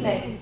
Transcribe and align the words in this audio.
evening. 0.00 0.38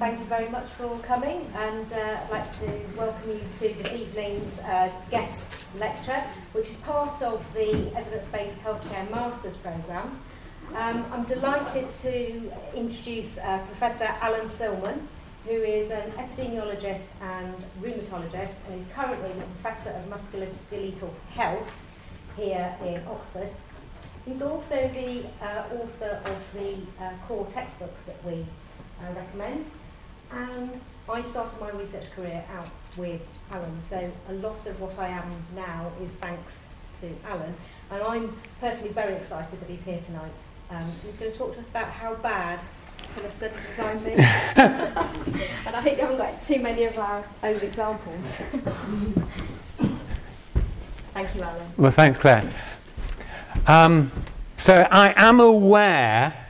Thank 0.00 0.18
you 0.18 0.24
very 0.24 0.48
much 0.48 0.68
for 0.70 0.98
coming, 1.00 1.46
and 1.54 1.92
uh, 1.92 1.96
I'd 2.24 2.30
like 2.30 2.58
to 2.58 2.80
welcome 2.96 3.30
you 3.30 3.40
to 3.54 3.74
this 3.74 3.92
evening's 3.92 4.58
uh, 4.60 4.90
guest 5.12 5.56
lecture, 5.78 6.20
which 6.52 6.68
is 6.70 6.76
part 6.78 7.22
of 7.22 7.40
the 7.54 7.70
Evidence 7.94 8.26
Based 8.26 8.64
Healthcare 8.64 9.08
Masters 9.12 9.56
Programme. 9.56 10.18
Um, 10.74 11.04
I'm 11.12 11.24
delighted 11.24 11.92
to 11.92 12.52
introduce 12.74 13.38
uh, 13.38 13.58
Professor 13.66 14.08
Alan 14.20 14.48
Silman, 14.48 14.98
who 15.44 15.52
is 15.52 15.92
an 15.92 16.10
epidemiologist 16.12 17.14
and 17.22 17.54
rheumatologist, 17.80 18.66
and 18.68 18.80
is 18.80 18.88
currently 18.92 19.28
the 19.28 19.44
Professor 19.60 19.90
of 19.90 20.04
Musculoskeletal 20.06 21.10
Health 21.30 21.70
here 22.36 22.74
in 22.84 23.00
Oxford. 23.06 23.50
He's 24.24 24.42
also 24.42 24.74
the 24.74 25.24
uh, 25.40 25.62
author 25.80 26.20
of 26.24 26.52
the 26.54 27.04
uh, 27.04 27.12
core 27.28 27.46
textbook 27.46 27.94
that 28.06 28.24
we 28.24 28.44
uh, 29.02 29.12
recommend. 29.14 29.64
And 30.32 30.80
I 31.08 31.22
started 31.22 31.60
my 31.60 31.70
research 31.70 32.10
career 32.12 32.44
out 32.56 32.68
with 32.96 33.22
Alan, 33.52 33.80
so 33.80 34.10
a 34.28 34.32
lot 34.34 34.66
of 34.66 34.80
what 34.80 34.98
I 34.98 35.08
am 35.08 35.28
now 35.54 35.92
is 36.02 36.16
thanks 36.16 36.66
to 37.00 37.08
Alan. 37.28 37.54
And 37.90 38.02
I'm 38.02 38.36
personally 38.60 38.92
very 38.92 39.14
excited 39.14 39.60
that 39.60 39.68
he's 39.68 39.84
here 39.84 40.00
tonight. 40.00 40.44
Um, 40.70 40.90
he's 41.04 41.16
going 41.16 41.30
to 41.30 41.38
talk 41.38 41.52
to 41.52 41.60
us 41.60 41.70
about 41.70 41.88
how 41.88 42.16
bad 42.16 42.62
can 43.14 43.24
a 43.24 43.28
study 43.28 43.54
design 43.54 43.98
be. 43.98 44.10
and 44.14 45.76
I 45.76 45.80
hope 45.80 45.96
you 45.96 46.00
haven't 46.00 46.18
got 46.18 46.40
too 46.40 46.60
many 46.60 46.84
of 46.84 46.98
our 46.98 47.24
own 47.42 47.56
examples. 47.56 48.26
Thank 51.12 51.34
you, 51.34 51.42
Alan. 51.42 51.66
Well, 51.76 51.90
thanks, 51.90 52.18
Claire. 52.18 52.52
Um, 53.66 54.10
so 54.58 54.86
I 54.90 55.14
am 55.16 55.40
aware 55.40 56.45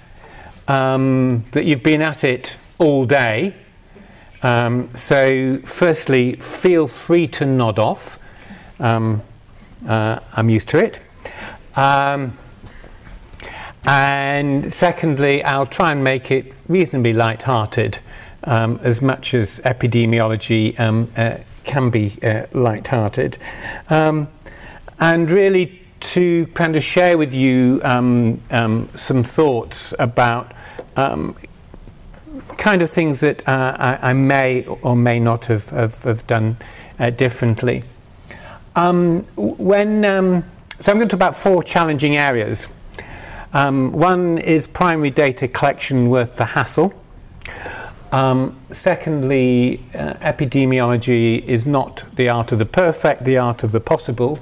um, 0.69 1.45
that 1.53 1.65
you've 1.65 1.83
been 1.83 2.03
at 2.03 2.25
it 2.25 2.57
all 2.79 3.05
day. 3.05 3.55
Um, 4.43 4.95
so, 4.95 5.59
firstly, 5.59 6.37
feel 6.37 6.87
free 6.87 7.27
to 7.29 7.47
nod 7.47 7.79
off. 7.79 8.19
Um, 8.79 9.23
uh, 9.87 10.21
I'm 10.35 10.51
used 10.51 10.69
to 10.69 10.79
it. 10.79 11.01
Um, 11.75 12.37
and 13.85 14.73
secondly, 14.73 15.43
I'll 15.45 15.67
try 15.67 15.93
and 15.93 16.03
make 16.03 16.31
it 16.31 16.53
reasonably 16.69 17.13
light-hearted, 17.13 17.99
um, 18.45 18.81
as 18.83 19.01
much 19.01 19.33
as 19.35 19.61
epidemiology 19.61 20.79
um, 20.79 21.11
uh, 21.17 21.39
can 21.65 21.91
be 21.91 22.19
uh, 22.23 22.47
light-hearted, 22.53 23.39
and 23.89 25.31
really 25.31 25.83
to 26.01 26.47
kind 26.49 26.77
of 26.77 26.83
share 26.83 27.17
with 27.17 27.33
you 27.33 27.81
um, 27.85 28.41
um, 28.51 28.89
some 28.89 29.23
thoughts 29.23 29.95
about 29.99 30.53
um, 30.97 31.37
kind 32.59 32.83
of 32.83 32.91
things 32.91 33.21
that 33.21 33.47
uh, 33.49 33.77
I, 33.79 34.11
I, 34.11 34.13
may 34.13 34.65
or 34.67 34.97
may 34.97 35.21
not 35.21 35.47
have, 35.47 35.71
have, 35.71 36.03
have 36.05 36.27
done 36.27 36.57
uh, 36.99 37.11
differently. 37.11 37.85
when, 38.75 40.03
so 40.03 40.93
I'm 40.93 40.99
going 40.99 41.09
to 41.09 41.17
talk 41.17 41.19
about 41.19 41.37
four 41.37 41.63
challenging 41.63 42.17
areas. 42.17 42.69
Um, 43.53 43.93
one 43.93 44.37
is 44.37 44.67
primary 44.67 45.11
data 45.11 45.49
collection 45.49 46.11
worth 46.11 46.37
the 46.37 46.45
hassle. 46.45 46.93
Um, 48.13 48.59
secondly, 48.73 49.83
uh, 49.95 50.15
epidemiology 50.15 51.43
is 51.45 51.67
not 51.67 52.05
the 52.15 52.29
art 52.29 52.53
of 52.53 52.59
the 52.59 52.67
perfect, 52.67 53.25
the 53.25 53.39
art 53.39 53.63
of 53.63 53.73
the 53.73 53.81
possible. 53.81 54.39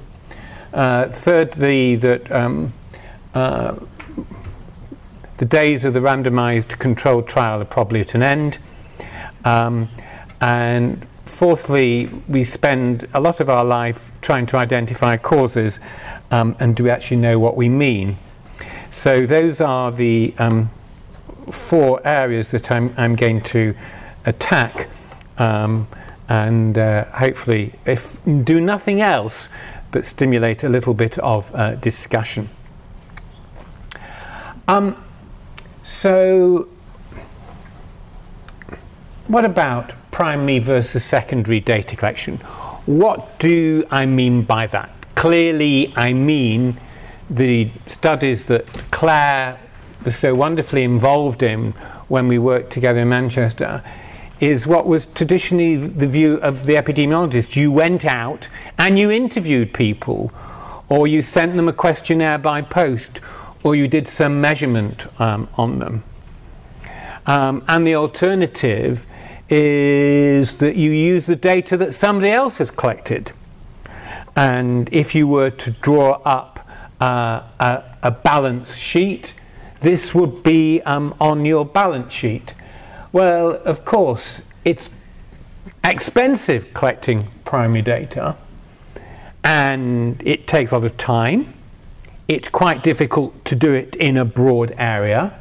Uh, 0.73 1.07
thirdly, 1.07 1.95
that 1.97 2.31
um, 2.33 2.73
uh, 3.35 3.77
the 5.39 5.45
days 5.45 5.85
of 5.85 5.95
the 5.95 6.01
randomized 6.01 6.79
controlled 6.79 7.27
trial 7.27 7.61
are 7.61 7.65
probably 7.65 8.01
at 8.01 8.15
an 8.15 8.23
end. 8.23 8.59
Um, 9.45 9.89
and 10.41 11.07
fourthly, 11.25 12.11
we 12.29 12.45
spend 12.45 13.07
a 13.15 13.21
lot 13.21 13.41
of 13.41 13.49
our 13.49 13.65
life 13.65 14.13
trying 14.21 14.47
to 14.47 14.57
identify 14.57 15.17
causes, 15.17 15.81
um, 16.31 16.57
and 16.61 16.77
do 16.77 16.85
we 16.85 16.91
actually 16.91 17.17
know 17.17 17.39
what 17.39 17.57
we 17.57 17.69
mean? 17.69 18.17
So 18.91 19.27
those 19.27 19.61
are 19.61 19.91
the 19.91 20.35
um, 20.39 20.71
four 21.51 22.01
areas 22.07 22.51
that 22.53 22.71
I'm, 22.71 22.95
I'm 22.97 23.17
going 23.17 23.41
to 23.43 23.75
attack, 24.27 24.89
um, 25.39 25.89
and 26.29 26.79
uh, 26.79 27.05
hopefully, 27.07 27.75
if 27.87 28.19
do 28.45 28.61
nothing 28.61 29.01
else, 29.01 29.49
but 29.91 30.05
stimulate 30.05 30.65
a 30.65 30.69
little 30.69 30.95
bit 30.95 31.19
of 31.19 31.55
uh, 31.55 31.75
discussion. 31.77 32.49
Um, 34.67 35.04
so, 35.85 36.67
what 39.29 39.45
about 39.45 39.93
primary 40.11 40.59
versus 40.59 41.05
secondary 41.05 41.61
data 41.61 41.95
collection? 41.95 42.39
What 42.87 43.39
do 43.39 43.85
I 43.91 44.07
mean 44.07 44.43
by 44.43 44.67
that? 44.69 44.91
Clearly, 45.15 45.93
I 45.95 46.15
mean 46.15 46.79
the 47.29 47.71
studies 47.87 48.47
that 48.47 48.67
Claire 48.91 49.61
was 50.07 50.17
so 50.17 50.35
wonderfully 50.35 50.85
involved 50.85 51.43
in 51.43 51.73
when 52.09 52.29
we 52.29 52.39
worked 52.39 52.71
together 52.71 53.01
in 53.01 53.11
Manchester 53.11 53.83
is 54.41 54.67
what 54.67 54.87
was 54.87 55.05
traditionally 55.05 55.77
the 55.77 56.07
view 56.07 56.37
of 56.37 56.65
the 56.65 56.77
epidemiologist. 56.77 57.57
You 57.57 57.71
went 57.71 58.07
out 58.07 58.49
and 58.79 58.99
you 58.99 59.11
interviewed 59.11 59.75
people, 59.75 60.33
or 60.89 61.07
you 61.07 61.21
sent 61.21 61.57
them 61.57 61.69
a 61.69 61.75
questionnaire 61.75 62.39
by 62.39 62.63
post, 62.63 63.21
or 63.65 63.75
you 63.75 63.89
did 63.89 64.07
some 64.07 64.41
measurement 64.41 65.07
um, 65.21 65.49
on 65.55 65.81
them. 65.81 66.05
Um, 67.27 67.65
and 67.67 67.85
the 67.85 67.97
alternative 67.97 69.07
is 69.49 70.59
that 70.59 70.77
you 70.77 70.93
use 70.93 71.27
the 71.27 71.37
data 71.37 71.77
that 71.79 71.95
somebody 71.95 72.31
else 72.31 72.59
has 72.59 72.71
collected. 72.71 73.33
And 74.37 74.89
if 74.93 75.15
you 75.15 75.27
were 75.27 75.51
to 75.51 75.71
draw 75.73 76.21
up 76.25 76.55
uh, 77.01 77.43
a, 77.61 77.85
a, 78.05 78.11
balance 78.11 78.77
sheet. 78.77 79.35
This 79.81 80.15
would 80.15 80.43
be 80.43 80.81
um, 80.83 81.15
on 81.21 81.45
your 81.45 81.67
balance 81.67 82.13
sheet. 82.13 82.55
Well, 83.13 83.61
of 83.65 83.85
course, 83.85 84.41
it's 84.65 84.89
expensive 85.83 86.73
collecting 86.73 87.29
primary 87.45 87.83
data 87.83 88.37
and 89.43 90.23
it 90.25 90.47
takes 90.47 90.73
a 90.73 90.79
lot 90.79 90.87
of 90.87 90.97
time. 90.97 91.53
It's 92.27 92.49
quite 92.49 92.83
difficult 92.83 93.45
to 93.47 93.57
do 93.57 93.73
it 93.73 93.97
in 93.97 94.17
a 94.17 94.25
broad 94.25 94.73
area. 94.77 95.41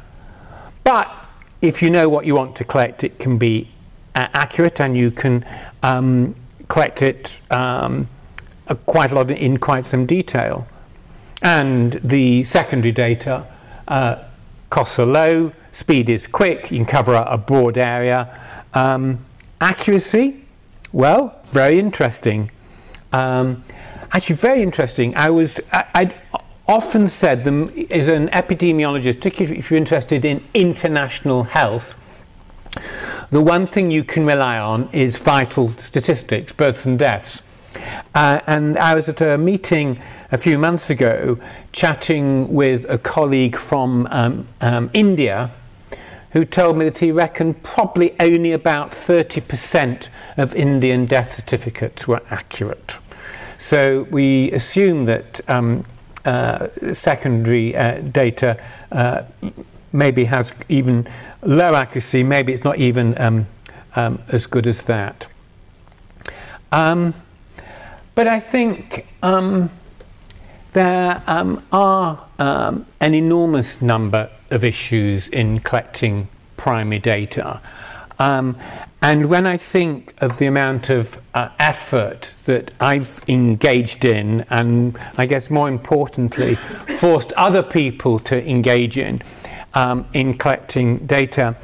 But 0.82 1.24
if 1.62 1.82
you 1.82 1.90
know 1.90 2.08
what 2.08 2.26
you 2.26 2.34
want 2.34 2.56
to 2.56 2.64
collect, 2.64 3.04
it 3.04 3.18
can 3.18 3.38
be 3.38 3.70
uh, 4.14 4.28
accurate 4.32 4.80
and 4.80 4.96
you 4.96 5.10
can 5.10 5.44
um, 5.82 6.34
collect 6.68 7.02
it 7.02 7.40
um, 7.50 8.08
uh, 8.68 8.74
quite 8.86 9.12
a 9.12 9.14
lot 9.14 9.30
in 9.30 9.58
quite 9.58 9.84
some 9.84 10.06
detail 10.06 10.66
and 11.44 11.92
the 12.02 12.42
secondary 12.42 12.90
data 12.90 13.46
uh, 13.86 14.16
costs 14.70 14.98
are 14.98 15.06
low, 15.06 15.52
speed 15.70 16.08
is 16.08 16.26
quick, 16.26 16.70
you 16.70 16.78
can 16.78 16.86
cover 16.86 17.14
a, 17.14 17.36
broad 17.36 17.76
area. 17.76 18.40
Um, 18.72 19.24
accuracy, 19.60 20.42
well, 20.90 21.38
very 21.44 21.78
interesting. 21.78 22.50
Um, 23.12 23.62
actually, 24.10 24.36
very 24.36 24.62
interesting. 24.62 25.14
I 25.14 25.28
was, 25.28 25.60
I, 25.70 25.84
I'd 25.94 26.14
often 26.66 27.08
said 27.08 27.44
them 27.44 27.68
as 27.90 28.08
an 28.08 28.28
epidemiologist, 28.28 29.16
particularly 29.16 29.58
if 29.58 29.70
you're 29.70 29.78
interested 29.78 30.24
in 30.24 30.42
international 30.54 31.44
health, 31.44 32.00
the 33.30 33.42
one 33.42 33.66
thing 33.66 33.90
you 33.90 34.04
can 34.04 34.26
rely 34.26 34.58
on 34.58 34.88
is 34.92 35.18
vital 35.18 35.68
statistics, 35.68 36.52
births 36.52 36.86
and 36.86 36.98
deaths. 36.98 37.42
Uh, 38.14 38.40
and 38.46 38.78
I 38.78 38.94
was 38.94 39.08
at 39.08 39.20
a 39.20 39.36
meeting 39.36 40.00
a 40.30 40.38
few 40.38 40.58
months 40.58 40.90
ago 40.90 41.38
chatting 41.72 42.52
with 42.52 42.88
a 42.88 42.98
colleague 42.98 43.56
from 43.56 44.06
um, 44.10 44.46
um, 44.60 44.90
India 44.92 45.50
who 46.30 46.44
told 46.44 46.76
me 46.76 46.84
that 46.86 46.98
he 46.98 47.12
reckoned 47.12 47.62
probably 47.62 48.14
only 48.18 48.52
about 48.52 48.90
30% 48.90 50.08
of 50.36 50.54
Indian 50.54 51.04
death 51.04 51.32
certificates 51.32 52.08
were 52.08 52.22
accurate. 52.30 52.98
So 53.56 54.08
we 54.10 54.50
assume 54.50 55.06
that 55.06 55.40
um, 55.48 55.84
secondary 56.92 57.76
uh, 57.76 58.00
data 58.00 58.60
uh, 58.92 59.22
maybe 59.92 60.24
has 60.24 60.52
even 60.68 61.06
low 61.42 61.74
accuracy, 61.74 62.22
maybe 62.22 62.52
it's 62.52 62.64
not 62.64 62.78
even 62.78 63.18
um, 63.20 63.46
um, 63.96 64.20
as 64.28 64.46
good 64.46 64.66
as 64.66 64.82
that. 64.82 65.26
Um, 66.72 67.14
but 68.14 68.26
I 68.26 68.40
think 68.40 69.06
um, 69.22 69.70
there 70.72 71.22
um, 71.26 71.62
are 71.72 72.26
um, 72.38 72.86
an 73.00 73.14
enormous 73.14 73.80
number 73.80 74.30
of 74.50 74.64
issues 74.64 75.28
in 75.28 75.60
collecting 75.60 76.28
primary 76.56 76.98
data. 76.98 77.60
And 79.04 79.28
when 79.28 79.46
I 79.46 79.58
think 79.58 80.14
of 80.22 80.38
the 80.38 80.46
amount 80.46 80.88
of 80.88 81.20
uh, 81.34 81.50
effort 81.58 82.32
that 82.46 82.70
I've 82.80 83.20
engaged 83.28 84.06
in, 84.06 84.46
and 84.48 84.98
I 85.18 85.26
guess 85.26 85.50
more 85.50 85.68
importantly, 85.68 86.54
forced 87.00 87.34
other 87.34 87.62
people 87.62 88.18
to 88.20 88.48
engage 88.48 88.96
in, 88.96 89.20
um, 89.74 90.06
in 90.14 90.38
collecting 90.38 91.06
data. 91.06 91.54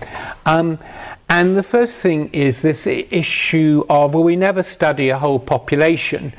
Um, 0.44 0.78
and 1.30 1.56
the 1.56 1.62
first 1.62 2.02
thing 2.02 2.28
is 2.34 2.60
this 2.60 2.86
issue 2.86 3.86
of, 3.88 4.12
well, 4.12 4.22
we 4.24 4.36
never 4.36 4.62
study 4.62 5.08
a 5.08 5.16
whole 5.16 5.38
population 5.38 6.34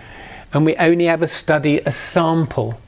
and 0.53 0.67
we 0.67 0.75
only 0.75 1.07
ever 1.07 1.25
study 1.25 1.79
a 1.79 1.89
sample. 1.89 2.79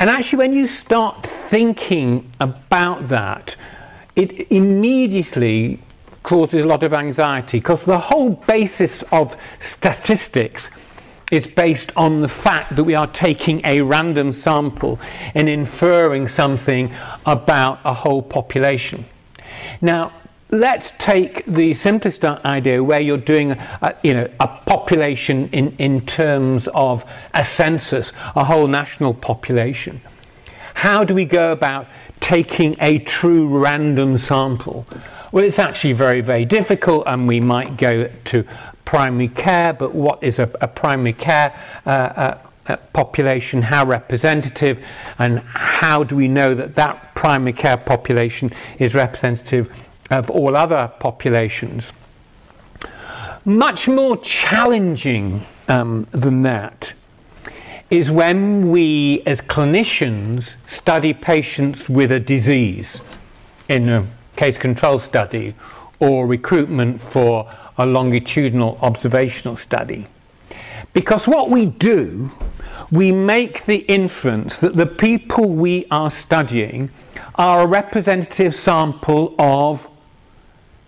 And 0.00 0.10
actually, 0.10 0.38
when 0.38 0.52
you 0.52 0.66
start 0.66 1.22
thinking 1.22 2.28
about 2.40 3.06
that, 3.06 3.54
it 4.16 4.50
immediately 4.50 5.78
causes 6.22 6.64
a 6.64 6.66
lot 6.66 6.82
of 6.82 6.92
anxiety 6.92 7.58
because 7.58 7.84
the 7.84 7.98
whole 7.98 8.30
basis 8.30 9.02
of 9.10 9.36
statistics 9.60 10.70
is 11.30 11.46
based 11.46 11.92
on 11.96 12.20
the 12.20 12.28
fact 12.28 12.74
that 12.76 12.84
we 12.84 12.94
are 12.94 13.06
taking 13.06 13.64
a 13.64 13.80
random 13.80 14.32
sample 14.32 14.98
and 15.34 15.48
inferring 15.48 16.28
something 16.28 16.92
about 17.24 17.78
a 17.84 17.94
whole 17.94 18.22
population. 18.22 19.04
Now, 19.80 20.12
let's 20.50 20.92
take 20.98 21.44
the 21.46 21.72
simplest 21.74 22.24
idea 22.24 22.82
where 22.82 23.00
you're 23.00 23.16
doing 23.16 23.52
a, 23.52 23.94
you 24.02 24.14
know, 24.14 24.28
a 24.40 24.48
population 24.48 25.48
in, 25.52 25.74
in 25.78 26.00
terms 26.00 26.68
of 26.74 27.04
a 27.32 27.44
census, 27.44 28.12
a 28.34 28.44
whole 28.44 28.66
national 28.66 29.14
population. 29.14 30.00
How 30.74 31.04
do 31.04 31.14
we 31.14 31.24
go 31.24 31.52
about 31.52 31.86
taking 32.20 32.76
a 32.80 32.98
true 33.00 33.48
random 33.48 34.18
sample? 34.18 34.86
Well, 35.32 35.44
it's 35.44 35.58
actually 35.58 35.92
very, 35.92 36.20
very 36.20 36.44
difficult, 36.44 37.04
and 37.06 37.28
we 37.28 37.40
might 37.40 37.76
go 37.76 38.08
to 38.26 38.44
primary 38.84 39.28
care, 39.28 39.72
but 39.72 39.94
what 39.94 40.22
is 40.22 40.38
a, 40.38 40.50
a 40.60 40.66
primary 40.66 41.12
care 41.12 41.54
uh, 41.86 41.90
uh, 41.90 42.38
uh, 42.66 42.76
population, 42.92 43.62
how 43.62 43.84
representative, 43.86 44.84
and 45.18 45.38
how 45.40 46.02
do 46.02 46.16
we 46.16 46.26
know 46.26 46.54
that 46.54 46.74
that 46.74 47.14
primary 47.14 47.52
care 47.52 47.76
population 47.76 48.50
is 48.78 48.94
representative 48.94 49.88
of 50.10 50.30
all 50.30 50.56
other 50.56 50.90
populations? 50.98 51.92
Much 53.44 53.88
more 53.88 54.16
challenging 54.16 55.46
um, 55.68 56.06
than 56.10 56.42
that 56.42 56.92
is 57.90 58.10
when 58.10 58.70
we, 58.70 59.22
as 59.26 59.40
clinicians, 59.40 60.56
study 60.66 61.12
patients 61.12 61.90
with 61.90 62.12
a 62.12 62.20
disease 62.20 63.02
in 63.68 63.88
a 63.88 64.06
case 64.36 64.56
control 64.56 64.98
study 64.98 65.54
or 65.98 66.26
recruitment 66.26 67.00
for 67.02 67.50
a 67.76 67.84
longitudinal 67.84 68.78
observational 68.80 69.56
study. 69.56 70.06
Because 70.92 71.26
what 71.26 71.50
we 71.50 71.66
do, 71.66 72.30
we 72.92 73.12
make 73.12 73.64
the 73.66 73.78
inference 73.78 74.60
that 74.60 74.76
the 74.76 74.86
people 74.86 75.48
we 75.50 75.86
are 75.90 76.10
studying 76.10 76.90
are 77.34 77.62
a 77.62 77.66
representative 77.66 78.54
sample 78.54 79.34
of 79.38 79.88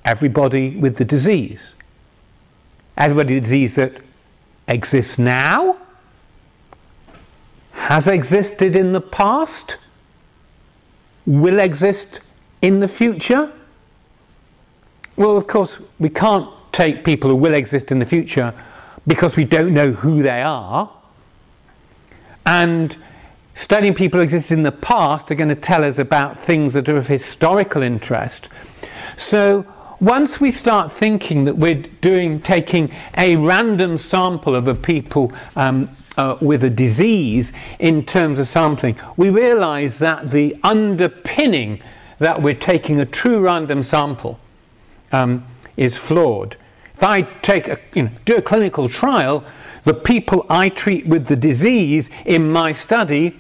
everybody 0.05 0.77
with 0.77 0.97
the 0.97 1.05
disease. 1.05 1.73
Everybody 2.97 3.35
with 3.35 3.45
the 3.45 3.49
disease 3.49 3.75
that 3.77 4.01
exists 4.69 5.19
now, 5.19 5.82
has 7.83 8.07
existed 8.07 8.77
in 8.77 8.93
the 8.93 9.01
past, 9.01 9.77
will 11.27 11.59
exist 11.59 12.21
in 12.63 12.79
the 12.79 12.87
future. 12.87 13.53
Well, 15.17 15.37
of 15.37 15.49
course, 15.49 15.81
we 15.99 16.09
can't 16.09 16.49
take 16.71 17.05
people 17.05 17.31
who 17.31 17.37
will 17.37 17.55
exist 17.55 17.91
in 17.91 17.99
the 17.99 18.05
future 18.05 18.55
because 19.05 19.37
we 19.37 19.45
don't 19.45 19.75
know 19.75 19.91
who 19.91 20.23
they 20.23 20.43
are. 20.43 20.93
And 22.47 22.97
studying 23.55 23.95
people 23.95 24.21
who 24.21 24.25
exist 24.25 24.53
in 24.53 24.63
the 24.63 24.71
past 24.71 25.33
are 25.33 25.35
going 25.35 25.49
to 25.49 25.57
tell 25.57 25.83
us 25.83 25.99
about 25.99 26.39
things 26.39 26.75
that 26.75 26.89
are 26.89 26.97
of 26.97 27.09
historical 27.09 27.83
interest. 27.83 28.49
So 29.17 29.67
once 29.99 30.41
we 30.41 30.53
start 30.53 30.93
thinking 30.93 31.47
that 31.47 31.57
we're 31.57 31.83
doing 32.01 32.41
taking 32.41 32.93
a 33.19 33.35
random 33.35 33.99
sample 33.99 34.55
of 34.55 34.69
a 34.69 34.75
people 34.77 35.33
um, 35.57 35.91
uh, 36.17 36.37
with 36.41 36.63
a 36.63 36.71
disease 36.71 37.53
in 37.79 38.05
terms 38.05 38.39
of 38.39 38.47
sampling, 38.47 38.97
we 39.17 39.31
realize 39.31 39.99
that 39.99 40.31
the 40.31 40.57
underpinning 40.63 41.83
that 42.19 42.43
we're 42.43 42.55
taking 42.55 43.01
a 43.01 43.07
true 43.07 43.41
random 43.41 43.83
sample 43.83 44.39
um, 45.11 45.45
is 45.77 45.99
flawed. 45.99 46.57
If 46.95 47.03
I 47.03 47.23
take 47.23 47.69
a, 47.69 47.79
you 47.95 48.05
know, 48.05 48.11
do 48.25 48.37
a 48.37 48.43
clinical 48.43 48.89
trial, 48.89 49.45
the 49.85 49.95
people 49.95 50.47
I 50.49 50.69
treat 50.69 51.07
with 51.07 51.27
the 51.27 51.37
disease 51.37 52.11
in 52.25 52.53
my 52.53 52.73
study, 52.73 53.35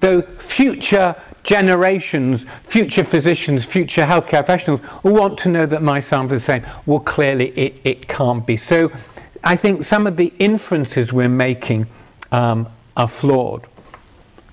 though 0.00 0.22
future 0.22 1.14
generations, 1.44 2.44
future 2.62 3.04
physicians, 3.04 3.64
future 3.64 4.02
healthcare 4.02 4.44
professionals 4.44 4.80
will 5.02 5.14
want 5.14 5.38
to 5.38 5.48
know 5.48 5.66
that 5.66 5.82
my 5.82 6.00
sample 6.00 6.34
is 6.34 6.46
the 6.46 6.52
same. 6.52 6.66
Well, 6.84 7.00
clearly 7.00 7.50
it, 7.50 7.80
it 7.84 8.08
can't 8.08 8.44
be. 8.46 8.56
So 8.56 8.90
I 9.42 9.56
think 9.56 9.84
some 9.84 10.06
of 10.06 10.16
the 10.16 10.32
inferences 10.38 11.12
we're 11.12 11.28
making 11.28 11.86
um, 12.32 12.68
are 12.96 13.08
flawed. 13.08 13.66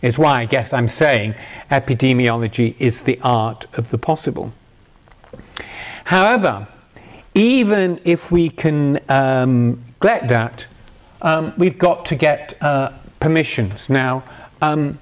Is 0.02 0.20
why 0.20 0.42
I 0.42 0.46
guess 0.46 0.72
I'm 0.72 0.88
saying 0.88 1.34
epidemiology 1.72 2.76
is 2.78 3.02
the 3.02 3.20
art 3.24 3.66
of 3.76 3.90
the 3.90 3.98
possible. 3.98 4.54
However, 6.04 6.68
even 7.34 8.00
if 8.04 8.32
we 8.32 8.50
can 8.50 9.00
um, 9.10 9.84
get 10.00 10.28
that, 10.28 10.66
um, 11.24 11.54
we've 11.58 11.80
got 11.80 12.06
to 12.06 12.16
get 12.16 12.56
uh, 12.62 12.92
permissions. 13.20 13.90
Now, 13.90 14.24
um, 14.62 15.00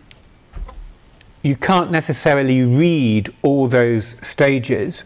you 1.42 1.58
can't 1.58 1.92
necessarily 1.92 2.64
read 2.64 3.34
all 3.42 3.68
those 3.68 4.16
stages, 4.26 5.04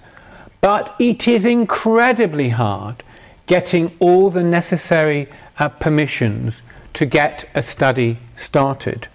but 0.62 0.96
it 1.00 1.28
is 1.28 1.46
incredibly 1.46 2.50
hard 2.50 3.04
getting 3.48 3.92
all 4.00 4.30
the 4.30 4.44
necessary 4.44 5.28
uh, 5.58 5.70
permissions 5.70 6.62
to 6.94 7.06
get 7.06 7.50
a 7.56 7.62
study 7.62 8.20
started. 8.36 9.08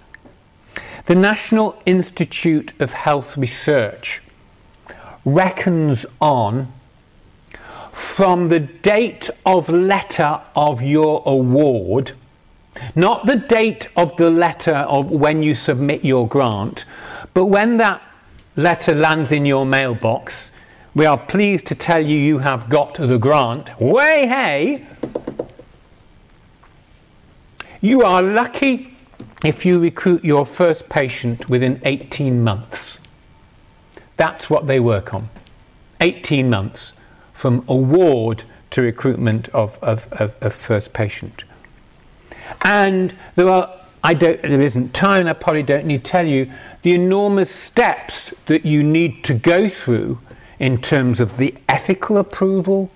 The 1.07 1.15
National 1.15 1.81
Institute 1.85 2.73
of 2.81 2.93
Health 2.93 3.37
Research 3.37 4.23
reckons 5.25 6.07
on 6.21 6.73
from 7.93 8.49
the 8.49 8.61
date 8.61 9.29
of 9.45 9.69
letter 9.69 10.41
of 10.57 10.81
your 10.81 11.23
award, 11.27 12.13
not 12.97 13.27
the 13.27 13.37
date 13.37 13.89
of 13.97 14.17
the 14.17 14.31
letter 14.31 14.75
of 14.75 15.11
when 15.11 15.43
you 15.43 15.55
submit 15.55 16.05
your 16.05 16.27
grant, 16.27 16.85
but 17.35 17.47
when 17.47 17.77
that 17.77 18.01
letter 18.57 18.95
lands 18.95 19.31
in 19.31 19.45
your 19.45 19.67
mailbox, 19.67 20.52
we 20.95 21.07
are 21.07 21.19
pleased 21.19 21.67
to 21.67 21.75
tell 21.75 22.05
you 22.05 22.17
you 22.17 22.39
have 22.39 22.69
got 22.69 22.95
the 22.95 23.19
grant. 23.19 23.81
Way 23.81 24.27
hey! 24.27 24.87
You 27.81 28.03
are 28.03 28.23
lucky 28.23 28.95
if 29.45 29.67
you 29.67 29.81
recruit 29.81 30.23
your 30.23 30.47
first 30.47 30.89
patient 30.89 31.49
within 31.49 31.81
18 31.85 32.45
months. 32.45 32.99
That's 34.17 34.49
what 34.51 34.67
they 34.67 34.79
work 34.79 35.13
on. 35.15 35.31
18 36.01 36.49
months 36.49 36.93
from 37.33 37.65
award 37.67 38.45
to 38.71 38.83
recruitment 38.83 39.49
of, 39.49 39.79
of, 39.83 40.13
of, 40.13 40.37
of 40.41 40.55
first 40.55 40.93
patient. 40.93 41.45
And 42.63 43.15
there 43.35 43.49
are, 43.49 43.75
I 44.05 44.15
don't, 44.15 44.41
there 44.43 44.61
isn't 44.61 44.95
time, 44.95 45.27
I 45.27 45.33
probably 45.33 45.63
don't 45.63 45.87
need 45.87 46.05
to 46.05 46.11
tell 46.11 46.27
you, 46.27 46.53
the 46.83 46.93
enormous 46.93 47.51
steps 47.51 48.33
that 48.47 48.65
you 48.65 48.83
need 48.83 49.25
to 49.25 49.35
go 49.35 49.69
through 49.69 50.21
in 50.63 50.79
terms 50.79 51.19
of 51.19 51.39
the 51.39 51.53
ethical 51.69 52.17
approval, 52.19 52.89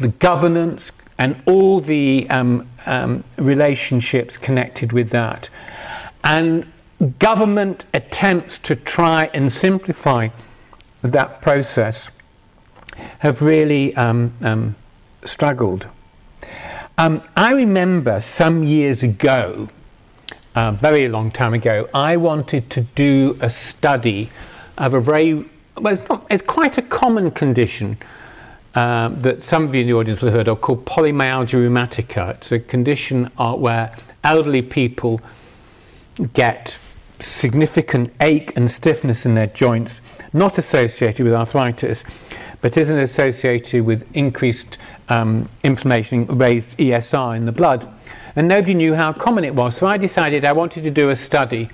the 0.00 0.08
governance, 0.08 0.90
and 1.18 1.36
all 1.44 1.78
the 1.80 2.26
um, 2.30 2.66
um, 2.86 3.22
relationships 3.36 4.38
connected 4.38 4.90
with 4.90 5.10
that. 5.10 5.50
And 6.24 6.66
government 7.18 7.84
attempts 7.92 8.58
to 8.60 8.74
try 8.74 9.30
and 9.34 9.52
simplify 9.52 10.30
that 11.02 11.42
process 11.42 12.08
have 13.18 13.42
really 13.42 13.94
um, 13.96 14.32
um, 14.40 14.74
struggled. 15.24 15.86
Um, 16.96 17.20
I 17.36 17.52
remember 17.52 18.18
some 18.18 18.64
years 18.64 19.02
ago, 19.02 19.68
a 20.54 20.72
very 20.72 21.08
long 21.08 21.30
time 21.30 21.52
ago, 21.52 21.86
I 21.92 22.16
wanted 22.16 22.70
to 22.70 22.80
do 22.80 23.36
a 23.42 23.50
study 23.50 24.30
of 24.78 24.94
a 24.94 25.00
very, 25.00 25.44
well, 25.76 25.92
it's, 25.92 26.08
not, 26.08 26.26
it's 26.30 26.42
quite 26.42 26.78
a 26.78 26.82
common 26.82 27.30
condition 27.30 27.96
um, 28.74 29.20
that 29.20 29.42
some 29.42 29.64
of 29.64 29.74
you 29.74 29.82
in 29.82 29.86
the 29.86 29.94
audience 29.94 30.20
will 30.20 30.28
have 30.28 30.38
heard 30.38 30.48
of 30.48 30.60
called 30.60 30.84
polymyalgia 30.84 31.58
rheumatica. 31.58 32.30
It's 32.30 32.52
a 32.52 32.58
condition 32.58 33.30
uh, 33.38 33.54
where 33.54 33.94
elderly 34.22 34.62
people 34.62 35.20
get 36.32 36.78
significant 37.20 38.12
ache 38.20 38.52
and 38.56 38.70
stiffness 38.70 39.24
in 39.24 39.34
their 39.34 39.46
joints, 39.46 40.18
not 40.32 40.58
associated 40.58 41.24
with 41.24 41.32
arthritis, 41.34 42.04
but 42.60 42.76
isn't 42.76 42.98
associated 42.98 43.84
with 43.84 44.08
increased 44.16 44.78
um, 45.08 45.46
inflammation, 45.62 46.26
raised 46.26 46.78
ESR 46.78 47.36
in 47.36 47.46
the 47.46 47.52
blood. 47.52 47.88
And 48.36 48.48
nobody 48.48 48.74
knew 48.74 48.94
how 48.94 49.12
common 49.12 49.44
it 49.44 49.54
was. 49.54 49.76
So 49.76 49.86
I 49.86 49.96
decided 49.96 50.44
I 50.44 50.52
wanted 50.52 50.82
to 50.82 50.90
do 50.90 51.10
a 51.10 51.16
study 51.16 51.70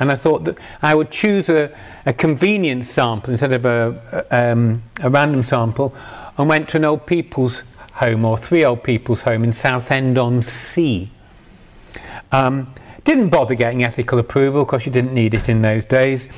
And 0.00 0.12
I 0.12 0.14
thought 0.14 0.44
that 0.44 0.58
I 0.80 0.94
would 0.94 1.10
choose 1.10 1.48
a, 1.48 1.76
a 2.06 2.12
convenient 2.12 2.84
sample 2.84 3.30
instead 3.30 3.52
of 3.52 3.66
a, 3.66 4.26
a, 4.30 4.52
um, 4.52 4.82
a 5.02 5.10
random 5.10 5.42
sample 5.42 5.94
and 6.36 6.48
went 6.48 6.68
to 6.70 6.76
an 6.76 6.84
old 6.84 7.06
people's 7.06 7.62
home 7.94 8.24
or 8.24 8.38
three 8.38 8.64
old 8.64 8.84
people's 8.84 9.22
home 9.22 9.42
in 9.42 9.52
Southend 9.52 10.16
on 10.18 10.42
Sea. 10.42 11.10
Um, 12.30 12.72
didn't 13.04 13.30
bother 13.30 13.54
getting 13.54 13.82
ethical 13.82 14.18
approval 14.18 14.64
because 14.64 14.86
you 14.86 14.92
didn't 14.92 15.14
need 15.14 15.34
it 15.34 15.48
in 15.48 15.62
those 15.62 15.84
days. 15.84 16.28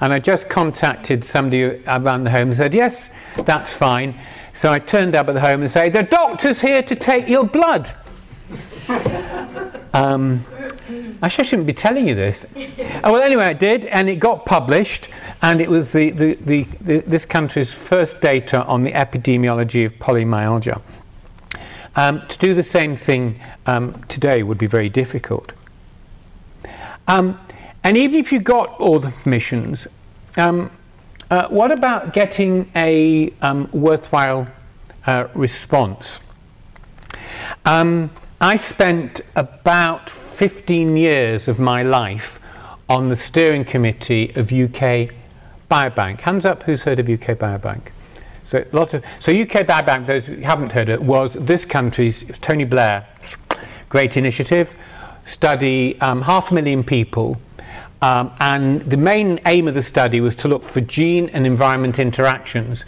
And 0.00 0.12
I 0.12 0.18
just 0.18 0.48
contacted 0.48 1.24
somebody 1.24 1.82
around 1.86 2.24
the 2.24 2.30
home 2.30 2.48
and 2.48 2.54
said, 2.54 2.74
Yes, 2.74 3.10
that's 3.36 3.72
fine. 3.72 4.14
So 4.52 4.72
I 4.72 4.80
turned 4.80 5.14
up 5.14 5.28
at 5.28 5.32
the 5.32 5.40
home 5.40 5.62
and 5.62 5.70
said, 5.70 5.92
The 5.92 6.02
doctor's 6.02 6.60
here 6.60 6.82
to 6.82 6.94
take 6.94 7.28
your 7.28 7.44
blood. 7.44 7.90
um, 9.94 10.44
I 11.22 11.28
shouldn't 11.28 11.66
be 11.66 11.72
telling 11.72 12.08
you 12.08 12.14
this. 12.14 12.46
oh, 13.04 13.12
well, 13.12 13.22
anyway, 13.22 13.44
I 13.44 13.52
did, 13.52 13.84
and 13.86 14.08
it 14.08 14.16
got 14.16 14.46
published, 14.46 15.08
and 15.42 15.60
it 15.60 15.68
was 15.68 15.92
the, 15.92 16.10
the, 16.10 16.34
the, 16.34 16.62
the 16.80 16.98
this 17.00 17.26
country's 17.26 17.72
first 17.72 18.20
data 18.20 18.64
on 18.64 18.84
the 18.84 18.92
epidemiology 18.92 19.84
of 19.84 19.94
polymyalgia. 19.98 20.80
Um, 21.96 22.26
to 22.28 22.38
do 22.38 22.54
the 22.54 22.62
same 22.62 22.94
thing 22.96 23.40
um, 23.66 24.02
today 24.04 24.42
would 24.42 24.58
be 24.58 24.66
very 24.66 24.88
difficult. 24.88 25.52
Um, 27.06 27.38
and 27.82 27.96
even 27.96 28.18
if 28.18 28.32
you 28.32 28.40
got 28.40 28.80
all 28.80 28.98
the 28.98 29.10
permissions, 29.10 29.88
um, 30.36 30.70
uh, 31.30 31.48
what 31.48 31.70
about 31.70 32.12
getting 32.12 32.70
a 32.74 33.32
um, 33.42 33.68
worthwhile 33.72 34.46
uh, 35.06 35.28
response? 35.34 36.20
I 38.40 38.54
spent 38.54 39.20
about 39.34 40.08
15 40.08 40.96
years 40.96 41.48
of 41.48 41.58
my 41.58 41.82
life 41.82 42.38
on 42.88 43.08
the 43.08 43.16
steering 43.16 43.64
committee 43.64 44.30
of 44.36 44.52
UK 44.52 45.12
Biobank. 45.68 46.20
Hands 46.20 46.46
up 46.46 46.62
who's 46.62 46.84
heard 46.84 47.00
of 47.00 47.08
UK 47.08 47.36
Biobank? 47.36 47.90
So, 48.44 48.64
lots 48.70 48.94
of, 48.94 49.04
so 49.18 49.32
UK 49.32 49.66
Biobank, 49.66 50.06
those 50.06 50.26
who 50.26 50.36
haven't 50.36 50.70
heard 50.70 50.88
it, 50.88 51.02
was 51.02 51.34
this 51.34 51.64
country's, 51.64 52.24
Tony 52.38 52.62
Blair, 52.62 53.08
great 53.88 54.16
initiative, 54.16 54.76
study 55.24 56.00
um, 56.00 56.22
half 56.22 56.52
a 56.52 56.54
million 56.54 56.84
people. 56.84 57.40
Um, 58.00 58.30
and 58.38 58.82
the 58.82 58.96
main 58.96 59.40
aim 59.46 59.66
of 59.66 59.74
the 59.74 59.82
study 59.82 60.20
was 60.20 60.36
to 60.36 60.48
look 60.48 60.62
for 60.62 60.80
gene 60.80 61.28
and 61.30 61.44
environment 61.44 61.98
interactions 61.98 62.84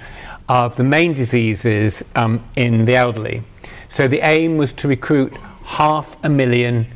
of 0.48 0.76
the 0.76 0.84
main 0.84 1.12
diseases 1.12 2.04
um, 2.14 2.44
in 2.54 2.84
the 2.84 2.94
elderly. 2.94 3.42
So 3.90 4.06
the 4.06 4.20
aim 4.20 4.56
was 4.56 4.72
to 4.74 4.88
recruit 4.88 5.36
half 5.64 6.16
a 6.24 6.28
million 6.28 6.86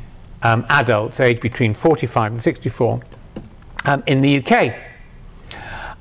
um, 0.41 0.65
adults 0.69 1.19
aged 1.19 1.41
between 1.41 1.73
45 1.73 2.31
and 2.31 2.41
64 2.41 3.01
um, 3.85 4.03
in 4.07 4.21
the 4.21 4.43
UK. 4.43 4.73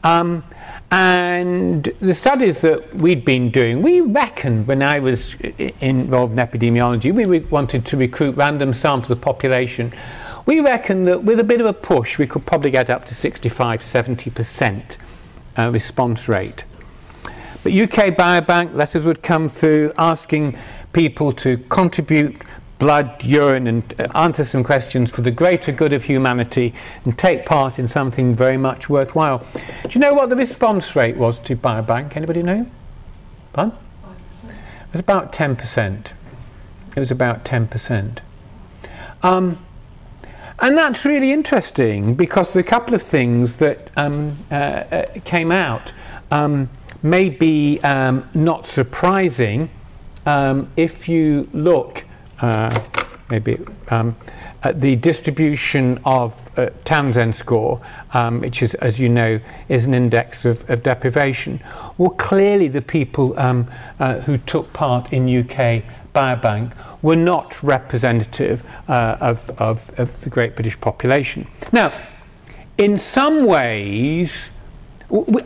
Um, 0.04 0.44
and 0.92 1.84
the 1.98 2.14
studies 2.14 2.60
that 2.60 2.94
we'd 2.94 3.24
been 3.24 3.50
doing, 3.50 3.82
we 3.82 4.00
reckoned 4.00 4.68
when 4.68 4.82
I 4.82 5.00
was 5.00 5.34
involved 5.80 6.34
in 6.34 6.38
epidemiology, 6.38 7.12
we 7.12 7.40
wanted 7.40 7.84
to 7.86 7.96
recruit 7.96 8.36
random 8.36 8.72
samples 8.72 9.10
of 9.10 9.18
the 9.18 9.24
population. 9.24 9.92
We 10.46 10.60
reckoned 10.60 11.08
that 11.08 11.24
with 11.24 11.40
a 11.40 11.44
bit 11.44 11.60
of 11.60 11.66
a 11.66 11.72
push, 11.72 12.18
we 12.18 12.28
could 12.28 12.46
probably 12.46 12.70
get 12.70 12.88
up 12.88 13.06
to 13.06 13.14
65 13.14 13.80
70% 13.80 14.96
uh, 15.58 15.70
response 15.72 16.28
rate. 16.28 16.62
But 17.64 17.72
UK 17.72 18.14
Biobank 18.14 18.74
letters 18.74 19.06
would 19.06 19.22
come 19.22 19.48
through 19.48 19.92
asking 19.98 20.56
people 20.94 21.32
to 21.32 21.58
contribute 21.68 22.40
blood, 22.78 23.22
urine, 23.22 23.66
and 23.66 24.00
uh, 24.00 24.08
answer 24.14 24.44
some 24.44 24.64
questions 24.64 25.10
for 25.10 25.20
the 25.22 25.30
greater 25.30 25.72
good 25.72 25.92
of 25.92 26.04
humanity 26.04 26.74
and 27.04 27.18
take 27.18 27.44
part 27.46 27.78
in 27.78 27.88
something 27.88 28.34
very 28.34 28.56
much 28.56 28.88
worthwhile. 28.88 29.38
Do 29.84 29.90
you 29.90 30.00
know 30.00 30.14
what 30.14 30.30
the 30.30 30.36
response 30.36 30.96
rate 30.96 31.16
was 31.16 31.38
to 31.40 31.56
Biobank? 31.56 32.16
Anybody 32.16 32.42
know? 32.42 32.66
Pardon? 33.52 33.76
It 34.44 34.92
was 34.92 35.00
about 35.00 35.32
10%. 35.32 36.06
It 36.96 37.00
was 37.00 37.10
about 37.10 37.44
10%. 37.44 38.18
Um, 39.22 39.58
and 40.60 40.76
that's 40.78 41.04
really 41.04 41.32
interesting 41.32 42.14
because 42.14 42.52
the 42.52 42.62
couple 42.62 42.94
of 42.94 43.02
things 43.02 43.56
that 43.56 43.90
um, 43.96 44.36
uh, 44.50 44.54
uh, 44.54 45.06
came 45.24 45.50
out 45.50 45.92
um, 46.30 46.70
may 47.02 47.28
be 47.28 47.80
um, 47.80 48.28
not 48.34 48.66
surprising 48.66 49.70
um, 50.26 50.68
if 50.76 51.08
you 51.08 51.48
look, 51.52 52.04
uh, 52.40 52.80
maybe 53.30 53.58
um, 53.88 54.16
at 54.62 54.80
the 54.80 54.96
distribution 54.96 55.98
of 56.04 56.50
uh, 56.58 56.70
Townsend 56.84 57.34
score, 57.36 57.80
um, 58.12 58.40
which 58.40 58.62
is, 58.62 58.74
as 58.76 58.98
you 58.98 59.08
know, 59.08 59.40
is 59.68 59.84
an 59.84 59.94
index 59.94 60.44
of, 60.44 60.68
of 60.70 60.82
deprivation. 60.82 61.60
Well, 61.98 62.10
clearly 62.10 62.68
the 62.68 62.82
people 62.82 63.38
um, 63.38 63.70
uh, 64.00 64.20
who 64.20 64.38
took 64.38 64.72
part 64.72 65.12
in 65.12 65.28
UK 65.28 65.84
Biobank 66.14 66.72
were 67.02 67.16
not 67.16 67.62
representative 67.62 68.64
uh, 68.88 69.18
of, 69.20 69.50
of, 69.60 69.98
of 69.98 70.20
the 70.22 70.30
great 70.30 70.54
British 70.54 70.80
population. 70.80 71.46
Now, 71.72 71.92
in 72.78 72.98
some 72.98 73.44
ways, 73.46 74.50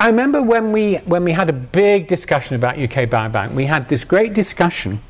I 0.00 0.06
remember 0.06 0.40
when 0.40 0.72
we, 0.72 0.96
when 0.96 1.24
we 1.24 1.32
had 1.32 1.50
a 1.50 1.52
big 1.52 2.08
discussion 2.08 2.56
about 2.56 2.78
UK 2.78 3.06
Biobank, 3.06 3.52
we 3.52 3.66
had 3.66 3.90
this 3.90 4.02
great 4.02 4.32
discussion 4.32 5.00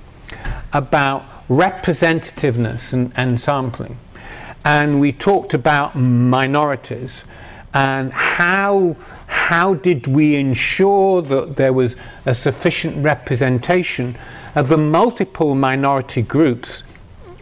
about 0.73 1.25
representativeness 1.49 2.93
and, 2.93 3.13
and 3.17 3.41
sampling. 3.41 3.99
And 4.65 4.99
we 4.99 5.13
talked 5.13 5.55
about 5.55 5.95
minorities 5.95 7.23
and 7.73 8.13
how, 8.13 8.97
how 9.29 9.75
did 9.75 10.09
we 10.09 10.35
ensure 10.35 11.23
that 11.23 11.55
there 11.55 11.73
was 11.73 11.95
a 12.27 12.35
sufficient 12.35 13.05
representation 13.05 14.17
of 14.57 14.67
the 14.67 14.77
multiple 14.77 15.55
minority 15.55 16.23
groups 16.23 16.83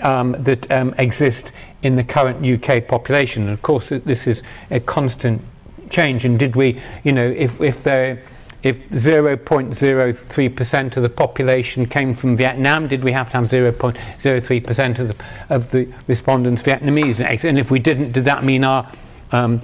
um, 0.03 0.33
that 0.33 0.71
um, 0.71 0.95
exist 0.99 1.51
in 1.83 1.97
the 1.97 2.05
current 2.05 2.45
UK 2.45 2.87
population. 2.87 3.45
And 3.45 3.53
of 3.53 3.63
course, 3.63 3.89
this 3.89 4.27
is 4.27 4.43
a 4.71 4.81
constant 4.81 5.41
change? 5.91 6.25
And 6.25 6.39
did 6.39 6.57
we, 6.57 6.81
you 7.05 7.13
know, 7.13 7.27
if, 7.27 7.61
if 7.61 7.83
there 7.83 8.23
if 8.63 8.89
0.03% 8.91 10.97
of 10.97 11.03
the 11.03 11.09
population 11.09 11.87
came 11.87 12.15
from 12.15 12.37
Vietnam, 12.37 12.89
did 12.89 13.05
we 13.05 13.13
have 13.13 13.31
to 13.31 13.37
have 13.37 13.49
0.03% 13.49 14.99
of 14.99 15.09
the, 15.09 15.27
of 15.49 15.71
the 15.71 15.87
respondents 16.09 16.65
Vietnamese? 16.65 17.49
And 17.49 17.61
if 17.61 17.71
we 17.71 17.79
didn't, 17.79 18.11
did 18.13 18.25
that 18.25 18.43
mean 18.43 18.65
our 18.65 18.91
um, 19.31 19.61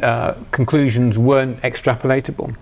uh, 0.00 0.34
conclusions 0.52 1.18
weren't 1.18 1.60
extrapolatable? 1.62 2.54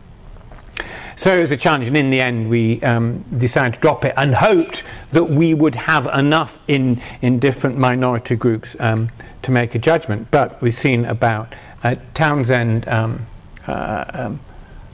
So 1.16 1.36
it 1.36 1.42
was 1.42 1.52
a 1.52 1.56
challenge, 1.56 1.86
and 1.86 1.96
in 1.96 2.10
the 2.10 2.20
end, 2.20 2.48
we 2.48 2.82
um, 2.82 3.20
decided 3.36 3.74
to 3.74 3.80
drop 3.80 4.04
it 4.04 4.14
and 4.16 4.34
hoped 4.34 4.82
that 5.12 5.24
we 5.24 5.54
would 5.54 5.74
have 5.74 6.06
enough 6.06 6.60
in, 6.66 7.00
in 7.22 7.38
different 7.38 7.78
minority 7.78 8.36
groups 8.36 8.76
um, 8.80 9.10
to 9.42 9.52
make 9.52 9.74
a 9.74 9.78
judgment. 9.78 10.30
But 10.30 10.60
we've 10.60 10.74
seen 10.74 11.04
about 11.04 11.54
uh, 11.84 11.94
Townsend 12.14 12.88
um, 12.88 13.26
uh, 13.68 14.04
um, 14.12 14.40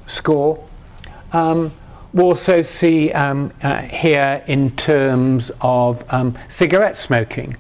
score. 0.07 0.63
Um, 1.33 1.73
we 2.13 2.23
also 2.23 2.63
see 2.63 3.13
um, 3.13 3.53
uh, 3.63 3.83
here 3.83 4.43
in 4.49 4.73
terms 4.73 5.53
of 5.61 6.05
um, 6.13 6.37
cigarette 6.49 6.97
smoking. 6.97 7.57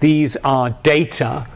These 0.00 0.36
are 0.36 0.70
data 0.82 1.46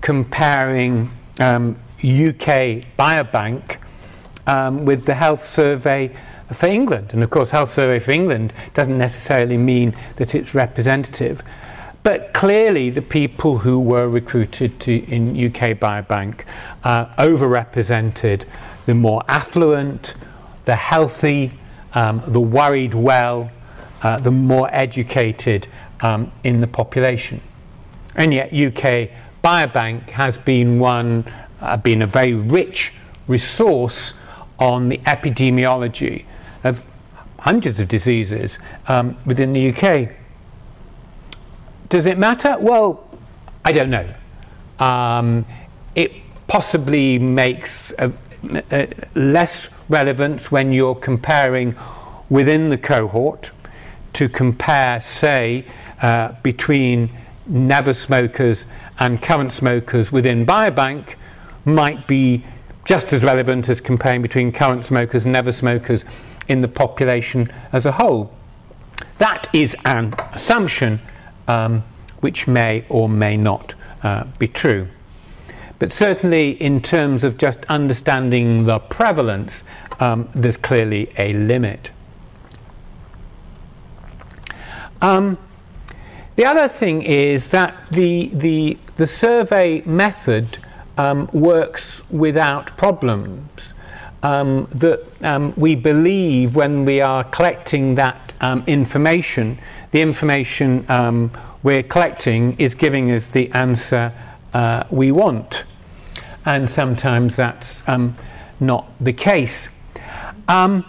comparing 0.00 1.08
UK 1.38 2.82
Biobank 2.98 3.78
um, 4.46 4.84
with 4.84 5.06
the 5.06 5.14
Health 5.14 5.42
Survey 5.42 6.14
for 6.52 6.66
England. 6.66 7.10
And 7.12 7.22
of 7.22 7.30
course, 7.30 7.52
Health 7.52 7.70
Survey 7.70 7.98
for 7.98 8.10
England 8.10 8.52
doesn't 8.74 8.98
necessarily 8.98 9.56
mean 9.56 9.96
that 10.16 10.34
it's 10.34 10.54
representative. 10.54 11.42
But 12.04 12.34
clearly, 12.34 12.90
the 12.90 13.00
people 13.00 13.60
who 13.60 13.80
were 13.80 14.06
recruited 14.06 14.78
to, 14.80 14.92
in 15.10 15.30
UK 15.30 15.70
Biobank 15.78 16.44
uh, 16.84 17.06
overrepresented 17.16 18.44
the 18.84 18.94
more 18.94 19.22
affluent, 19.26 20.14
the 20.66 20.76
healthy, 20.76 21.52
um, 21.94 22.22
the 22.26 22.42
worried 22.42 22.92
well, 22.92 23.50
uh, 24.02 24.18
the 24.20 24.30
more 24.30 24.68
educated 24.70 25.66
um, 26.02 26.30
in 26.44 26.60
the 26.60 26.66
population. 26.66 27.40
And 28.14 28.34
yet, 28.34 28.52
UK 28.52 29.08
Biobank 29.42 30.10
has 30.10 30.36
been 30.36 30.78
one, 30.78 31.24
uh, 31.62 31.78
been 31.78 32.02
a 32.02 32.06
very 32.06 32.34
rich 32.34 32.92
resource 33.26 34.12
on 34.58 34.90
the 34.90 34.98
epidemiology 34.98 36.26
of 36.64 36.84
hundreds 37.38 37.80
of 37.80 37.88
diseases 37.88 38.58
um, 38.88 39.16
within 39.24 39.54
the 39.54 39.72
UK. 39.72 40.14
Does 41.94 42.06
it 42.06 42.18
matter? 42.18 42.56
Well, 42.58 43.08
I 43.64 43.70
don't 43.70 43.88
know. 43.88 44.12
Um, 44.80 45.46
it 45.94 46.10
possibly 46.48 47.20
makes 47.20 47.92
a, 47.96 48.12
a 48.72 48.92
less 49.14 49.68
relevance 49.88 50.50
when 50.50 50.72
you're 50.72 50.96
comparing 50.96 51.76
within 52.28 52.68
the 52.70 52.78
cohort 52.78 53.52
to 54.14 54.28
compare, 54.28 55.00
say, 55.02 55.66
uh, 56.02 56.32
between 56.42 57.10
never 57.46 57.92
smokers 57.92 58.66
and 58.98 59.22
current 59.22 59.52
smokers 59.52 60.10
within 60.10 60.44
Biobank 60.44 61.14
might 61.64 62.08
be 62.08 62.42
just 62.84 63.12
as 63.12 63.22
relevant 63.22 63.68
as 63.68 63.80
comparing 63.80 64.20
between 64.20 64.50
current 64.50 64.84
smokers 64.84 65.22
and 65.22 65.32
never 65.32 65.52
smokers 65.52 66.04
in 66.48 66.60
the 66.60 66.66
population 66.66 67.52
as 67.72 67.86
a 67.86 67.92
whole. 67.92 68.32
That 69.18 69.46
is 69.52 69.76
an 69.84 70.14
assumption 70.32 71.00
um, 71.48 71.82
which 72.20 72.46
may 72.46 72.84
or 72.88 73.08
may 73.08 73.36
not 73.36 73.74
uh, 74.02 74.24
be 74.38 74.48
true. 74.48 74.88
But 75.78 75.92
certainly, 75.92 76.50
in 76.50 76.80
terms 76.80 77.24
of 77.24 77.36
just 77.36 77.64
understanding 77.68 78.64
the 78.64 78.78
prevalence, 78.78 79.64
um, 80.00 80.28
there's 80.32 80.56
clearly 80.56 81.12
a 81.18 81.32
limit. 81.34 81.90
Um, 85.02 85.36
the 86.36 86.46
other 86.46 86.68
thing 86.68 87.02
is 87.02 87.50
that 87.50 87.74
the, 87.90 88.30
the, 88.32 88.78
the 88.96 89.06
survey 89.06 89.82
method 89.84 90.58
um, 90.96 91.28
works 91.32 92.08
without 92.10 92.76
problems. 92.76 93.73
Um, 94.24 94.68
that 94.70 95.04
um, 95.22 95.52
we 95.54 95.74
believe 95.74 96.56
when 96.56 96.86
we 96.86 97.02
are 97.02 97.24
collecting 97.24 97.94
that 97.96 98.32
um, 98.40 98.64
information, 98.66 99.58
the 99.90 100.00
information 100.00 100.86
um, 100.88 101.30
we're 101.62 101.82
collecting 101.82 102.58
is 102.58 102.74
giving 102.74 103.10
us 103.10 103.30
the 103.30 103.50
answer 103.52 104.12
uh, 104.54 104.84
we 104.90 105.12
want. 105.12 105.64
And 106.46 106.70
sometimes 106.70 107.36
that's 107.36 107.86
um, 107.86 108.16
not 108.60 108.86
the 108.98 109.12
case. 109.12 109.68
Um, 110.48 110.86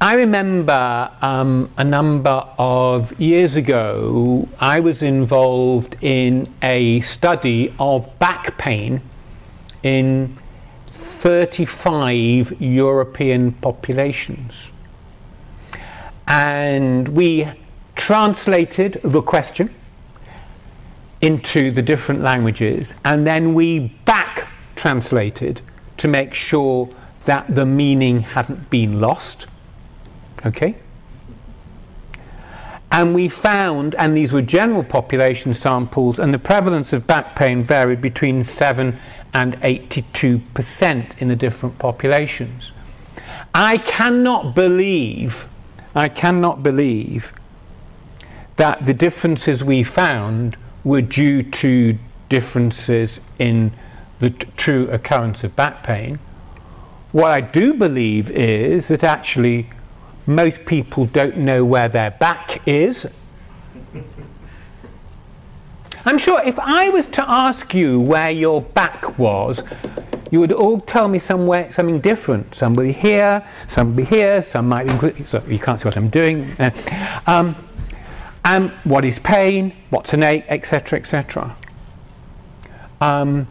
I 0.00 0.14
remember 0.14 1.10
um, 1.22 1.70
a 1.78 1.84
number 1.84 2.46
of 2.58 3.18
years 3.20 3.56
ago, 3.56 4.48
I 4.60 4.80
was 4.80 5.02
involved 5.02 5.96
in 6.02 6.52
a 6.62 7.00
study 7.00 7.74
of 7.78 8.18
back 8.18 8.58
pain 8.58 9.00
in 9.82 10.36
35 10.94 12.60
European 12.60 13.52
populations. 13.52 14.70
And 16.26 17.08
we 17.08 17.48
translated 17.94 19.00
the 19.02 19.22
question 19.22 19.70
into 21.20 21.70
the 21.70 21.82
different 21.82 22.20
languages 22.20 22.92
and 23.04 23.26
then 23.26 23.54
we 23.54 23.78
back 24.04 24.46
translated 24.76 25.60
to 25.96 26.08
make 26.08 26.34
sure 26.34 26.88
that 27.24 27.54
the 27.54 27.64
meaning 27.64 28.20
hadn't 28.20 28.68
been 28.70 29.00
lost. 29.00 29.46
Okay? 30.44 30.76
And 32.90 33.14
we 33.14 33.28
found, 33.28 33.94
and 33.96 34.16
these 34.16 34.32
were 34.32 34.42
general 34.42 34.84
population 34.84 35.52
samples, 35.54 36.18
and 36.18 36.32
the 36.32 36.38
prevalence 36.38 36.92
of 36.92 37.06
back 37.06 37.34
pain 37.34 37.60
varied 37.60 38.00
between 38.00 38.44
7 38.44 38.96
and 39.34 39.54
82% 39.56 41.18
in 41.18 41.28
the 41.28 41.36
different 41.36 41.78
populations. 41.78 42.70
I 43.52 43.78
cannot 43.78 44.54
believe, 44.54 45.48
I 45.94 46.08
cannot 46.08 46.62
believe 46.62 47.32
that 48.56 48.84
the 48.84 48.94
differences 48.94 49.64
we 49.64 49.82
found 49.82 50.56
were 50.84 51.02
due 51.02 51.42
to 51.42 51.98
differences 52.28 53.20
in 53.38 53.72
the 54.20 54.30
true 54.30 54.88
occurrence 54.90 55.42
of 55.44 55.56
back 55.56 55.82
pain. 55.82 56.18
What 57.12 57.30
I 57.30 57.40
do 57.40 57.74
believe 57.74 58.30
is 58.30 58.88
that 58.88 59.04
actually 59.04 59.68
most 60.26 60.64
people 60.64 61.06
don't 61.06 61.36
know 61.36 61.64
where 61.64 61.88
their 61.88 62.12
back 62.12 62.66
is. 62.66 63.06
I'm 66.06 66.18
sure 66.18 66.42
if 66.42 66.58
I 66.58 66.90
was 66.90 67.06
to 67.06 67.28
ask 67.28 67.74
you 67.74 67.98
where 67.98 68.30
your 68.30 68.60
back 68.60 69.18
was, 69.18 69.62
you 70.30 70.40
would 70.40 70.52
all 70.52 70.80
tell 70.80 71.08
me 71.08 71.18
somewhere 71.18 71.72
something 71.72 72.00
different. 72.00 72.54
Somebody 72.54 72.92
here, 72.92 73.46
somebody 73.68 74.04
here, 74.04 74.42
some 74.42 74.68
might. 74.68 74.88
So 75.26 75.42
you 75.48 75.58
can't 75.58 75.80
see 75.80 75.88
what 75.88 75.96
I'm 75.96 76.10
doing. 76.10 76.50
Uh, 76.58 76.70
um, 77.26 77.56
and 78.44 78.70
what 78.84 79.04
is 79.04 79.18
pain? 79.18 79.72
What's 79.90 80.12
an 80.12 80.22
ache, 80.22 80.44
etc., 80.48 80.98
etc. 80.98 81.56
Um, 83.00 83.46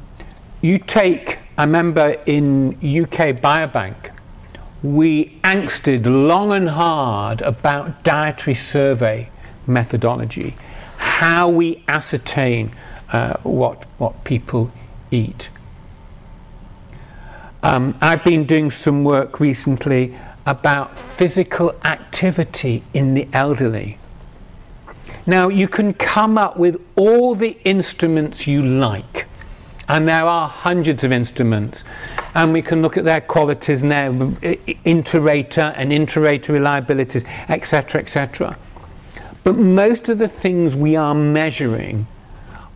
you 0.62 0.78
take. 0.78 1.40
I 1.58 1.64
remember 1.64 2.18
in 2.26 2.74
UK 2.76 3.38
Biobank, 3.40 4.12
we 4.84 5.40
angsted 5.44 6.06
long 6.06 6.52
and 6.52 6.70
hard 6.70 7.42
about 7.42 8.04
dietary 8.04 8.56
survey 8.56 9.30
methodology, 9.66 10.56
how 11.24 11.48
we 11.48 11.82
ascertain 11.88 12.70
uh, 13.14 13.38
what, 13.44 13.86
what 13.98 14.26
people 14.26 14.70
eat. 15.10 15.48
Um, 17.64 17.96
I've 18.02 18.26
been 18.26 18.44
doing 18.44 18.70
some 18.70 19.06
work 19.06 19.40
recently 19.40 20.18
about 20.46 20.98
physical 20.98 21.74
activity 21.86 22.84
in 22.94 23.14
the 23.14 23.30
elderly. 23.32 24.00
Now, 25.26 25.48
you 25.48 25.70
can 25.70 25.94
come 25.94 26.38
up 26.38 26.58
with 26.58 26.82
all 26.98 27.36
the 27.36 27.58
instruments 27.64 28.46
you 28.46 28.62
like 28.62 29.26
and 29.88 30.08
there 30.08 30.26
are 30.26 30.50
hundreds 30.50 31.04
of 31.04 31.12
instruments, 31.12 31.84
and 32.36 32.54
we 32.54 32.62
can 32.62 32.82
look 32.82 32.96
at 32.96 33.04
their 33.04 33.20
qualities 33.20 33.82
and 33.82 33.92
their 33.92 34.66
inter-rater 34.86 35.74
and 35.76 35.92
inter-rater 35.92 36.54
reliabilities, 36.54 37.26
etc., 37.50 38.02
etc. 38.02 38.58
But 39.44 39.56
most 39.58 40.10
of 40.10 40.18
the 40.18 40.28
things 40.28 40.76
we 40.76 40.96
are 40.96 41.14
measuring 41.14 42.08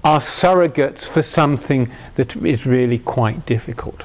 are 0.03 0.19
surrogates 0.19 1.09
for 1.09 1.21
something 1.21 1.89
that 2.15 2.35
is 2.35 2.65
really 2.65 2.99
quite 2.99 3.45
difficult. 3.45 4.03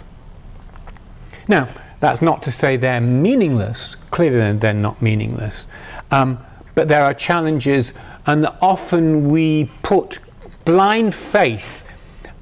Now, 1.48 1.68
that's 2.00 2.22
not 2.22 2.42
to 2.44 2.50
say 2.50 2.76
they're 2.76 3.00
meaningless. 3.00 3.94
Clearly, 4.10 4.58
they're 4.58 4.74
not 4.74 5.00
meaningless. 5.00 5.66
Um, 6.10 6.38
but 6.74 6.88
there 6.88 7.04
are 7.04 7.14
challenges, 7.14 7.92
and 8.26 8.46
often 8.60 9.30
we 9.30 9.70
put 9.82 10.18
blind 10.64 11.14
faith 11.14 11.84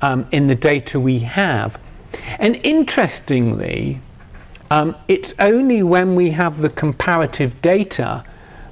um, 0.01 0.27
in 0.31 0.47
the 0.47 0.55
data 0.55 1.01
we 1.01 1.21
have. 1.21 1.79
And 2.39 2.57
interestingly, 2.63 4.01
um, 4.71 4.97
it's 5.09 5.35
only 5.39 5.83
when 5.83 6.15
we 6.15 6.31
have 6.31 6.61
the 6.61 6.71
comparative 6.71 7.61
data 7.61 8.25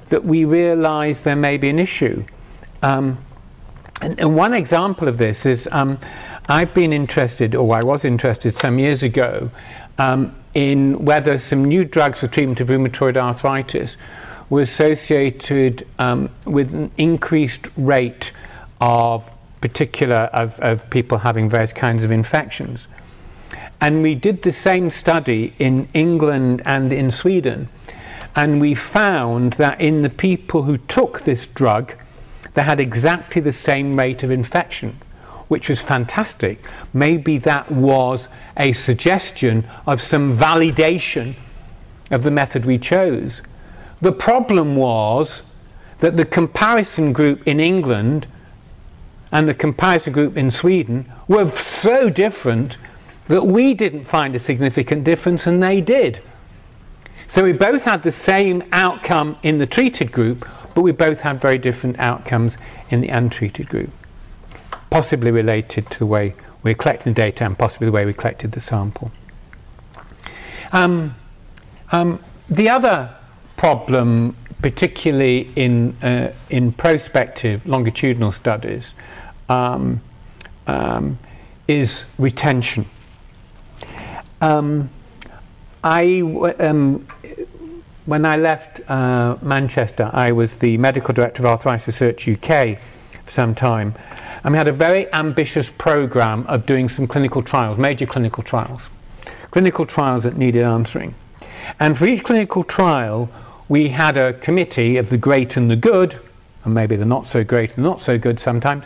that 0.09 0.25
we 0.25 0.45
realize 0.45 1.23
there 1.23 1.35
may 1.35 1.57
be 1.57 1.69
an 1.69 1.79
issue. 1.79 2.25
Um, 2.81 3.17
and, 4.01 4.19
and, 4.19 4.35
one 4.35 4.53
example 4.53 5.07
of 5.07 5.17
this 5.17 5.45
is 5.45 5.67
um, 5.71 5.99
I've 6.47 6.73
been 6.73 6.93
interested, 6.93 7.55
or 7.55 7.75
I 7.75 7.83
was 7.83 8.05
interested 8.05 8.57
some 8.57 8.79
years 8.79 9.03
ago, 9.03 9.51
um, 9.97 10.35
in 10.53 11.05
whether 11.05 11.37
some 11.37 11.65
new 11.65 11.85
drugs 11.85 12.21
for 12.21 12.27
treatment 12.27 12.59
of 12.61 12.69
rheumatoid 12.69 13.17
arthritis 13.17 13.97
were 14.49 14.61
associated 14.61 15.85
um, 15.99 16.29
with 16.45 16.73
an 16.73 16.91
increased 16.97 17.67
rate 17.77 18.31
of 18.81 19.29
particular 19.61 20.29
of, 20.33 20.59
of 20.61 20.89
people 20.89 21.19
having 21.19 21.49
various 21.49 21.73
kinds 21.73 22.03
of 22.03 22.11
infections. 22.11 22.87
And 23.81 24.01
we 24.01 24.15
did 24.15 24.41
the 24.41 24.51
same 24.51 24.89
study 24.89 25.53
in 25.59 25.87
England 25.93 26.61
and 26.65 26.91
in 26.91 27.11
Sweden, 27.11 27.69
and 28.35 28.61
we 28.61 28.75
found 28.75 29.53
that 29.53 29.81
in 29.81 30.01
the 30.01 30.09
people 30.09 30.63
who 30.63 30.77
took 30.77 31.21
this 31.21 31.47
drug, 31.47 31.95
they 32.53 32.63
had 32.63 32.79
exactly 32.79 33.41
the 33.41 33.51
same 33.51 33.93
rate 33.93 34.23
of 34.23 34.31
infection, 34.31 34.97
which 35.47 35.69
was 35.69 35.81
fantastic. 35.81 36.63
Maybe 36.93 37.37
that 37.39 37.71
was 37.71 38.27
a 38.57 38.73
suggestion 38.73 39.67
of 39.85 40.01
some 40.01 40.31
validation 40.31 41.35
of 42.11 42.23
the 42.23 42.31
method 42.31 42.65
we 42.65 42.77
chose. 42.77 43.41
The 44.01 44.11
problem 44.11 44.75
was 44.75 45.43
that 45.99 46.15
the 46.15 46.25
comparison 46.25 47.13
group 47.13 47.45
in 47.47 47.59
England 47.59 48.27
and 49.31 49.47
the 49.47 49.53
comparison 49.53 50.13
group 50.13 50.37
in 50.37 50.49
Sweden 50.51 51.11
were 51.27 51.47
so 51.47 52.09
different 52.09 52.77
that 53.27 53.43
we 53.43 53.73
didn't 53.73 54.05
find 54.05 54.33
a 54.35 54.39
significant 54.39 55.03
difference 55.03 55.45
and 55.45 55.61
they 55.61 55.81
did. 55.81 56.21
So 57.29 57.43
we 57.43 57.51
both 57.51 57.83
had 57.83 58.01
the 58.01 58.11
same 58.11 58.63
outcome 58.71 59.37
in 59.43 59.59
the 59.59 59.67
treated 59.67 60.11
group, 60.11 60.49
but 60.73 60.81
we 60.81 60.91
both 60.91 61.21
had 61.21 61.39
very 61.39 61.59
different 61.59 61.99
outcomes 61.99 62.57
in 62.89 63.01
the 63.01 63.09
untreated 63.09 63.69
group, 63.69 63.91
possibly 64.89 65.29
related 65.29 65.91
to 65.91 65.99
the 65.99 66.07
way 66.07 66.33
we're 66.63 66.73
collecting 66.73 67.13
the 67.13 67.21
data 67.21 67.45
and 67.45 67.55
possibly 67.55 67.85
the 67.85 67.91
way 67.91 68.03
we 68.03 68.13
collected 68.13 68.53
the 68.53 68.59
sample. 68.59 69.11
Um, 70.71 71.15
um, 71.91 72.19
the 72.49 72.67
other 72.67 73.15
problem, 73.57 74.35
particularly 74.63 75.51
in, 75.55 75.95
uh, 76.01 76.33
in 76.49 76.71
prospective 76.71 77.63
longitudinal 77.67 78.31
studies, 78.31 78.95
um, 79.49 80.01
um, 80.65 81.19
is 81.67 82.05
retention. 82.17 82.87
Um, 84.41 84.89
I, 85.83 86.21
um, 86.59 87.07
when 88.05 88.25
I 88.25 88.35
left 88.35 88.81
uh, 88.89 89.37
Manchester, 89.41 90.09
I 90.11 90.31
was 90.31 90.57
the 90.57 90.77
medical 90.77 91.13
director 91.13 91.41
of 91.41 91.45
Arthritis 91.45 91.87
Research 91.87 92.27
UK 92.27 92.77
for 93.23 93.31
some 93.31 93.55
time, 93.55 93.95
and 94.43 94.51
we 94.53 94.57
had 94.57 94.67
a 94.67 94.73
very 94.73 95.11
ambitious 95.13 95.69
program 95.69 96.45
of 96.47 96.65
doing 96.65 96.89
some 96.89 97.07
clinical 97.07 97.41
trials, 97.41 97.77
major 97.77 98.05
clinical 98.05 98.43
trials, 98.43 98.89
clinical 99.51 99.85
trials 99.85 100.23
that 100.23 100.35
needed 100.35 100.63
answering. 100.63 101.15
And 101.79 101.97
for 101.97 102.07
each 102.07 102.23
clinical 102.23 102.63
trial, 102.63 103.29
we 103.69 103.89
had 103.89 104.17
a 104.17 104.33
committee 104.33 104.97
of 104.97 105.09
the 105.09 105.17
great 105.17 105.55
and 105.55 105.71
the 105.71 105.75
good, 105.75 106.19
and 106.65 106.73
maybe 106.73 106.97
the 106.97 107.05
not 107.05 107.25
so 107.25 107.43
great 107.43 107.75
and 107.75 107.85
not 107.85 108.01
so 108.01 108.17
good 108.17 108.39
sometimes, 108.39 108.83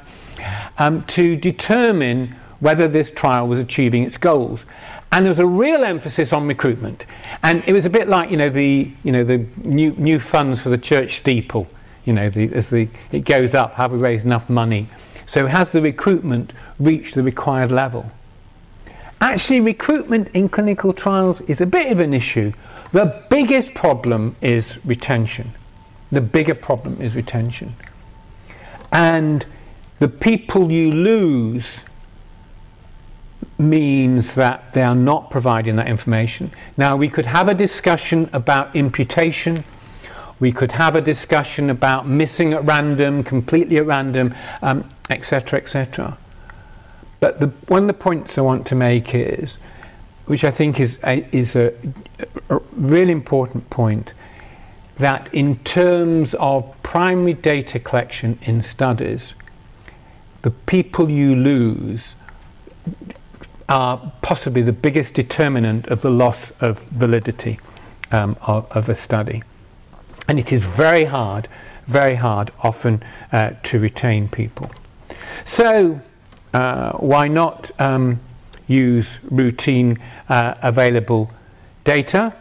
um, 0.77 1.03
to 1.05 1.35
determine 1.35 2.35
whether 2.59 2.87
this 2.87 3.09
trial 3.11 3.47
was 3.47 3.59
achieving 3.59 4.03
its 4.03 4.17
goals. 4.17 4.65
And 5.13 5.25
there 5.25 5.29
was 5.29 5.37
a 5.37 5.45
real 5.45 5.83
emphasis 5.83 6.33
on 6.33 6.47
recruitment. 6.47 7.05
And 7.43 7.63
it 7.67 7.73
was 7.73 7.85
a 7.85 7.89
bit 7.89 8.09
like, 8.09 8.31
you 8.31 8.37
know, 8.37 8.49
the, 8.49 8.91
you 9.03 9.11
know, 9.11 9.23
the 9.23 9.45
new, 9.57 9.91
new 9.91 10.19
funds 10.19 10.59
for 10.59 10.69
the 10.69 10.77
church 10.77 11.17
steeple. 11.17 11.69
You 12.03 12.13
know, 12.13 12.29
the, 12.31 12.51
as 12.51 12.71
the, 12.71 12.89
it 13.11 13.23
goes 13.23 13.53
up, 13.53 13.75
have 13.75 13.91
we 13.91 13.99
raised 13.99 14.25
enough 14.25 14.49
money? 14.49 14.87
So 15.27 15.45
has 15.45 15.69
the 15.69 15.83
recruitment 15.83 16.51
reached 16.79 17.13
the 17.13 17.21
required 17.21 17.71
level? 17.71 18.11
Actually, 19.21 19.61
recruitment 19.61 20.29
in 20.29 20.49
clinical 20.49 20.93
trials 20.93 21.41
is 21.41 21.61
a 21.61 21.67
bit 21.67 21.91
of 21.91 21.99
an 21.99 22.15
issue. 22.15 22.51
The 22.91 23.23
biggest 23.29 23.75
problem 23.75 24.35
is 24.41 24.79
retention. 24.83 25.51
The 26.11 26.21
bigger 26.21 26.55
problem 26.55 26.99
is 26.99 27.15
retention. 27.15 27.75
And 28.91 29.45
the 29.99 30.07
people 30.09 30.71
you 30.71 30.91
lose 30.91 31.85
means 33.69 34.35
that 34.35 34.73
they 34.73 34.83
are 34.83 34.95
not 34.95 35.29
providing 35.29 35.75
that 35.77 35.87
information. 35.87 36.51
Now, 36.77 36.95
we 36.95 37.09
could 37.09 37.25
have 37.25 37.49
a 37.49 37.53
discussion 37.53 38.29
about 38.33 38.75
imputation. 38.75 39.63
We 40.39 40.51
could 40.51 40.73
have 40.73 40.95
a 40.95 41.01
discussion 41.01 41.69
about 41.69 42.07
missing 42.07 42.53
at 42.53 42.63
random, 42.65 43.23
completely 43.23 43.77
at 43.77 43.85
random, 43.85 44.33
etc., 45.09 45.59
um, 45.59 45.63
etc. 45.63 46.17
But 47.19 47.39
the, 47.39 47.47
one 47.67 47.83
of 47.83 47.87
the 47.87 47.93
points 47.93 48.37
I 48.37 48.41
want 48.41 48.67
to 48.67 48.75
make 48.75 49.15
is, 49.15 49.53
which 50.25 50.43
I 50.43 50.51
think 50.51 50.79
is 50.79 50.99
a, 51.03 51.25
is 51.35 51.55
a, 51.55 51.73
a 52.49 52.59
really 52.75 53.11
important 53.11 53.69
point, 53.69 54.13
that 54.97 55.33
in 55.33 55.57
terms 55.59 56.35
of 56.35 56.75
primary 56.83 57.33
data 57.33 57.79
collection 57.79 58.37
in 58.43 58.61
studies, 58.61 59.33
the 60.41 60.51
people 60.51 61.09
you 61.09 61.35
lose 61.35 62.15
are 63.69 64.11
possibly 64.21 64.61
the 64.61 64.73
biggest 64.73 65.13
determinant 65.13 65.87
of 65.87 66.01
the 66.01 66.09
loss 66.09 66.51
of 66.61 66.79
validity 66.89 67.59
um, 68.11 68.35
of, 68.41 68.69
of, 68.75 68.89
a 68.89 68.95
study. 68.95 69.41
And 70.27 70.37
it 70.37 70.51
is 70.51 70.65
very 70.65 71.05
hard, 71.05 71.47
very 71.85 72.15
hard 72.15 72.51
often 72.61 73.03
uh, 73.31 73.51
to 73.63 73.79
retain 73.79 74.27
people. 74.27 74.69
So, 75.43 76.01
uh, 76.53 76.93
why 76.93 77.27
not 77.27 77.71
um, 77.79 78.19
use 78.67 79.19
routine 79.23 79.97
uh, 80.29 80.55
available 80.61 81.31
data? 81.83 82.35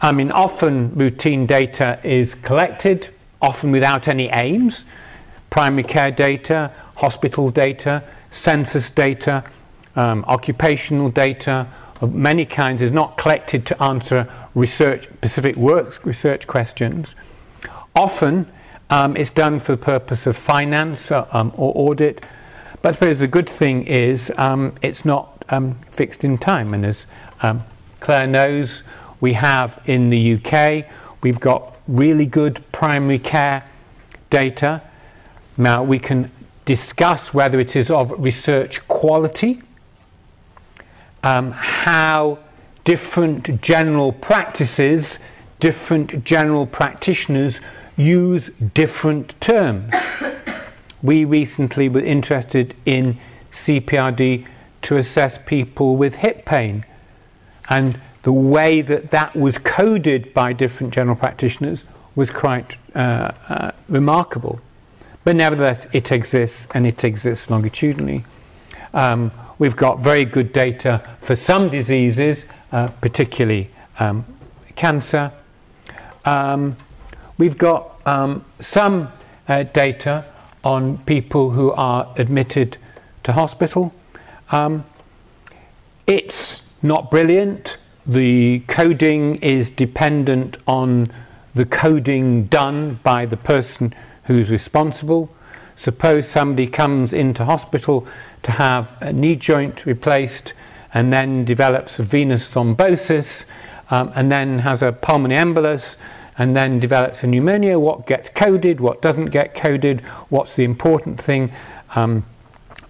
I 0.00 0.12
mean, 0.12 0.30
often 0.30 0.94
routine 0.94 1.46
data 1.46 1.98
is 2.02 2.34
collected, 2.34 3.08
often 3.42 3.72
without 3.72 4.08
any 4.08 4.28
aims. 4.28 4.84
Primary 5.50 5.82
care 5.82 6.10
data, 6.10 6.72
hospital 6.96 7.50
data, 7.50 8.04
census 8.30 8.90
data, 8.90 9.44
um, 9.96 10.24
occupational 10.26 11.10
data 11.10 11.66
of 12.00 12.14
many 12.14 12.44
kinds 12.44 12.80
is 12.80 12.92
not 12.92 13.16
collected 13.16 13.66
to 13.66 13.82
answer 13.82 14.30
research 14.54 15.04
specific 15.04 15.56
work 15.56 16.04
research 16.04 16.46
questions. 16.46 17.14
Often 17.94 18.46
um, 18.90 19.16
it's 19.16 19.30
done 19.30 19.58
for 19.58 19.72
the 19.72 19.82
purpose 19.82 20.26
of 20.26 20.36
finance 20.36 21.10
or, 21.10 21.26
uh, 21.32 21.40
um, 21.40 21.52
or 21.56 21.72
audit 21.74 22.24
but 22.80 22.90
I 22.90 22.92
suppose 22.92 23.18
the 23.18 23.28
good 23.28 23.48
thing 23.48 23.82
is 23.84 24.32
um, 24.36 24.74
it's 24.82 25.04
not 25.04 25.44
um, 25.48 25.74
fixed 25.90 26.22
in 26.22 26.38
time. 26.38 26.72
And 26.72 26.86
as 26.86 27.06
um, 27.42 27.64
Claire 28.00 28.26
knows, 28.26 28.82
we 29.20 29.32
have 29.32 29.82
in 29.86 30.10
the 30.10 30.34
UK, 30.34 30.86
we've 31.20 31.40
got 31.40 31.76
really 31.88 32.26
good 32.26 32.62
primary 32.70 33.18
care 33.18 33.64
data. 34.30 34.82
Now 35.56 35.82
we 35.82 35.98
can 35.98 36.30
discuss 36.64 37.34
whether 37.34 37.58
it 37.58 37.74
is 37.74 37.90
of 37.90 38.12
research 38.16 38.86
quality, 38.86 39.60
um, 41.22 41.52
how 41.52 42.38
different 42.84 43.60
general 43.60 44.12
practices, 44.12 45.18
different 45.60 46.24
general 46.24 46.66
practitioners 46.66 47.60
use 47.96 48.50
different 48.74 49.38
terms. 49.40 49.94
We 51.00 51.24
recently 51.24 51.88
were 51.88 52.00
interested 52.00 52.74
in 52.84 53.18
CPRD 53.52 54.48
to 54.82 54.96
assess 54.96 55.38
people 55.38 55.96
with 55.96 56.16
hip 56.16 56.44
pain. 56.44 56.84
And 57.68 58.00
the 58.22 58.32
way 58.32 58.80
that 58.80 59.10
that 59.10 59.36
was 59.36 59.58
coded 59.58 60.34
by 60.34 60.52
different 60.52 60.92
general 60.92 61.14
practitioners 61.14 61.84
was 62.16 62.30
quite 62.30 62.76
uh, 62.96 63.30
uh, 63.48 63.70
remarkable. 63.88 64.60
But 65.22 65.36
nevertheless, 65.36 65.86
it 65.92 66.10
exists 66.10 66.66
and 66.74 66.86
it 66.86 67.04
exists 67.04 67.48
longitudinally. 67.48 68.24
Um, 68.92 69.30
we've 69.58 69.76
got 69.76 70.00
very 70.00 70.24
good 70.24 70.52
data 70.52 71.02
for 71.18 71.34
some 71.34 71.68
diseases, 71.68 72.44
uh, 72.72 72.88
particularly 73.00 73.70
um, 73.98 74.24
cancer. 74.76 75.32
Um, 76.24 76.76
we've 77.36 77.58
got 77.58 78.00
um, 78.06 78.44
some 78.60 79.10
uh, 79.48 79.64
data 79.64 80.24
on 80.64 80.98
people 80.98 81.50
who 81.50 81.72
are 81.72 82.12
admitted 82.16 82.78
to 83.24 83.32
hospital. 83.32 83.92
Um, 84.50 84.84
it's 86.06 86.62
not 86.82 87.10
brilliant. 87.10 87.76
The 88.06 88.60
coding 88.60 89.36
is 89.36 89.70
dependent 89.70 90.56
on 90.66 91.06
the 91.54 91.66
coding 91.66 92.44
done 92.44 93.00
by 93.02 93.26
the 93.26 93.36
person 93.36 93.94
who's 94.24 94.50
responsible. 94.50 95.34
Suppose 95.76 96.26
somebody 96.26 96.66
comes 96.66 97.12
into 97.12 97.44
hospital 97.44 98.06
to 98.42 98.52
have 98.52 98.96
a 99.00 99.12
knee 99.12 99.36
joint 99.36 99.86
replaced 99.86 100.52
and 100.94 101.12
then 101.12 101.44
develops 101.44 101.98
a 101.98 102.02
venous 102.02 102.48
thrombosis 102.48 103.44
um, 103.90 104.12
and 104.14 104.30
then 104.30 104.60
has 104.60 104.82
a 104.82 104.92
pulmonary 104.92 105.40
embolus 105.40 105.96
and 106.38 106.54
then 106.54 106.78
develops 106.78 107.24
a 107.24 107.26
pneumonia, 107.26 107.78
what 107.78 108.06
gets 108.06 108.28
coded, 108.28 108.80
what 108.80 109.02
doesn't 109.02 109.26
get 109.26 109.54
coded, 109.54 110.00
what's 110.30 110.54
the 110.54 110.62
important 110.62 111.20
thing, 111.20 111.50
um, 111.96 112.24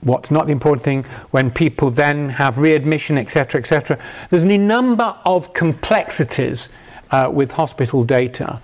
what's 0.03 0.31
not 0.31 0.47
the 0.47 0.53
important 0.53 0.85
thing, 0.85 1.03
when 1.31 1.51
people 1.51 1.91
then 1.91 2.29
have 2.29 2.59
readmission, 2.59 3.17
etc., 3.17 3.61
etc. 3.61 3.99
There's 4.29 4.43
a 4.43 4.59
number 4.59 5.17
of 5.25 5.55
complexities 5.55 6.69
uh, 7.11 7.31
with 7.33 7.53
hospital 7.53 8.05
data, 8.05 8.61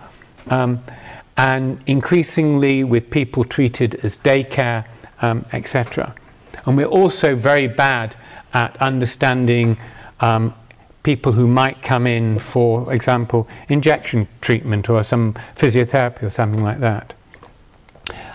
um, 0.49 0.85
and 1.37 1.81
increasingly 1.87 2.85
with 2.85 3.11
people 3.11 3.43
treated 3.43 3.95
as 4.05 4.19
daycare, 4.19 4.87
um, 5.23 5.47
etc. 5.55 6.15
And 6.67 6.77
we're 6.77 6.87
also 6.87 7.35
very 7.35 7.67
bad 7.67 8.17
at 8.53 8.77
understanding 8.79 9.77
um, 10.21 10.55
people 11.03 11.33
who 11.33 11.47
might 11.47 11.83
come 11.83 12.07
in 12.07 12.39
for 12.39 12.93
example 12.93 13.47
injection 13.69 14.27
treatment 14.41 14.89
or 14.89 15.03
some 15.03 15.35
physiotherapy 15.55 16.23
or 16.23 16.31
something 16.31 16.63
like 16.63 16.81
that. 16.81 17.15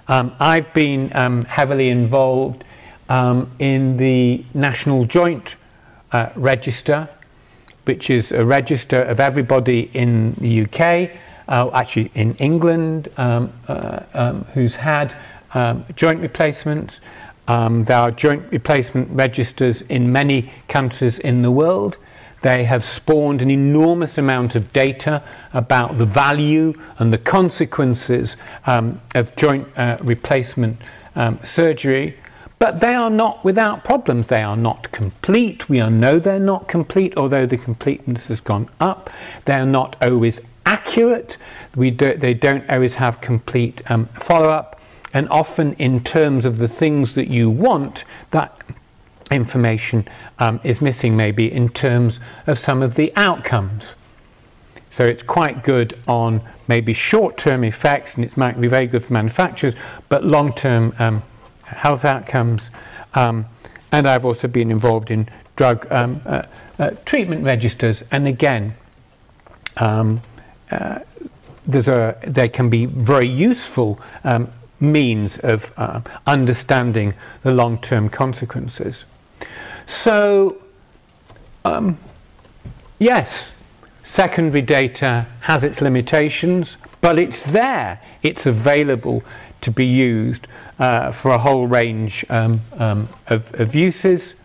Um, 0.08 0.36
I've 0.40 0.74
been 0.74 1.12
um, 1.16 1.46
heavily 1.46 1.90
involved 1.90 2.64
um, 3.10 3.52
in 3.60 3.98
the 3.98 4.44
National 4.54 5.06
Joint 5.06 5.56
uh, 6.12 6.30
Register, 6.36 7.10
which 7.86 8.10
is 8.10 8.32
a 8.32 8.46
register 8.46 9.00
of 9.00 9.20
everybody 9.20 9.82
in 9.94 10.34
the 10.36 10.64
UK, 10.64 11.12
uh, 11.48 11.70
actually 11.74 12.12
in 12.14 12.36
England, 12.36 13.10
um, 13.18 13.52
uh, 13.68 14.02
um, 14.14 14.44
who's 14.54 14.78
had 14.78 15.16
joint 15.96 16.22
replacements. 16.22 17.00
There 17.50 17.98
are 17.98 18.12
joint 18.12 18.52
replacement 18.52 19.10
registers 19.12 19.82
in 19.84 20.12
many 20.12 20.52
countries 20.68 21.18
in 21.20 21.42
the 21.42 21.52
world. 21.52 21.98
They 22.42 22.64
have 22.66 22.84
spawned 22.84 23.42
an 23.42 23.50
enormous 23.50 24.18
amount 24.18 24.56
of 24.56 24.72
data 24.72 25.24
about 25.54 25.98
the 25.98 26.06
value 26.06 26.74
and 26.98 27.12
the 27.12 27.18
consequences 27.18 28.38
um, 28.66 29.00
of 29.14 29.36
joint 29.36 29.68
uh, 29.78 29.98
replacement 30.02 30.78
um, 31.16 31.40
surgery. 31.44 32.18
But 32.60 32.82
they 32.82 32.94
are 32.94 33.10
not 33.10 33.44
without 33.44 33.84
problems. 33.84 34.28
They 34.28 34.44
are 34.44 34.58
not 34.58 34.92
complete. 34.92 35.70
We 35.70 35.80
know 35.90 36.20
they're 36.20 36.40
not 36.40 36.68
complete, 36.68 37.18
although 37.18 37.46
the 37.46 37.58
completeness 37.58 38.28
has 38.28 38.42
gone 38.42 38.70
up. 38.80 39.10
They 39.46 39.54
are 39.54 39.66
not 39.66 39.96
always 40.02 40.40
accurate. 40.66 41.38
Do, 41.74 41.92
they 41.92 42.34
don't 42.34 42.70
always 42.70 42.96
have 42.96 43.22
complete 43.22 43.82
um, 43.90 44.06
follow 44.08 44.50
up. 44.50 44.79
And 45.14 45.28
often, 45.30 45.74
in 45.74 46.02
terms 46.02 46.46
of 46.46 46.58
the 46.58 46.68
things 46.68 47.16
that 47.16 47.28
you 47.28 47.50
want, 47.50 48.04
that 48.32 48.56
information 49.32 50.08
um, 50.38 50.60
is 50.64 50.82
missing, 50.82 51.16
maybe 51.16 51.52
in 51.52 51.70
terms 51.70 52.20
of 52.48 52.58
some 52.58 52.82
of 52.82 52.96
the 52.96 53.12
outcomes. 53.16 53.96
So 54.90 55.06
it's 55.06 55.24
quite 55.24 55.64
good 55.64 55.98
on 56.08 56.42
maybe 56.68 56.94
short 56.94 57.38
term 57.38 57.64
effects, 57.64 58.16
and 58.16 58.26
it 58.26 58.36
might 58.38 58.60
be 58.60 58.68
very 58.68 58.88
good 58.88 59.04
for 59.04 59.14
manufacturers, 59.14 59.76
but 60.10 60.24
long 60.24 60.54
term 60.54 60.94
um, 61.00 61.24
health 61.64 62.06
outcomes. 62.06 62.70
Um, 63.14 63.46
and 63.92 64.08
I've 64.08 64.26
also 64.26 64.48
been 64.48 64.72
involved 64.72 65.12
in 65.12 65.30
drug 65.56 65.92
um, 65.92 66.22
uh, 66.26 66.44
uh, 66.78 66.92
treatment 67.06 67.44
registers. 67.44 68.04
And 68.12 68.28
again, 68.28 68.74
um, 69.78 70.22
uh, 70.72 71.00
there's 71.66 71.88
a, 71.88 72.18
they 72.26 72.50
can 72.50 72.70
be 72.70 72.86
very 72.86 73.28
useful 73.28 74.00
um, 74.24 74.52
means 74.82 75.38
of 75.38 75.72
uh, 75.78 76.02
understanding 76.26 77.14
the 77.44 77.52
long-term 77.52 78.10
consequences. 78.10 79.06
So, 79.86 80.58
um, 81.66 81.98
yes, 83.00 83.52
secondary 84.04 84.62
data 84.62 85.28
has 85.42 85.64
its 85.64 85.82
limitations, 85.82 86.78
but 87.02 87.20
it's 87.20 87.44
there. 87.44 88.02
It's 88.24 88.46
available 88.46 89.24
to 89.62 89.72
be 89.72 89.86
used 89.86 90.48
uh, 90.80 91.12
for 91.12 91.32
a 91.32 91.38
whole 91.38 91.68
range 91.68 92.26
um, 92.30 92.62
um, 92.78 93.10
of, 93.28 93.54
of, 93.60 93.76
uses. 93.76 94.36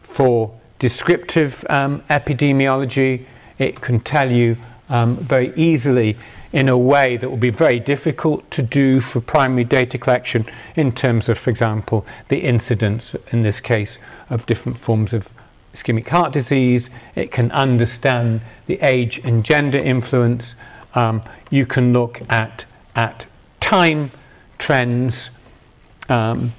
For 0.00 0.58
descriptive 0.78 1.64
um, 1.70 2.02
epidemiology, 2.02 3.24
it 3.58 3.80
can 3.80 4.00
tell 4.00 4.30
you 4.30 4.56
um, 4.88 5.16
very 5.16 5.52
easily 5.56 6.16
in 6.56 6.70
a 6.70 6.78
way 6.78 7.18
that 7.18 7.28
will 7.28 7.36
be 7.36 7.50
very 7.50 7.78
difficult 7.78 8.50
to 8.50 8.62
do 8.62 8.98
for 8.98 9.20
primary 9.20 9.62
data 9.62 9.98
collection 9.98 10.46
in 10.74 10.90
terms 10.90 11.28
of, 11.28 11.36
for 11.36 11.50
example, 11.50 12.06
the 12.28 12.38
incidence, 12.38 13.14
in 13.30 13.42
this 13.42 13.60
case, 13.60 13.98
of 14.30 14.46
different 14.46 14.78
forms 14.78 15.12
of 15.12 15.28
ischemic 15.74 16.08
heart 16.08 16.32
disease. 16.32 16.88
It 17.14 17.30
can 17.30 17.50
understand 17.52 18.40
the 18.66 18.80
age 18.80 19.18
and 19.22 19.44
gender 19.44 19.76
influence. 19.76 20.54
Um, 20.94 21.20
you 21.50 21.66
can 21.66 21.92
look 21.92 22.22
at, 22.30 22.64
at 22.94 23.26
time 23.60 24.10
trends. 24.56 25.28
Um, 26.08 26.54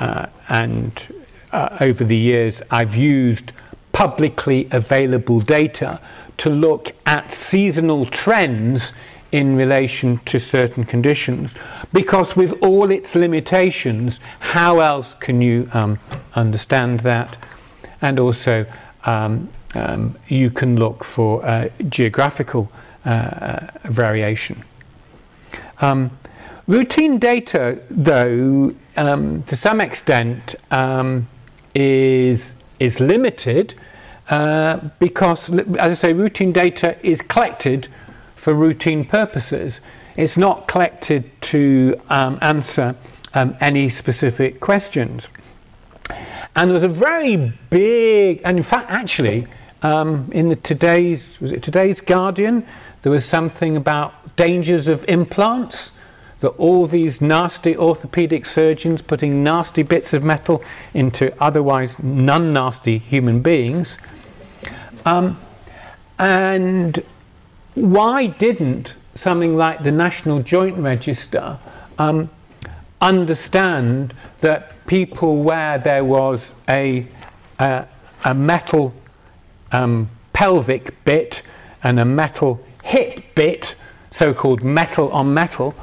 uh, 0.00 0.26
and 0.48 1.22
uh, 1.52 1.78
over 1.80 2.02
the 2.02 2.16
years, 2.16 2.60
I've 2.72 2.96
used 2.96 3.52
publicly 3.92 4.66
available 4.72 5.38
data 5.38 6.00
to 6.38 6.50
look 6.50 6.90
at 7.06 7.32
seasonal 7.32 8.04
trends 8.04 8.92
in 9.32 9.56
relation 9.56 10.18
to 10.18 10.38
certain 10.38 10.84
conditions. 10.84 11.54
Because 11.92 12.36
with 12.36 12.60
all 12.62 12.90
its 12.90 13.14
limitations, 13.14 14.20
how 14.40 14.80
else 14.80 15.14
can 15.14 15.40
you 15.40 15.68
um, 15.72 15.98
understand 16.34 17.00
that? 17.00 17.36
And 18.00 18.18
also, 18.18 18.66
um, 19.04 19.48
um, 19.74 20.16
you 20.28 20.50
can 20.50 20.76
look 20.76 21.04
for 21.04 21.44
uh, 21.44 21.68
geographical 21.88 22.70
uh, 23.04 23.68
variation. 23.84 24.62
Um, 25.80 26.10
routine 26.66 27.18
data, 27.18 27.80
though, 27.90 28.74
um, 28.96 29.42
to 29.44 29.56
some 29.56 29.80
extent, 29.80 30.54
um, 30.70 31.28
is, 31.74 32.54
is 32.78 33.00
limited 33.00 33.74
uh, 34.30 34.88
because, 34.98 35.50
as 35.50 35.78
I 35.78 35.94
say, 35.94 36.12
routine 36.12 36.52
data 36.52 36.96
is 37.06 37.22
collected 37.22 37.88
for 38.38 38.54
routine 38.54 39.04
purposes. 39.04 39.80
It's 40.16 40.36
not 40.36 40.68
collected 40.68 41.30
to 41.42 42.00
um, 42.08 42.38
answer 42.40 42.94
um, 43.34 43.56
any 43.60 43.88
specific 43.90 44.60
questions. 44.60 45.28
And 46.56 46.70
there's 46.70 46.82
a 46.82 46.88
very 46.88 47.52
big, 47.70 48.40
and 48.44 48.56
in 48.56 48.62
fact, 48.62 48.90
actually, 48.90 49.46
um, 49.82 50.28
in 50.32 50.48
the 50.48 50.56
today's 50.56 51.40
was 51.40 51.52
it 51.52 51.62
today's 51.62 52.00
Guardian, 52.00 52.66
there 53.02 53.12
was 53.12 53.24
something 53.24 53.76
about 53.76 54.36
dangers 54.36 54.88
of 54.88 55.04
implants. 55.08 55.92
That 56.40 56.50
all 56.50 56.86
these 56.86 57.20
nasty 57.20 57.76
orthopedic 57.76 58.46
surgeons 58.46 59.02
putting 59.02 59.42
nasty 59.42 59.82
bits 59.82 60.14
of 60.14 60.22
metal 60.22 60.62
into 60.94 61.34
otherwise 61.42 62.00
non 62.00 62.52
nasty 62.52 62.98
human 62.98 63.42
beings 63.42 63.98
um, 65.04 65.36
and 66.16 67.02
why 67.78 68.26
didn't 68.26 68.94
something 69.14 69.56
like 69.56 69.82
the 69.82 69.90
National 69.90 70.42
Joint 70.42 70.76
Register 70.76 71.58
um, 71.98 72.30
understand 73.00 74.14
that 74.40 74.86
people 74.86 75.42
where 75.42 75.78
there 75.78 76.04
was 76.04 76.52
a, 76.68 77.06
a, 77.58 77.86
a 78.24 78.34
metal 78.34 78.94
um, 79.72 80.08
pelvic 80.32 81.04
bit 81.04 81.42
and 81.82 81.98
a 82.00 82.04
metal 82.04 82.64
hip 82.84 83.34
bit, 83.34 83.74
so 84.10 84.32
called 84.32 84.62
metal 84.62 85.10
on 85.10 85.34
metal, 85.34 85.74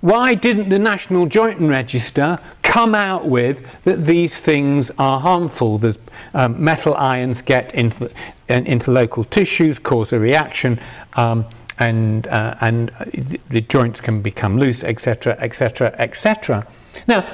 why 0.00 0.34
didn't 0.34 0.68
the 0.68 0.78
National 0.78 1.26
Joint 1.26 1.58
Register 1.60 2.38
come 2.62 2.94
out 2.94 3.26
with 3.26 3.82
that 3.82 4.02
these 4.02 4.40
things 4.40 4.92
are 4.96 5.18
harmful? 5.18 5.78
The 5.78 5.98
um, 6.34 6.62
metal 6.62 6.94
ions 6.94 7.42
get 7.42 7.74
into, 7.74 8.10
into 8.48 8.92
local 8.92 9.24
tissues, 9.24 9.80
cause 9.80 10.12
a 10.12 10.18
reaction, 10.20 10.78
um, 11.14 11.46
and, 11.80 12.28
uh, 12.28 12.54
and 12.60 12.90
the 13.48 13.60
joints 13.60 14.00
can 14.00 14.22
become 14.22 14.56
loose, 14.56 14.84
etc., 14.84 15.36
etc., 15.40 15.92
etc. 15.98 16.66
Now, 17.08 17.28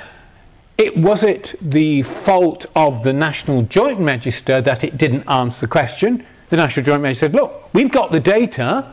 it 0.79 0.96
was 0.96 1.22
it 1.22 1.55
the 1.61 2.03
fault 2.03 2.64
of 2.74 3.05
the 3.05 3.12
National 3.12 3.62
Joint 3.62 4.00
Register 4.00 4.61
that 4.62 4.83
it 4.83 4.96
didn't 4.96 5.29
answer 5.29 5.61
the 5.61 5.68
question? 5.70 6.24
The 6.48 6.57
National 6.57 6.85
Joint 6.87 7.03
Register 7.03 7.27
said, 7.27 7.35
"Look, 7.35 7.72
we've 7.74 7.92
got 7.92 8.11
the 8.11 8.20
data. 8.20 8.87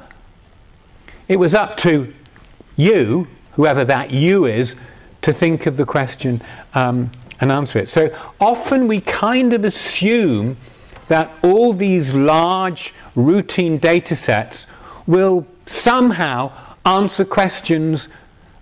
It 1.27 1.37
was 1.37 1.53
up 1.53 1.77
to 1.77 2.13
you 2.75 3.27
whoever 3.53 3.85
that 3.85 4.11
you 4.11 4.45
is, 4.45 4.75
to 5.21 5.31
think 5.31 5.65
of 5.65 5.77
the 5.77 5.85
question 5.85 6.41
um, 6.73 7.11
and 7.39 7.51
answer 7.51 7.79
it. 7.79 7.89
So 7.89 8.15
often 8.39 8.87
we 8.87 9.01
kind 9.01 9.53
of 9.53 9.63
assume 9.63 10.57
that 11.07 11.31
all 11.43 11.73
these 11.73 12.13
large 12.13 12.93
routine 13.15 13.77
data 13.77 14.15
sets 14.15 14.65
will 15.05 15.45
somehow 15.65 16.51
answer 16.85 17.25
questions 17.25 18.07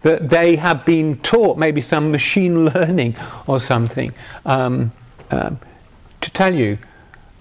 that 0.02 0.30
they 0.30 0.56
have 0.56 0.86
been 0.86 1.17
taught, 1.17 1.58
maybe 1.58 1.82
some 1.82 2.12
machine 2.12 2.65
learning 2.73 3.15
or 3.47 3.60
something, 3.60 4.13
um, 4.45 4.91
um, 5.32 5.60
to 6.21 6.32
tell 6.32 6.54
you. 6.54 6.78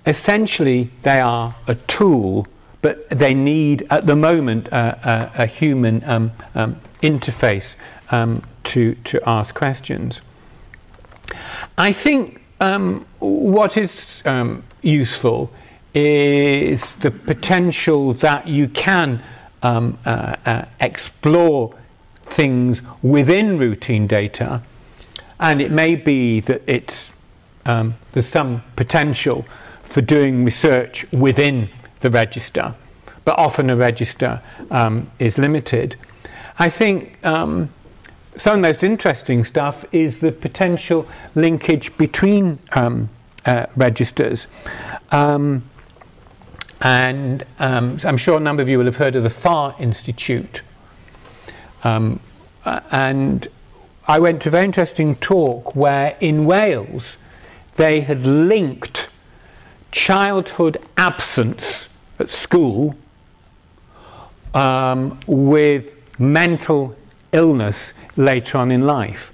Essentially, 0.06 0.90
they 1.02 1.20
are 1.20 1.54
a 1.66 1.74
tool, 1.74 2.46
but 2.80 3.08
they 3.10 3.34
need, 3.34 3.86
at 3.90 4.06
the 4.06 4.16
moment, 4.16 4.72
uh, 4.72 5.28
a 5.36 5.46
human 5.46 6.02
um, 6.04 6.32
um 6.54 6.80
interface 7.02 7.76
um, 8.10 8.42
to, 8.64 8.94
to 9.04 9.26
ask 9.28 9.54
questions. 9.54 10.20
I 11.76 11.92
think 11.92 12.40
um, 12.60 13.06
what 13.18 13.76
is 13.76 14.22
um, 14.24 14.64
useful 14.82 15.50
is 15.94 16.94
the 16.96 17.10
potential 17.10 18.12
that 18.14 18.46
you 18.46 18.68
can 18.68 19.22
um, 19.62 19.98
uh, 20.04 20.36
uh, 20.44 20.64
explore 20.80 21.74
things 22.22 22.82
within 23.02 23.58
routine 23.58 24.06
data, 24.06 24.62
and 25.40 25.60
it 25.60 25.70
may 25.70 25.94
be 25.94 26.40
that 26.40 26.62
it's 26.66 27.12
um, 27.64 27.94
there's 28.12 28.28
some 28.28 28.62
potential 28.76 29.44
for 29.82 30.00
doing 30.00 30.44
research 30.44 31.06
within 31.12 31.68
the 32.00 32.10
register, 32.10 32.74
but 33.24 33.38
often 33.38 33.70
a 33.70 33.76
register 33.76 34.42
um, 34.70 35.10
is 35.18 35.38
limited. 35.38 35.96
I 36.60 36.68
think 36.68 37.24
um, 37.24 37.70
some 38.36 38.56
of 38.56 38.62
the 38.62 38.68
most 38.68 38.82
interesting 38.82 39.44
stuff 39.44 39.84
is 39.92 40.18
the 40.18 40.32
potential 40.32 41.06
linkage 41.36 41.96
between 41.96 42.58
um, 42.72 43.10
uh, 43.46 43.66
registers. 43.76 44.48
Um, 45.12 45.62
and 46.80 47.44
um, 47.60 47.98
I'm 48.04 48.16
sure 48.16 48.38
a 48.38 48.40
number 48.40 48.62
of 48.62 48.68
you 48.68 48.78
will 48.78 48.86
have 48.86 48.96
heard 48.96 49.14
of 49.14 49.22
the 49.22 49.30
Farr 49.30 49.76
Institute. 49.78 50.62
Um, 51.84 52.18
uh, 52.64 52.80
and 52.90 53.46
I 54.08 54.18
went 54.18 54.42
to 54.42 54.48
a 54.48 54.52
very 54.52 54.64
interesting 54.64 55.14
talk 55.16 55.76
where 55.76 56.16
in 56.20 56.44
Wales 56.44 57.16
they 57.76 58.00
had 58.00 58.26
linked 58.26 59.08
childhood 59.92 60.78
absence 60.96 61.88
at 62.18 62.30
school 62.30 62.96
um, 64.54 65.20
with 65.26 65.97
mental 66.18 66.96
illness 67.32 67.92
later 68.16 68.58
on 68.58 68.70
in 68.70 68.82
life. 68.82 69.32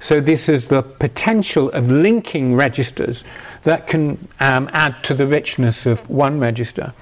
So, 0.00 0.20
this 0.20 0.48
is 0.48 0.68
the 0.68 0.82
potential 0.82 1.70
of 1.70 1.90
linking 1.90 2.54
registers 2.54 3.24
that 3.62 3.88
can 3.88 4.28
um, 4.38 4.70
add 4.72 5.02
to 5.04 5.14
the 5.14 5.26
richness 5.26 5.86
of 5.86 6.08
one 6.08 6.38
register. 6.38 6.92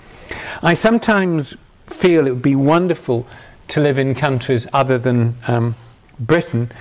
I 0.62 0.74
sometimes 0.74 1.56
feel 1.86 2.26
it 2.26 2.30
would 2.30 2.42
be 2.42 2.56
wonderful 2.56 3.26
to 3.68 3.80
live 3.80 3.98
in 3.98 4.14
countries 4.14 4.66
other 4.72 4.96
than 4.96 5.36
um, 5.46 5.74
Britain, 6.18 6.72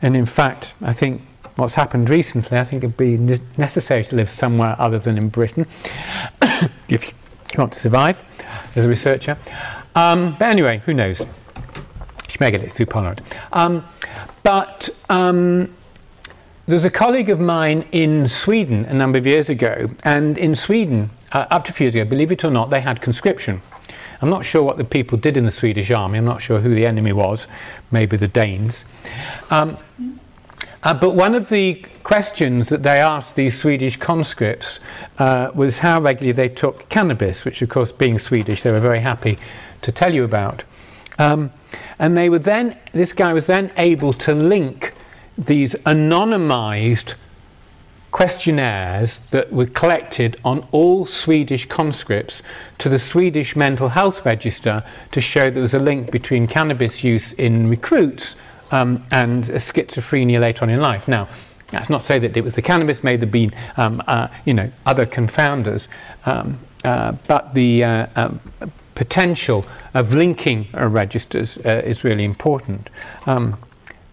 and 0.00 0.16
in 0.16 0.26
fact, 0.26 0.74
I 0.80 0.92
think 0.92 1.22
what's 1.56 1.74
happened 1.74 2.08
recently, 2.08 2.58
I 2.58 2.64
think 2.64 2.84
it'd 2.84 2.96
be 2.96 3.16
necessary 3.58 4.04
to 4.04 4.16
live 4.16 4.30
somewhere 4.30 4.76
other 4.78 4.98
than 4.98 5.18
in 5.18 5.28
Britain 5.28 5.66
if 6.88 7.08
you 7.08 7.14
want 7.58 7.72
to 7.72 7.78
survive 7.78 8.22
as 8.76 8.86
a 8.86 8.88
researcher. 8.88 9.36
Um, 9.94 10.36
but 10.38 10.46
anyway, 10.46 10.82
who 10.86 10.94
knows? 10.94 11.22
Schmegelit 12.32 12.72
through 12.72 12.86
Polaroid. 12.86 13.20
Um, 13.52 13.84
but 14.42 14.88
um, 15.08 15.74
there 16.66 16.76
was 16.76 16.84
a 16.84 16.90
colleague 16.90 17.28
of 17.28 17.40
mine 17.40 17.84
in 17.92 18.28
Sweden 18.28 18.84
a 18.86 18.94
number 18.94 19.18
of 19.18 19.26
years 19.26 19.50
ago, 19.50 19.90
and 20.04 20.38
in 20.38 20.54
Sweden, 20.54 21.10
uh, 21.32 21.46
up 21.50 21.64
to 21.64 21.70
a 21.70 21.74
few 21.74 21.84
years 21.86 21.94
ago, 21.94 22.04
believe 22.04 22.32
it 22.32 22.44
or 22.44 22.50
not, 22.50 22.70
they 22.70 22.80
had 22.80 23.02
conscription. 23.02 23.60
I'm 24.22 24.30
not 24.30 24.44
sure 24.44 24.62
what 24.62 24.76
the 24.76 24.84
people 24.84 25.18
did 25.18 25.36
in 25.36 25.44
the 25.44 25.50
Swedish 25.50 25.90
army. 25.90 26.18
I'm 26.18 26.24
not 26.24 26.40
sure 26.40 26.60
who 26.60 26.74
the 26.74 26.86
enemy 26.86 27.12
was, 27.12 27.48
maybe 27.90 28.16
the 28.16 28.28
Danes. 28.28 28.84
Um, 29.50 29.76
uh, 30.84 30.94
but 30.94 31.14
one 31.14 31.34
of 31.34 31.48
the 31.48 31.84
questions 32.02 32.68
that 32.68 32.82
they 32.82 33.00
asked 33.00 33.34
these 33.34 33.58
Swedish 33.58 33.96
conscripts 33.96 34.80
uh, 35.18 35.50
was 35.54 35.78
how 35.78 36.00
regularly 36.00 36.32
they 36.32 36.48
took 36.48 36.88
cannabis, 36.88 37.44
which, 37.44 37.62
of 37.62 37.68
course, 37.68 37.92
being 37.92 38.18
Swedish, 38.18 38.62
they 38.62 38.72
were 38.72 38.80
very 38.80 39.00
happy 39.00 39.38
to 39.82 39.92
tell 39.92 40.14
you 40.14 40.24
about. 40.24 40.62
Um, 41.18 41.50
and 41.98 42.16
they 42.16 42.28
were 42.28 42.38
then, 42.38 42.78
this 42.92 43.12
guy 43.12 43.32
was 43.32 43.46
then 43.46 43.72
able 43.76 44.12
to 44.14 44.34
link 44.34 44.94
these 45.36 45.74
anonymized 45.86 47.14
questionnaires 48.10 49.18
that 49.30 49.50
were 49.50 49.66
collected 49.66 50.38
on 50.44 50.66
all 50.70 51.06
Swedish 51.06 51.66
conscripts 51.66 52.42
to 52.78 52.88
the 52.88 52.98
Swedish 52.98 53.56
Mental 53.56 53.88
Health 53.88 54.24
Register 54.24 54.84
to 55.12 55.20
show 55.20 55.50
there 55.50 55.62
was 55.62 55.74
a 55.74 55.78
link 55.78 56.10
between 56.10 56.46
cannabis 56.46 57.02
use 57.02 57.32
in 57.32 57.68
recruits 57.68 58.36
um, 58.70 59.02
and 59.10 59.44
schizophrenia 59.44 60.38
later 60.38 60.64
on 60.64 60.70
in 60.70 60.80
life. 60.80 61.08
Now, 61.08 61.28
that's 61.70 61.88
not 61.88 62.02
to 62.02 62.06
say 62.06 62.18
that 62.18 62.36
it 62.36 62.44
was 62.44 62.54
the 62.54 62.62
cannabis, 62.62 63.02
may 63.02 63.16
have 63.16 63.30
been 63.30 63.52
um, 63.78 64.02
uh, 64.06 64.28
you 64.44 64.52
know, 64.52 64.70
other 64.84 65.06
confounders, 65.06 65.88
um, 66.26 66.58
uh, 66.84 67.12
but 67.26 67.54
the 67.54 67.82
uh, 67.82 68.06
um, 68.14 68.40
potential 68.94 69.64
of 69.94 70.12
linking 70.12 70.68
registers 70.74 71.56
uh, 71.58 71.82
is 71.84 72.04
really 72.04 72.24
important. 72.24 72.88
Um, 73.26 73.58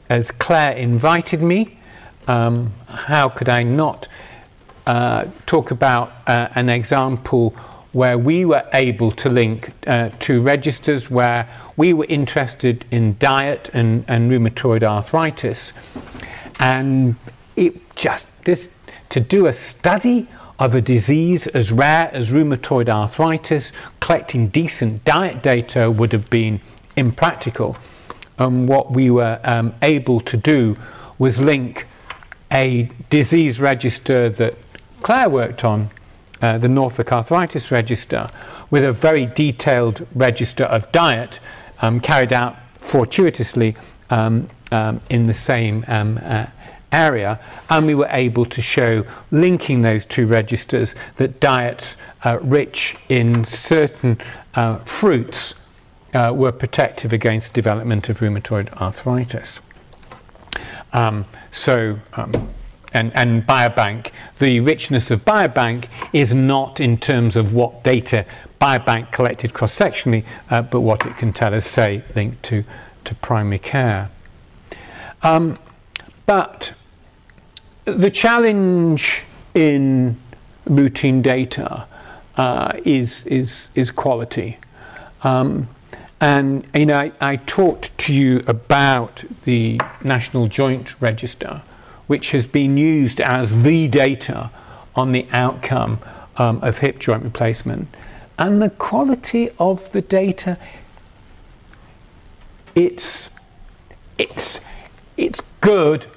as 0.09 0.31
Claire 0.31 0.71
invited 0.71 1.41
me, 1.41 1.77
um, 2.27 2.71
how 2.87 3.29
could 3.29 3.49
I 3.49 3.63
not 3.63 4.07
uh, 4.85 5.25
talk 5.45 5.71
about 5.71 6.11
uh, 6.25 6.49
an 6.55 6.69
example 6.69 7.55
where 7.91 8.17
we 8.17 8.45
were 8.45 8.67
able 8.73 9.11
to 9.11 9.29
link 9.29 9.71
uh, 9.87 10.09
to 10.19 10.41
registers 10.41 11.09
where 11.09 11.47
we 11.75 11.91
were 11.93 12.05
interested 12.05 12.85
in 12.91 13.15
diet 13.19 13.69
and, 13.73 14.05
and 14.07 14.31
rheumatoid 14.31 14.83
arthritis. 14.83 15.73
And 16.59 17.15
it 17.55 17.95
just, 17.95 18.27
this, 18.45 18.69
two 19.09 19.19
do 19.19 19.47
a 19.47 19.53
study 19.53 20.27
of 20.59 20.75
a 20.75 20.81
disease 20.81 21.47
as 21.47 21.71
rare 21.71 22.09
as 22.13 22.31
rheumatoid 22.31 22.89
arthritis, 22.89 23.71
collecting 24.01 24.49
decent 24.49 25.03
diet 25.05 25.41
data 25.41 25.89
would 25.89 26.11
have 26.11 26.29
been 26.29 26.59
impractical. 26.97 27.77
And 28.37 28.67
what 28.67 28.91
we 28.91 29.09
were 29.09 29.39
um, 29.43 29.73
able 29.81 30.19
to 30.21 30.37
do 30.37 30.77
was 31.17 31.39
link 31.39 31.87
a 32.51 32.89
disease 33.09 33.59
register 33.59 34.29
that 34.29 34.55
Claire 35.01 35.29
worked 35.29 35.63
on, 35.63 35.89
uh, 36.41 36.57
the 36.57 36.67
Norfolk 36.67 37.11
Arthritis 37.11 37.71
Register, 37.71 38.27
with 38.69 38.83
a 38.83 38.93
very 38.93 39.25
detailed 39.25 40.05
register 40.13 40.65
of 40.65 40.91
diet 40.91 41.39
um, 41.81 41.99
carried 41.99 42.33
out 42.33 42.57
fortuitously 42.73 43.75
um, 44.09 44.49
um, 44.71 45.01
in 45.09 45.27
the 45.27 45.33
same 45.33 45.85
um, 45.87 46.19
uh, 46.23 46.45
area, 46.91 47.39
and 47.69 47.85
we 47.85 47.95
were 47.95 48.09
able 48.09 48.45
to 48.45 48.61
show, 48.61 49.05
linking 49.31 49.81
those 49.81 50.05
two 50.05 50.25
registers, 50.27 50.95
that 51.17 51.39
diets 51.39 51.97
uh, 52.25 52.39
rich 52.41 52.95
in 53.09 53.45
certain 53.45 54.17
uh, 54.55 54.77
fruits 54.77 55.53
uh, 56.13 56.33
were 56.35 56.51
protective 56.51 57.13
against 57.13 57.53
development 57.53 58.09
of 58.09 58.19
rheumatoid 58.19 58.73
arthritis. 58.81 59.59
Um, 60.91 61.25
so, 61.51 61.99
um, 62.13 62.49
and, 62.91 63.15
and 63.15 63.45
Biobank, 63.45 64.11
the 64.39 64.59
richness 64.59 65.11
of 65.11 65.23
Biobank 65.23 65.85
is 66.11 66.33
not 66.33 66.79
in 66.79 66.97
terms 66.97 67.35
of 67.35 67.53
what 67.53 67.83
data 67.83 68.25
Biobank 68.59 69.11
collected 69.11 69.53
cross 69.53 69.77
sectionally, 69.77 70.25
uh, 70.49 70.63
but 70.63 70.81
what 70.81 71.05
it 71.05 71.15
can 71.17 71.31
tell 71.31 71.53
us, 71.53 71.65
say, 71.65 72.03
linked 72.15 72.41
to, 72.43 72.63
to 73.05 73.15
primary 73.15 73.59
care. 73.59 74.09
Um, 75.21 75.57
but 76.25 76.73
the 77.97 78.11
challenge 78.11 79.23
in 79.53 80.17
routine 80.65 81.21
data 81.21 81.85
uh, 82.37 82.73
is, 82.85 83.25
is, 83.25 83.69
is 83.75 83.91
quality. 83.91 84.57
Um, 85.23 85.67
and 86.21 86.65
you 86.73 86.85
know, 86.85 86.95
I, 86.95 87.11
I, 87.19 87.35
talked 87.37 87.97
to 87.99 88.13
you 88.13 88.41
about 88.47 89.23
the 89.43 89.79
National 90.03 90.47
Joint 90.47 90.99
Register, 91.01 91.61
which 92.07 92.31
has 92.31 92.45
been 92.45 92.77
used 92.77 93.19
as 93.21 93.63
the 93.63 93.87
data 93.87 94.49
on 94.95 95.11
the 95.11 95.27
outcome 95.31 95.99
um, 96.37 96.61
of 96.61 96.79
hip 96.79 96.99
joint 96.99 97.23
replacement. 97.23 97.87
And 98.37 98.61
the 98.61 98.69
quality 98.69 99.49
of 99.59 99.91
the 99.91 100.01
data, 100.01 100.57
it's, 102.75 103.29
it's, 104.17 104.59
it's 105.17 105.41
good, 105.61 106.07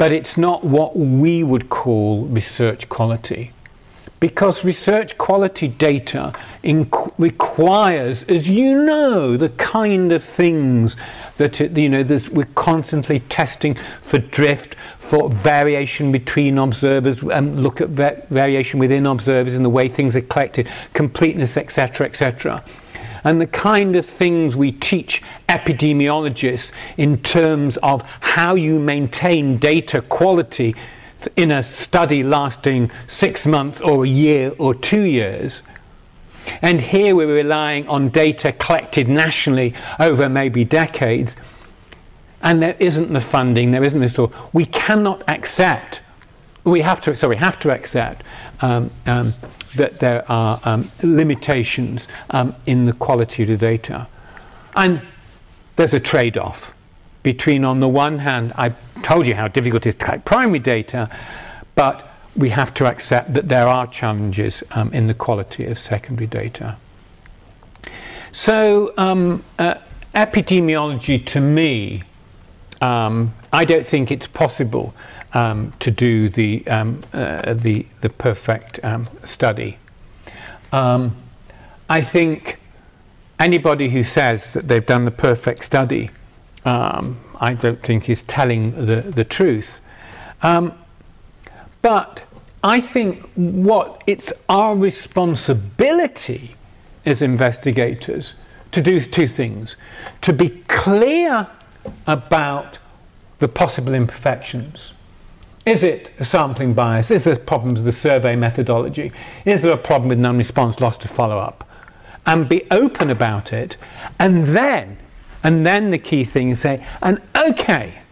but 0.00 0.12
it's 0.12 0.38
not 0.38 0.64
what 0.64 0.96
we 0.96 1.42
would 1.42 1.68
call 1.68 2.24
research 2.24 2.88
quality 2.88 3.52
because 4.18 4.64
research 4.64 5.18
quality 5.18 5.68
data 5.68 6.32
inc- 6.64 7.12
requires, 7.18 8.24
as 8.24 8.48
you 8.48 8.82
know, 8.82 9.36
the 9.36 9.50
kind 9.50 10.10
of 10.10 10.24
things 10.24 10.96
that 11.36 11.60
it, 11.60 11.76
you 11.76 11.90
know 11.90 12.02
we're 12.32 12.46
constantly 12.54 13.20
testing 13.20 13.74
for 14.00 14.18
drift, 14.18 14.74
for 14.74 15.28
variation 15.28 16.10
between 16.10 16.56
observers, 16.56 17.22
and 17.22 17.62
look 17.62 17.82
at 17.82 17.90
va- 17.90 18.24
variation 18.30 18.80
within 18.80 19.04
observers 19.04 19.54
in 19.54 19.62
the 19.62 19.70
way 19.70 19.86
things 19.86 20.16
are 20.16 20.22
collected, 20.22 20.66
completeness, 20.94 21.58
etc., 21.58 22.06
etc. 22.06 22.64
And 23.24 23.40
the 23.40 23.46
kind 23.46 23.96
of 23.96 24.06
things 24.06 24.56
we 24.56 24.72
teach 24.72 25.22
epidemiologists 25.48 26.72
in 26.96 27.18
terms 27.18 27.76
of 27.78 28.02
how 28.20 28.54
you 28.54 28.78
maintain 28.78 29.58
data 29.58 30.00
quality 30.02 30.74
in 31.36 31.50
a 31.50 31.62
study 31.62 32.22
lasting 32.22 32.90
six 33.06 33.46
months 33.46 33.80
or 33.80 34.04
a 34.04 34.08
year 34.08 34.52
or 34.58 34.74
two 34.74 35.02
years. 35.02 35.62
And 36.62 36.80
here 36.80 37.14
we're 37.14 37.34
relying 37.34 37.86
on 37.88 38.08
data 38.08 38.52
collected 38.52 39.08
nationally 39.08 39.74
over 39.98 40.28
maybe 40.28 40.64
decades. 40.64 41.36
And 42.42 42.62
there 42.62 42.76
isn't 42.78 43.12
the 43.12 43.20
funding, 43.20 43.70
there 43.70 43.84
isn't 43.84 44.00
the 44.00 44.08
sort. 44.08 44.32
We 44.54 44.64
cannot 44.64 45.22
accept, 45.28 46.00
we 46.64 46.80
have 46.80 47.00
to, 47.02 47.14
sorry, 47.14 47.36
have 47.36 47.58
to 47.60 47.70
accept 47.70 48.22
um, 48.60 48.90
um, 49.06 49.34
that 49.76 50.00
there 50.00 50.30
are 50.30 50.60
um, 50.64 50.88
limitations 51.02 52.08
um, 52.30 52.54
in 52.66 52.86
the 52.86 52.92
quality 52.92 53.42
of 53.44 53.48
the 53.48 53.56
data. 53.56 54.06
And 54.74 55.02
there's 55.76 55.94
a 55.94 56.00
trade 56.00 56.36
off 56.36 56.74
between, 57.22 57.64
on 57.64 57.80
the 57.80 57.88
one 57.88 58.18
hand, 58.20 58.52
I've 58.56 59.02
told 59.02 59.26
you 59.26 59.34
how 59.34 59.48
difficult 59.48 59.86
it 59.86 59.90
is 59.90 59.94
to 59.96 60.04
collect 60.04 60.24
primary 60.24 60.58
data, 60.58 61.10
but 61.74 62.06
we 62.36 62.50
have 62.50 62.72
to 62.74 62.86
accept 62.86 63.32
that 63.32 63.48
there 63.48 63.66
are 63.66 63.86
challenges 63.86 64.62
um, 64.72 64.92
in 64.92 65.06
the 65.06 65.14
quality 65.14 65.66
of 65.66 65.78
secondary 65.78 66.26
data. 66.26 66.76
So, 68.32 68.94
um, 68.96 69.42
uh, 69.58 69.74
epidemiology 70.14 71.24
to 71.26 71.40
me, 71.40 72.02
um, 72.80 73.34
I 73.52 73.64
don't 73.64 73.86
think 73.86 74.10
it's 74.10 74.26
possible 74.26 74.94
um, 75.32 75.72
to 75.78 75.90
do 75.90 76.28
the, 76.28 76.66
um, 76.66 77.02
uh, 77.12 77.54
the, 77.54 77.86
the 78.00 78.10
perfect 78.10 78.82
um, 78.84 79.08
study. 79.24 79.78
I 80.72 82.02
think 82.02 82.58
anybody 83.38 83.90
who 83.90 84.02
says 84.04 84.52
that 84.52 84.68
they've 84.68 84.86
done 84.86 85.04
the 85.04 85.10
perfect 85.10 85.64
study 85.64 86.10
um, 86.64 87.18
I 87.40 87.54
don't 87.54 87.80
think 87.80 88.08
is 88.08 88.22
telling 88.22 88.86
the, 88.86 89.00
the 89.00 89.24
truth. 89.24 89.80
Um, 90.42 90.74
but 91.82 92.24
I 92.62 92.80
think 92.80 93.30
what 93.34 94.02
it's 94.06 94.32
our 94.48 94.76
responsibility 94.76 96.54
as 97.06 97.22
investigators 97.22 98.34
to 98.72 98.82
do 98.82 99.00
two 99.00 99.26
things 99.26 99.76
to 100.20 100.32
be 100.32 100.50
clear 100.68 101.48
about 102.06 102.78
the 103.38 103.48
possible 103.48 103.94
imperfections. 103.94 104.92
Is 105.70 105.84
it 105.84 106.10
a 106.18 106.24
sampling 106.24 106.74
bias? 106.74 107.12
Is 107.12 107.22
there 107.22 107.36
problems 107.36 107.74
with 107.74 107.84
the 107.84 107.92
survey 107.92 108.34
methodology? 108.34 109.12
Is 109.44 109.62
there 109.62 109.72
a 109.72 109.78
problem 109.78 110.08
with 110.08 110.18
non 110.18 110.36
response 110.36 110.80
loss 110.80 110.98
to 110.98 111.06
follow 111.06 111.38
up? 111.38 111.64
And 112.26 112.48
be 112.48 112.66
open 112.72 113.08
about 113.08 113.52
it. 113.52 113.76
And 114.18 114.46
then 114.46 114.98
and 115.44 115.64
then 115.64 115.92
the 115.92 115.98
key 115.98 116.24
thing 116.24 116.50
is 116.50 116.60
say, 116.60 116.84
and 117.00 117.22
okay, 117.36 118.02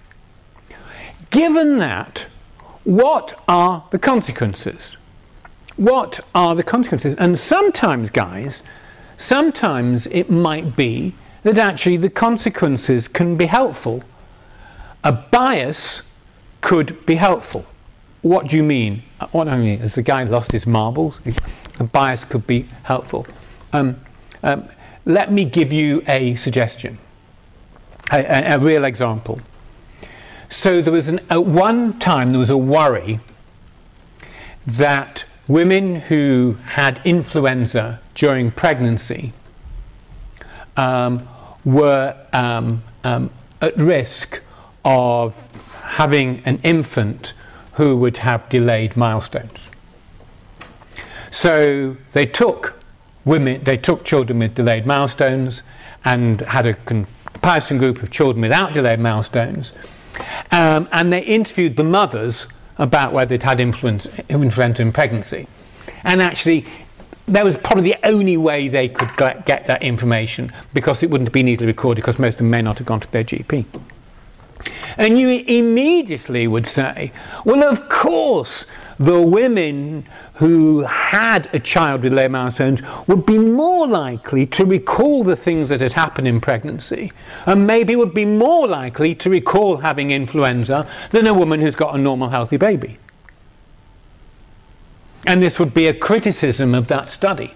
given 1.30 1.78
that, 1.78 2.26
what 2.84 3.42
are 3.48 3.84
the 3.90 3.98
consequences? 3.98 4.96
What 5.76 6.20
are 6.36 6.54
the 6.54 6.62
consequences? 6.62 7.16
And 7.16 7.36
sometimes, 7.36 8.11
guys, 8.11 8.62
sometimes 9.16 10.06
it 10.06 10.30
might 10.30 10.76
be 10.76 11.14
that 11.42 11.59
actually 11.59 11.96
the 11.96 12.09
consequences 12.09 13.09
can 13.09 13.34
be 13.36 13.46
helpful. 13.46 14.04
A 15.02 15.11
bias 15.11 16.02
could 16.61 17.04
be 17.06 17.16
helpful. 17.16 17.66
What 18.22 18.48
do 18.48 18.56
you 18.56 18.62
mean? 18.62 19.02
What 19.30 19.44
do 19.44 19.50
I 19.50 19.59
mean 19.59 19.80
is 19.80 19.94
the 19.94 20.02
guy 20.02 20.24
lost 20.24 20.52
his 20.52 20.66
marbles. 20.66 21.20
A 21.78 21.84
bias 21.84 22.24
could 22.24 22.46
be 22.46 22.66
helpful. 22.84 23.26
Um, 23.72 23.96
um, 24.42 24.68
let 25.04 25.32
me 25.32 25.44
give 25.44 25.72
you 25.72 26.02
a 26.06 26.34
suggestion, 26.36 26.98
a, 28.12 28.18
a, 28.18 28.56
a 28.56 28.59
real 28.59 28.84
example. 28.84 29.40
So 30.50 30.82
there 30.82 30.92
was 30.92 31.09
an, 31.09 31.20
at 31.30 31.44
one 31.44 31.98
time 31.98 32.30
there 32.30 32.40
was 32.40 32.50
a 32.50 32.56
worry 32.56 33.20
that 34.66 35.24
women 35.46 35.96
who 35.96 36.56
had 36.66 37.00
influenza 37.04 38.00
during 38.14 38.50
pregnancy 38.50 39.32
um, 40.76 41.26
were 41.64 42.16
um, 42.32 42.82
um, 43.04 43.30
at 43.61 43.76
risk 43.76 44.40
of 44.84 45.47
having 45.99 46.40
an 46.44 46.61
infant 46.62 47.32
who 47.72 47.96
would 47.96 48.18
have 48.18 48.49
delayed 48.49 48.96
milestones. 48.96 49.68
So 51.32 51.96
they 52.12 52.24
took 52.24 52.80
women, 53.24 53.64
they 53.64 53.76
took 53.76 54.05
children 54.05 54.38
with 54.38 54.55
delayed 54.55 54.86
milestones 54.86 55.62
and 56.05 56.40
had 56.42 56.66
a 56.66 56.74
comparison 56.74 57.78
group 57.78 58.01
of 58.01 58.12
children 58.12 58.42
without 58.42 58.74
delayed 58.74 59.01
milestones, 59.01 59.72
um, 60.53 60.88
and 60.92 61.12
they 61.12 61.22
interviewed 61.22 61.76
the 61.76 61.82
mothers 61.82 62.46
about 62.78 63.12
whether 63.12 63.30
they'd 63.30 63.42
had 63.42 63.59
influenza, 63.59 64.09
influenza 64.28 64.82
in 64.82 64.92
pregnancy. 64.92 65.49
And 66.05 66.22
actually, 66.22 66.64
that 67.26 67.44
was 67.44 67.59
probably 67.59 67.82
the 67.82 68.07
only 68.07 68.36
way 68.36 68.68
they 68.68 68.88
could 68.88 69.11
get 69.16 69.66
that 69.66 69.82
information 69.82 70.53
because 70.72 71.03
it 71.03 71.11
wouldn't 71.11 71.26
have 71.26 71.34
been 71.34 71.49
easily 71.49 71.66
recorded 71.66 72.03
because 72.03 72.20
most 72.20 72.34
of 72.34 72.38
them 72.38 72.51
may 72.51 72.62
not 72.62 72.78
have 72.78 72.86
gone 72.86 73.01
to 73.01 73.11
their 73.11 73.24
GP. 73.24 73.66
And 74.97 75.18
you 75.18 75.28
immediately 75.47 76.47
would 76.47 76.66
say, 76.66 77.12
well, 77.45 77.62
of 77.62 77.89
course, 77.89 78.66
the 78.99 79.22
women 79.22 80.05
who 80.34 80.80
had 80.80 81.49
a 81.55 81.61
child 81.61 82.03
with 82.03 82.12
low 82.12 82.28
milestones 82.28 82.82
would 83.07 83.24
be 83.26 83.39
more 83.39 83.86
likely 83.86 84.47
to 84.47 84.64
recall 84.64 85.22
the 85.22 85.36
things 85.36 85.68
that 85.68 85.80
had 85.80 85.93
happened 85.93 86.26
in 86.26 86.41
pregnancy, 86.41 87.12
and 87.47 87.66
maybe 87.66 87.95
would 87.95 88.14
be 88.14 88.24
more 88.24 88.66
likely 88.66 89.14
to 89.14 89.30
recall 89.30 89.78
having 89.78 90.11
influenza 90.11 90.89
than 91.11 91.26
a 91.26 91.34
woman 91.34 91.61
who's 91.61 91.76
got 91.76 91.95
a 91.95 91.99
normal, 91.99 92.30
healthy 92.30 92.57
baby. 92.57 92.99
And 95.26 95.43
this 95.43 95.59
would 95.59 95.74
be 95.74 95.86
a 95.86 95.95
criticism 95.95 96.74
of 96.74 96.89
that 96.89 97.11
study. 97.11 97.55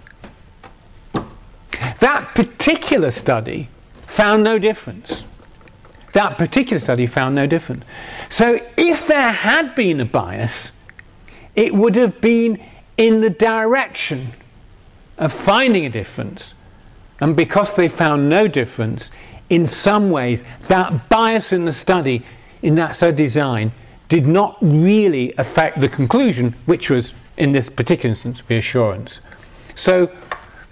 That 1.99 2.31
particular 2.35 3.11
study 3.11 3.69
found 3.93 4.43
no 4.43 4.59
difference. 4.59 5.23
That 6.13 6.37
particular 6.37 6.79
study 6.79 7.07
found 7.07 7.35
no 7.35 7.45
difference. 7.47 7.83
So 8.29 8.59
if 8.77 9.07
there 9.07 9.31
had 9.31 9.75
been 9.75 9.99
a 9.99 10.05
bias, 10.05 10.71
it 11.55 11.73
would 11.73 11.95
have 11.95 12.21
been 12.21 12.63
in 12.97 13.21
the 13.21 13.29
direction 13.29 14.29
of 15.17 15.33
finding 15.33 15.85
a 15.85 15.89
difference. 15.89 16.53
And 17.19 17.35
because 17.35 17.75
they 17.75 17.87
found 17.87 18.29
no 18.29 18.47
difference, 18.47 19.09
in 19.49 19.67
some 19.67 20.09
ways, 20.09 20.43
that 20.67 21.09
bias 21.09 21.53
in 21.53 21.65
the 21.65 21.73
study, 21.73 22.23
in 22.61 22.75
that 22.75 22.95
study 22.95 23.15
design, 23.15 23.71
did 24.09 24.27
not 24.27 24.57
really 24.61 25.33
affect 25.37 25.79
the 25.79 25.89
conclusion, 25.89 26.53
which 26.65 26.89
was, 26.89 27.13
in 27.37 27.51
this 27.51 27.69
particular 27.69 28.11
instance, 28.11 28.43
reassurance. 28.49 29.19
So, 29.75 30.11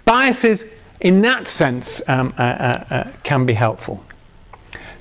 biases, 0.04 0.64
in 1.00 1.22
that 1.22 1.48
sense, 1.48 2.02
um, 2.06 2.34
uh, 2.38 2.42
uh, 2.42 2.84
uh, 2.90 3.10
can 3.24 3.46
be 3.46 3.54
helpful. 3.54 4.04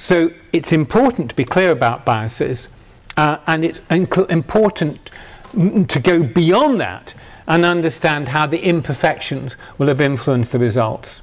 So, 0.01 0.31
it's 0.51 0.71
important 0.71 1.29
to 1.29 1.35
be 1.35 1.45
clear 1.45 1.69
about 1.69 2.05
biases, 2.05 2.67
uh, 3.15 3.37
and 3.45 3.63
it's 3.63 3.81
inc- 3.81 4.31
important 4.31 5.11
to 5.53 5.99
go 5.99 6.23
beyond 6.23 6.79
that 6.79 7.13
and 7.47 7.63
understand 7.63 8.29
how 8.29 8.47
the 8.47 8.63
imperfections 8.63 9.55
will 9.77 9.89
have 9.89 10.01
influenced 10.01 10.53
the 10.53 10.57
results. 10.57 11.21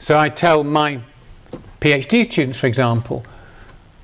So 0.00 0.18
I 0.18 0.30
tell 0.30 0.64
my 0.64 1.00
PhD 1.82 2.24
students, 2.24 2.58
for 2.58 2.66
example, 2.66 3.26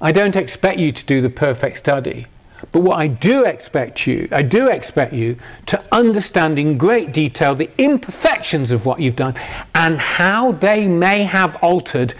I 0.02 0.12
don't 0.12 0.36
expect 0.36 0.78
you 0.78 0.92
to 0.92 1.04
do 1.06 1.22
the 1.22 1.30
perfect 1.30 1.78
study. 1.78 2.26
But 2.72 2.82
what 2.82 2.98
I 2.98 3.08
do 3.08 3.46
expect 3.46 4.06
you, 4.06 4.28
I 4.30 4.42
do 4.42 4.68
expect 4.68 5.14
you 5.14 5.36
to 5.64 5.82
understand 5.90 6.58
in 6.58 6.76
great 6.76 7.10
detail 7.10 7.54
the 7.54 7.70
imperfections 7.78 8.70
of 8.70 8.84
what 8.84 9.00
you've 9.00 9.16
done 9.16 9.34
and 9.74 9.98
how 9.98 10.52
they 10.52 10.86
may 10.86 11.24
have 11.24 11.56
altered, 11.62 12.12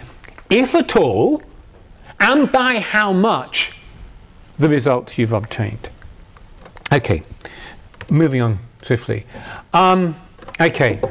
if 0.49 0.73
at 0.73 0.95
all, 0.95 1.43
and 2.19 2.51
by 2.51 2.79
how 2.79 3.13
much, 3.13 3.71
the 4.57 4.69
results 4.69 5.17
you've 5.17 5.33
obtained. 5.33 5.89
Okay, 6.93 7.23
moving 8.09 8.41
on 8.41 8.59
swiftly. 8.83 9.25
Um, 9.73 10.15
okay, 10.59 11.01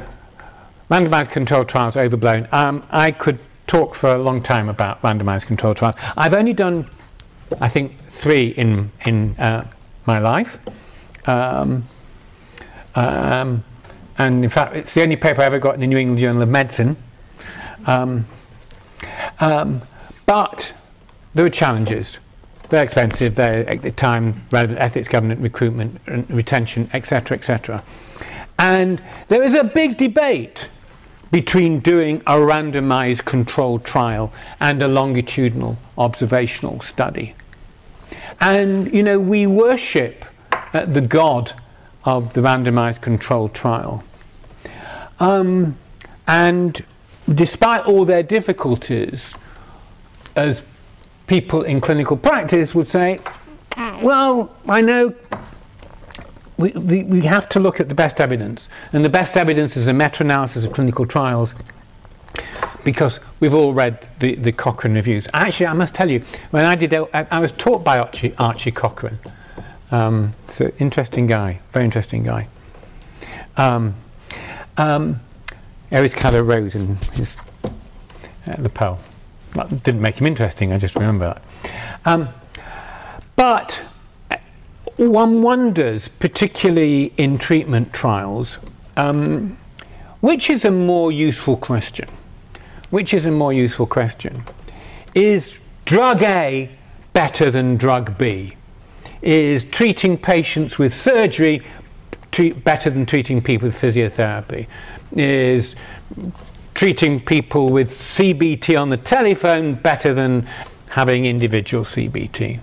randomized 0.91 1.31
controlled 1.31 1.69
trials 1.69 1.97
overblown. 1.97 2.49
Um, 2.53 2.87
I 2.91 3.11
could 3.11 3.39
talk 3.67 3.95
for 3.95 4.15
a 4.15 4.19
long 4.19 4.43
time 4.43 4.69
about 4.69 5.03
randomized 5.03 5.47
controlled 5.47 5.77
trials. 5.77 5.97
I've 6.17 6.35
only 6.35 6.53
done, 6.53 6.89
I 7.61 7.69
think, 7.69 7.99
three 8.09 8.49
in 8.49 8.91
in 9.05 9.35
uh, 9.37 9.67
my 10.07 10.19
life. 10.19 10.59
Um, 11.27 11.85
um, 12.95 13.65
and 14.17 14.45
in 14.45 14.51
fact, 14.51 14.77
it's 14.77 14.95
the 14.95 15.03
only 15.03 15.17
paper 15.17 15.43
I 15.43 15.47
ever 15.47 15.59
got 15.59 15.75
in 15.75 15.81
the 15.81 15.87
New 15.87 15.99
England 15.99 16.21
Journal 16.21 16.43
of 16.43 16.49
Medicine. 16.49 16.97
Um, 17.87 18.27
um, 19.41 19.83
but 20.27 20.73
there 21.35 21.45
were 21.45 21.51
challenges. 21.51 22.19
They're 22.69 22.85
expensive, 22.85 23.35
they're 23.35 23.69
at 23.69 23.83
the 23.83 23.91
time 23.91 24.43
relevant 24.51 24.81
ethics, 24.81 25.09
government, 25.09 25.41
recruitment, 25.41 26.01
and 26.07 26.29
retention, 26.31 26.89
etc., 26.93 27.37
etc. 27.37 27.83
And 28.59 29.03
there 29.29 29.43
is 29.43 29.55
a 29.55 29.65
big 29.65 29.97
debate 29.97 30.69
between 31.31 31.81
doing 31.81 32.19
a 32.21 32.35
randomized 32.35 33.25
controlled 33.25 33.85
trial 33.85 34.33
and 34.61 34.83
a 34.83 34.89
longitudinal 34.89 35.77
observational 35.99 36.81
study. 36.81 37.35
And, 38.41 38.93
you 38.93 39.03
know, 39.03 39.19
we 39.19 39.47
worship 39.47 40.25
uh, 40.73 40.85
the 40.85 41.01
God 41.01 41.53
of 42.05 42.35
the 42.35 42.41
randomized 42.41 43.01
controlled 43.01 43.55
trial. 43.55 44.05
Um, 45.19 45.77
and 46.27 46.85
despite 47.33 47.85
all 47.85 48.05
their 48.05 48.23
difficulties, 48.23 49.33
as 50.37 50.63
people 51.27 51.63
in 51.63 51.81
clinical 51.81 52.17
practice 52.17 52.75
would 52.75 52.89
say, 52.89 53.19
well, 53.77 54.55
I 54.69 54.81
know 54.81 55.15
we, 56.57 56.71
we, 56.73 57.03
we 57.03 57.21
have 57.23 57.49
to 57.51 57.61
look 57.61 57.81
at 57.81 57.89
the 57.89 57.95
best 57.95 58.21
evidence, 58.21 58.69
and 58.93 59.05
the 59.05 59.09
best 59.09 59.37
evidence 59.37 59.77
is 59.77 59.89
a 59.89 59.93
meta 59.93 60.23
analysis 60.23 60.65
of 60.65 60.73
clinical 60.73 61.07
trials 61.07 61.55
because 62.85 63.19
we've 63.41 63.55
all 63.55 63.73
read 63.73 64.07
the, 64.21 64.35
the 64.35 64.53
Cochrane 64.53 64.95
reviews. 64.95 65.27
Actually, 65.33 65.67
I 65.67 65.73
must 65.73 65.95
tell 65.95 66.11
you, 66.11 66.23
when 66.51 66.65
I 66.65 66.75
did, 66.75 66.93
I, 66.93 67.09
I 67.13 67.41
was 67.41 67.51
taught 67.53 67.83
by 67.83 67.99
Archie, 67.99 68.35
Archie 68.37 68.71
Cochrane. 68.71 69.19
Um, 69.91 70.35
an 70.59 70.73
interesting 70.79 71.27
guy, 71.27 71.61
very 71.73 71.85
interesting 71.85 72.25
guy. 72.25 72.49
Um, 73.57 73.95
um, 74.77 75.21
he 75.89 75.97
always 75.97 76.15
kind 76.15 76.35
of 76.35 76.47
rose 76.47 76.75
in 76.75 76.97
his 76.97 77.37
uh, 77.65 78.57
lapel. 78.59 79.01
That 79.55 79.83
didn't 79.83 80.01
make 80.01 80.21
him 80.21 80.27
interesting, 80.27 80.73
I 80.73 80.79
just 80.79 80.95
remember 80.95 81.35
that. 81.35 81.73
Um, 82.05 82.29
but 83.37 83.83
uh, 84.31 84.37
one 84.97 85.43
wonders, 85.43 86.09
particularly 86.09 87.13
in 87.17 87.39
treatment 87.39 87.93
trials, 87.93 88.59
um, 88.97 89.57
which 90.21 90.51
is 90.51 90.65
a 90.65 90.71
more 90.71 91.13
useful 91.13 91.57
question? 91.57 92.09
Which 92.91 93.15
is 93.15 93.27
a 93.27 93.31
more 93.31 93.53
useful 93.53 93.87
question? 93.87 94.45
Is 95.15 95.59
drug 95.85 96.23
A 96.23 96.71
better 97.13 97.51
than 97.51 97.77
drug 97.77 98.19
B? 98.19 98.57
Is 99.23 99.65
treating 99.65 100.19
patients 100.19 100.79
with 100.79 100.95
surgery 100.95 101.63
treat 102.31 102.65
better 102.65 102.91
than 102.91 103.07
treating 103.07 103.41
people 103.41 103.69
with 103.69 103.81
physiotherapy? 103.81 104.67
Is 105.13 105.77
treating 106.75 107.21
people 107.21 107.71
with 107.71 107.89
CBT 107.89 108.81
on 108.81 108.91
the 108.91 108.97
telephone 108.97 109.75
better 109.75 110.13
than 110.13 110.47
having 110.91 111.25
individual 111.25 111.85
CBT. 111.85 112.61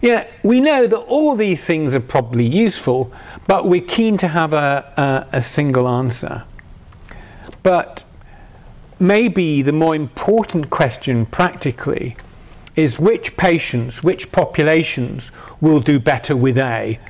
Yeah, 0.00 0.26
we 0.44 0.60
know 0.60 0.86
that 0.86 0.98
all 0.98 1.34
these 1.34 1.64
things 1.64 1.94
are 1.94 2.00
probably 2.00 2.46
useful, 2.46 3.12
but 3.48 3.66
we're 3.66 3.80
keen 3.80 4.16
to 4.18 4.28
have 4.28 4.52
a, 4.52 5.26
a, 5.32 5.38
a 5.38 5.42
single 5.42 5.88
answer. 5.88 6.44
But 7.64 8.04
maybe 9.00 9.62
the 9.62 9.72
more 9.72 9.96
important 9.96 10.70
question 10.70 11.26
practically 11.26 12.16
is 12.76 13.00
which 13.00 13.36
patients, 13.36 14.04
which 14.04 14.30
populations 14.30 15.32
will 15.60 15.80
do 15.80 15.98
better 15.98 16.36
with 16.36 16.56
A 16.56 17.00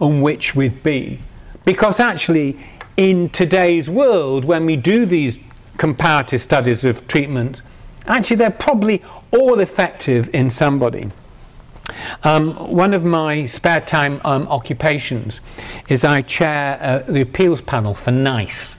and 0.00 0.20
which 0.20 0.56
with 0.56 0.82
B. 0.82 1.20
Because 1.64 2.00
actually, 2.00 2.58
in 2.96 3.28
today's 3.28 3.90
world, 3.90 4.44
when 4.44 4.66
we 4.66 4.76
do 4.76 5.04
these 5.04 5.38
comparative 5.76 6.40
studies 6.40 6.84
of 6.84 7.06
treatment, 7.06 7.60
actually 8.06 8.36
they're 8.36 8.50
probably 8.50 9.02
all 9.32 9.60
effective 9.60 10.34
in 10.34 10.50
somebody. 10.50 11.10
Um, 12.24 12.54
one 12.74 12.94
of 12.94 13.04
my 13.04 13.46
spare 13.46 13.80
time 13.80 14.20
um, 14.24 14.48
occupations 14.48 15.40
is 15.88 16.04
I 16.04 16.22
chair 16.22 16.78
uh, 16.80 17.10
the 17.10 17.20
appeals 17.20 17.60
panel 17.60 17.94
for 17.94 18.10
NICE. 18.10 18.74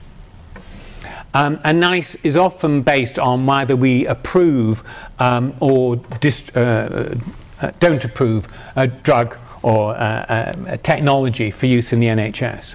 Um, 1.34 1.60
and 1.62 1.78
NICE 1.80 2.16
is 2.22 2.36
often 2.36 2.82
based 2.82 3.18
on 3.18 3.46
whether 3.46 3.76
we 3.76 4.06
approve 4.06 4.82
um, 5.18 5.54
or 5.60 5.96
dis- 5.96 6.50
uh, 6.56 7.16
uh, 7.60 7.70
don't 7.80 8.04
approve 8.04 8.48
a 8.76 8.86
drug 8.86 9.36
or 9.62 9.94
uh, 9.96 10.52
a 10.66 10.78
technology 10.78 11.50
for 11.50 11.66
use 11.66 11.92
in 11.92 12.00
the 12.00 12.06
NHS. 12.06 12.74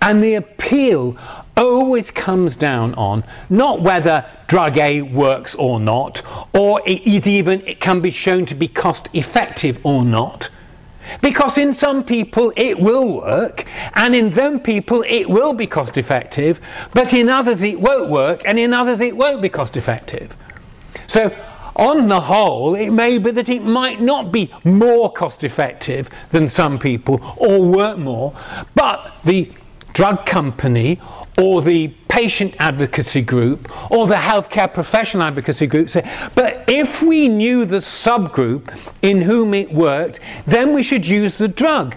And 0.00 0.22
the 0.22 0.34
appeal 0.34 1.16
always 1.56 2.10
comes 2.10 2.56
down 2.56 2.94
on 2.94 3.24
not 3.48 3.80
whether 3.80 4.24
drug 4.46 4.78
A 4.78 5.02
works 5.02 5.54
or 5.54 5.78
not, 5.78 6.22
or 6.54 6.80
it, 6.86 7.06
even 7.06 7.60
it 7.66 7.80
can 7.80 8.00
be 8.00 8.10
shown 8.10 8.46
to 8.46 8.54
be 8.54 8.68
cost 8.68 9.08
effective 9.12 9.84
or 9.84 10.04
not. 10.04 10.48
Because 11.20 11.58
in 11.58 11.74
some 11.74 12.04
people 12.04 12.52
it 12.56 12.78
will 12.78 13.20
work, 13.20 13.66
and 13.94 14.14
in 14.14 14.30
them 14.30 14.60
people 14.60 15.04
it 15.06 15.28
will 15.28 15.52
be 15.52 15.66
cost 15.66 15.96
effective, 15.96 16.60
but 16.94 17.12
in 17.12 17.28
others 17.28 17.62
it 17.62 17.80
won't 17.80 18.10
work, 18.10 18.42
and 18.44 18.58
in 18.58 18.72
others 18.72 19.00
it 19.00 19.16
won't 19.16 19.42
be 19.42 19.48
cost 19.48 19.76
effective. 19.76 20.36
So, 21.06 21.34
on 21.76 22.08
the 22.08 22.20
whole, 22.20 22.74
it 22.74 22.90
may 22.90 23.18
be 23.18 23.30
that 23.30 23.48
it 23.48 23.62
might 23.62 24.00
not 24.00 24.30
be 24.30 24.52
more 24.64 25.10
cost 25.10 25.44
effective 25.44 26.10
than 26.30 26.48
some 26.48 26.78
people 26.78 27.20
or 27.36 27.64
work 27.64 27.98
more, 27.98 28.34
but 28.74 29.16
the 29.24 29.50
drug 29.92 30.26
company 30.26 31.00
or 31.38 31.62
the 31.62 31.88
patient 32.08 32.54
advocacy 32.58 33.22
group 33.22 33.68
or 33.90 34.06
the 34.06 34.14
healthcare 34.14 34.72
professional 34.72 35.22
advocacy 35.22 35.66
group 35.66 35.88
say, 35.88 36.02
but 36.34 36.64
if 36.68 37.02
we 37.02 37.28
knew 37.28 37.64
the 37.64 37.78
subgroup 37.78 38.92
in 39.02 39.22
whom 39.22 39.54
it 39.54 39.72
worked, 39.72 40.20
then 40.44 40.74
we 40.74 40.82
should 40.82 41.06
use 41.06 41.38
the 41.38 41.48
drug. 41.48 41.96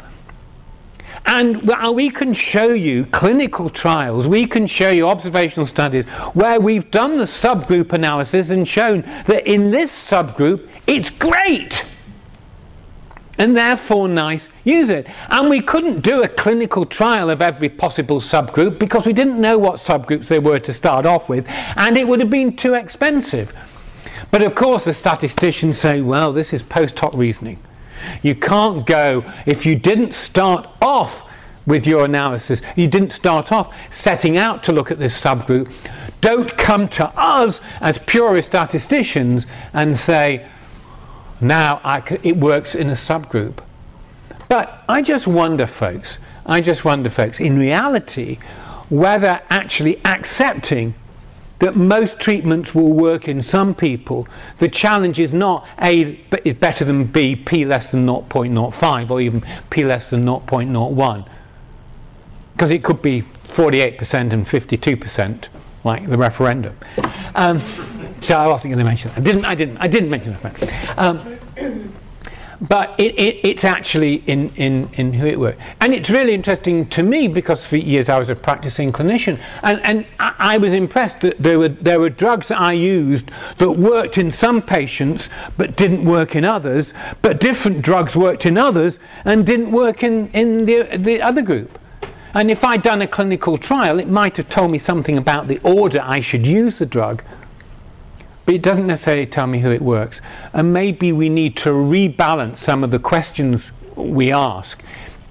And 1.25 1.69
we 1.95 2.09
can 2.09 2.33
show 2.33 2.67
you 2.67 3.05
clinical 3.05 3.69
trials, 3.69 4.27
we 4.27 4.45
can 4.45 4.67
show 4.67 4.89
you 4.89 5.07
observational 5.07 5.65
studies 5.65 6.05
where 6.33 6.59
we've 6.59 6.89
done 6.91 7.17
the 7.17 7.23
subgroup 7.23 7.93
analysis 7.93 8.49
and 8.49 8.67
shown 8.67 9.01
that 9.25 9.47
in 9.47 9.71
this 9.71 9.91
subgroup 9.91 10.67
it's 10.85 11.09
great 11.09 11.85
and 13.43 13.57
therefore 13.57 14.07
nice, 14.07 14.47
use 14.63 14.89
it. 14.89 15.05
And 15.29 15.49
we 15.49 15.59
couldn't 15.59 15.99
do 15.99 16.23
a 16.23 16.29
clinical 16.29 16.85
trial 16.85 17.29
of 17.29 17.41
every 17.41 17.67
possible 17.67 18.21
subgroup 18.21 18.79
because 18.79 19.05
we 19.05 19.11
didn't 19.11 19.41
know 19.41 19.59
what 19.59 19.75
subgroups 19.75 20.27
they 20.27 20.39
were 20.39 20.59
to 20.59 20.71
start 20.71 21.05
off 21.05 21.27
with, 21.27 21.45
and 21.75 21.97
it 21.97 22.07
would 22.07 22.21
have 22.21 22.29
been 22.29 22.55
too 22.55 22.73
expensive. 22.73 23.53
But 24.31 24.43
of 24.43 24.55
course, 24.55 24.85
the 24.85 24.93
statisticians 24.93 25.77
say, 25.77 25.99
well, 25.99 26.31
this 26.31 26.53
is 26.53 26.63
post 26.63 26.97
hoc 26.97 27.15
reasoning. 27.15 27.59
You 28.21 28.33
can't 28.33 28.85
go, 28.85 29.25
if 29.45 29.65
you 29.65 29.75
didn't 29.75 30.13
start 30.13 30.69
off 30.81 31.29
with 31.65 31.85
your 31.85 32.05
analysis, 32.05 32.61
you 32.77 32.87
didn't 32.87 33.11
start 33.11 33.51
off 33.51 33.75
setting 33.91 34.37
out 34.37 34.63
to 34.63 34.71
look 34.71 34.89
at 34.89 34.99
this 34.99 35.21
subgroup, 35.21 35.69
don't 36.21 36.55
come 36.55 36.87
to 36.87 37.07
us 37.19 37.59
as 37.81 37.99
purist 37.99 38.47
statisticians 38.47 39.47
and 39.73 39.97
say, 39.97 40.47
now 41.43 41.81
it 42.23 42.37
works 42.37 42.75
in 42.75 42.89
a 42.89 42.93
subgroup. 42.93 43.59
But 44.49 44.83
I 44.87 45.01
just 45.01 45.27
wonder, 45.27 45.67
folks, 45.67 46.17
I 46.45 46.61
just 46.61 46.85
wonder, 46.85 47.09
folks, 47.09 47.39
in 47.39 47.57
reality, 47.57 48.37
whether 48.89 49.41
actually 49.49 49.99
accepting 50.05 50.93
that 51.59 51.75
most 51.75 52.19
treatments 52.19 52.75
will 52.75 52.91
work 52.91 53.27
in 53.27 53.41
some 53.41 53.73
people, 53.73 54.27
the 54.59 54.67
challenge 54.67 55.17
is 55.17 55.33
not 55.33 55.65
A 55.79 56.15
but 56.29 56.45
is 56.45 56.55
better 56.55 56.83
than 56.83 57.05
B, 57.05 57.35
P 57.35 57.63
less 57.63 57.89
than 57.89 58.05
0.05, 58.05 59.09
or 59.09 59.21
even 59.21 59.41
P 59.69 59.85
less 59.85 60.09
than 60.09 60.23
0.01. 60.25 61.27
Because 62.53 62.69
it 62.69 62.83
could 62.83 63.01
be 63.01 63.21
48% 63.21 64.33
and 64.33 64.45
52%, 64.45 65.47
like 65.83 66.07
the 66.07 66.17
referendum. 66.17 66.77
Um, 67.33 67.59
so 68.21 68.37
I 68.37 68.47
wasn't 68.47 68.73
going 68.73 68.79
to 68.79 68.83
mention 68.83 69.09
that. 69.09 69.17
I 69.17 69.21
didn't. 69.21 69.45
I 69.45 69.55
didn't. 69.55 69.77
I 69.77 69.87
didn't 69.87 70.09
mention 70.09 70.33
that. 70.33 70.97
Um, 70.97 71.32
but 72.61 72.95
it, 72.97 73.17
it, 73.19 73.39
it's 73.43 73.63
actually 73.63 74.23
in, 74.25 74.49
in, 74.55 74.89
in 74.93 75.13
who 75.13 75.27
it 75.27 75.39
works. 75.39 75.61
And 75.81 75.93
it's 75.93 76.09
really 76.09 76.33
interesting 76.33 76.87
to 76.89 77.03
me 77.03 77.27
because 77.27 77.65
for 77.67 77.75
years 77.75 78.07
I 78.07 78.17
was 78.17 78.29
a 78.29 78.35
practicing 78.35 78.91
clinician, 78.91 79.39
and, 79.61 79.81
and 79.85 80.05
I, 80.19 80.35
I, 80.39 80.57
was 80.57 80.71
impressed 80.71 81.21
that 81.21 81.37
there 81.37 81.59
were, 81.59 81.69
there 81.69 81.99
were 81.99 82.09
drugs 82.09 82.47
that 82.47 82.59
I 82.59 82.73
used 82.73 83.29
that 83.57 83.71
worked 83.71 84.17
in 84.17 84.31
some 84.31 84.61
patients 84.61 85.29
but 85.57 85.75
didn't 85.75 86.05
work 86.05 86.35
in 86.35 86.45
others, 86.45 86.93
but 87.21 87.39
different 87.39 87.81
drugs 87.81 88.15
worked 88.15 88.45
in 88.45 88.57
others 88.57 88.97
and 89.25 89.45
didn't 89.45 89.71
work 89.71 90.03
in, 90.03 90.29
in 90.29 90.59
the, 90.59 90.83
the 90.95 91.21
other 91.21 91.41
group. 91.41 91.79
And 92.33 92.49
if 92.49 92.63
I'd 92.63 92.81
done 92.81 93.01
a 93.01 93.07
clinical 93.07 93.57
trial, 93.57 93.99
it 93.99 94.07
might 94.07 94.37
have 94.37 94.49
told 94.49 94.71
me 94.71 94.79
something 94.79 95.17
about 95.17 95.47
the 95.47 95.59
order 95.59 95.99
I 96.01 96.19
should 96.19 96.47
use 96.47 96.79
the 96.79 96.85
drug 96.85 97.23
but 98.45 98.55
it 98.55 98.61
doesn't 98.61 98.87
necessarily 98.87 99.25
tell 99.25 99.47
me 99.47 99.59
who 99.59 99.71
it 99.71 99.81
works. 99.81 100.21
And 100.53 100.73
maybe 100.73 101.11
we 101.11 101.29
need 101.29 101.55
to 101.57 101.69
rebalance 101.69 102.57
some 102.57 102.83
of 102.83 102.91
the 102.91 102.99
questions 102.99 103.71
we 103.95 104.31
ask 104.31 104.81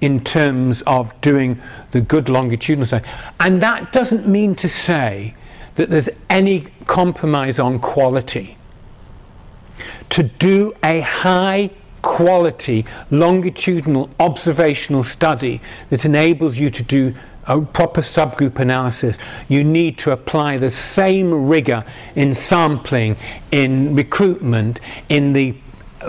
in 0.01 0.23
terms 0.23 0.81
of 0.81 1.19
doing 1.21 1.61
the 1.91 2.01
good 2.01 2.27
longitudinal 2.27 2.85
study. 2.85 3.07
And 3.39 3.61
that 3.61 3.91
doesn't 3.91 4.27
mean 4.27 4.55
to 4.55 4.67
say 4.67 5.35
that 5.75 5.89
there's 5.89 6.09
any 6.29 6.67
compromise 6.85 7.59
on 7.59 7.79
quality. 7.79 8.57
To 10.09 10.23
do 10.23 10.73
a 10.83 11.01
high 11.01 11.69
quality 12.01 12.85
longitudinal 13.11 14.09
observational 14.19 15.03
study 15.03 15.61
that 15.89 16.03
enables 16.03 16.57
you 16.57 16.69
to 16.69 16.83
do 16.83 17.15
a 17.47 17.61
proper 17.61 18.01
subgroup 18.01 18.59
analysis, 18.59 19.17
you 19.47 19.63
need 19.63 19.97
to 19.99 20.11
apply 20.11 20.57
the 20.57 20.69
same 20.69 21.47
rigor 21.47 21.83
in 22.15 22.33
sampling, 22.33 23.15
in 23.51 23.95
recruitment, 23.95 24.79
in 25.09 25.33
the 25.33 25.55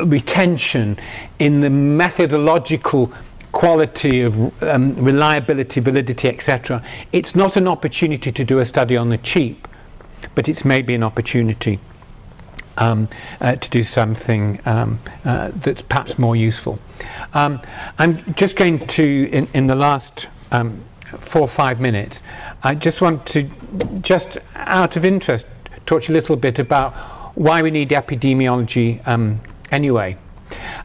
retention, 0.05 0.99
in 1.39 1.61
the 1.61 1.70
methodological 1.70 3.12
quality 3.53 4.20
of 4.20 4.62
um, 4.62 4.95
reliability, 4.97 5.80
validity, 5.80 6.28
etc. 6.28 6.82
It's 7.12 7.35
not 7.37 7.57
an 7.57 7.68
opportunity 7.68 8.32
to 8.32 8.45
do 8.45 8.59
a 8.59 8.66
study 8.66 8.97
on 8.97 9.11
the 9.11 9.18
cheap, 9.18 9.68
but 10.35 10.49
it's 10.49 10.64
maybe 10.64 10.95
an 10.95 11.05
opportunity 11.05 11.78
um, 12.76 13.09
uh, 13.41 13.55
to 13.55 13.70
do 13.70 13.82
something 13.82 14.61
um, 14.66 14.99
uh, 15.24 15.53
that's 15.55 15.82
perhaps 15.82 16.18
more 16.18 16.35
useful. 16.35 16.78
Um, 17.32 17.61
I'm 17.99 18.35
just 18.35 18.57
going 18.57 18.87
to, 18.89 19.28
in, 19.30 19.49
in 19.55 19.66
the 19.66 19.76
last 19.76 20.28
um, 20.51 20.82
four 21.18 21.48
five 21.48 21.80
minutes, 21.80 22.22
I 22.62 22.74
just 22.74 23.00
want 23.00 23.26
to, 23.26 23.48
just 24.00 24.38
out 24.54 24.96
of 24.96 25.04
interest, 25.04 25.46
talk 25.86 26.02
to 26.02 26.12
you 26.12 26.14
a 26.14 26.20
little 26.20 26.36
bit 26.36 26.58
about 26.58 26.92
why 27.36 27.62
we 27.62 27.70
need 27.70 27.90
epidemiology 27.90 29.06
um, 29.06 29.40
anyway. 29.70 30.16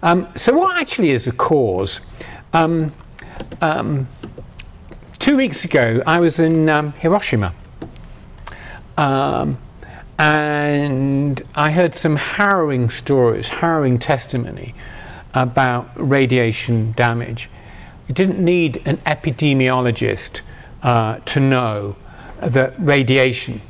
Um, 0.02 0.28
so, 0.36 0.58
what 0.58 0.80
actually 0.80 1.12
is 1.12 1.28
a 1.28 1.32
cause? 1.32 2.00
Um, 2.54 2.92
um 3.62 4.08
two 5.20 5.38
weeks 5.38 5.66
ago, 5.66 6.02
I 6.08 6.20
was 6.20 6.40
in 6.40 6.70
um, 6.70 6.94
Hiroshima. 6.94 7.54
Um, 8.98 9.58
and 10.18 11.42
I 11.56 11.72
heard 11.72 11.96
some 11.96 12.18
harrowing 12.18 12.90
stories, 12.90 13.48
harrowing 13.48 14.00
testimony 14.00 14.76
about 15.34 15.90
radiation 15.96 16.92
damage. 16.92 17.50
You 18.10 18.16
didn't 18.16 18.44
need 18.44 18.82
an 18.88 18.98
epidemiologist 19.06 20.42
uh, 20.82 21.20
to 21.20 21.40
know 21.40 21.96
that 22.42 22.74
radiation 22.80 23.62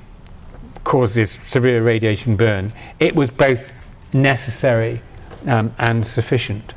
causes 0.85 1.31
severe 1.31 1.83
radiation 1.83 2.37
burn. 2.37 2.71
It 3.01 3.15
was 3.15 3.31
both 3.31 3.73
necessary 4.13 5.01
um, 5.45 5.75
and 5.77 6.07
sufficient. 6.07 6.73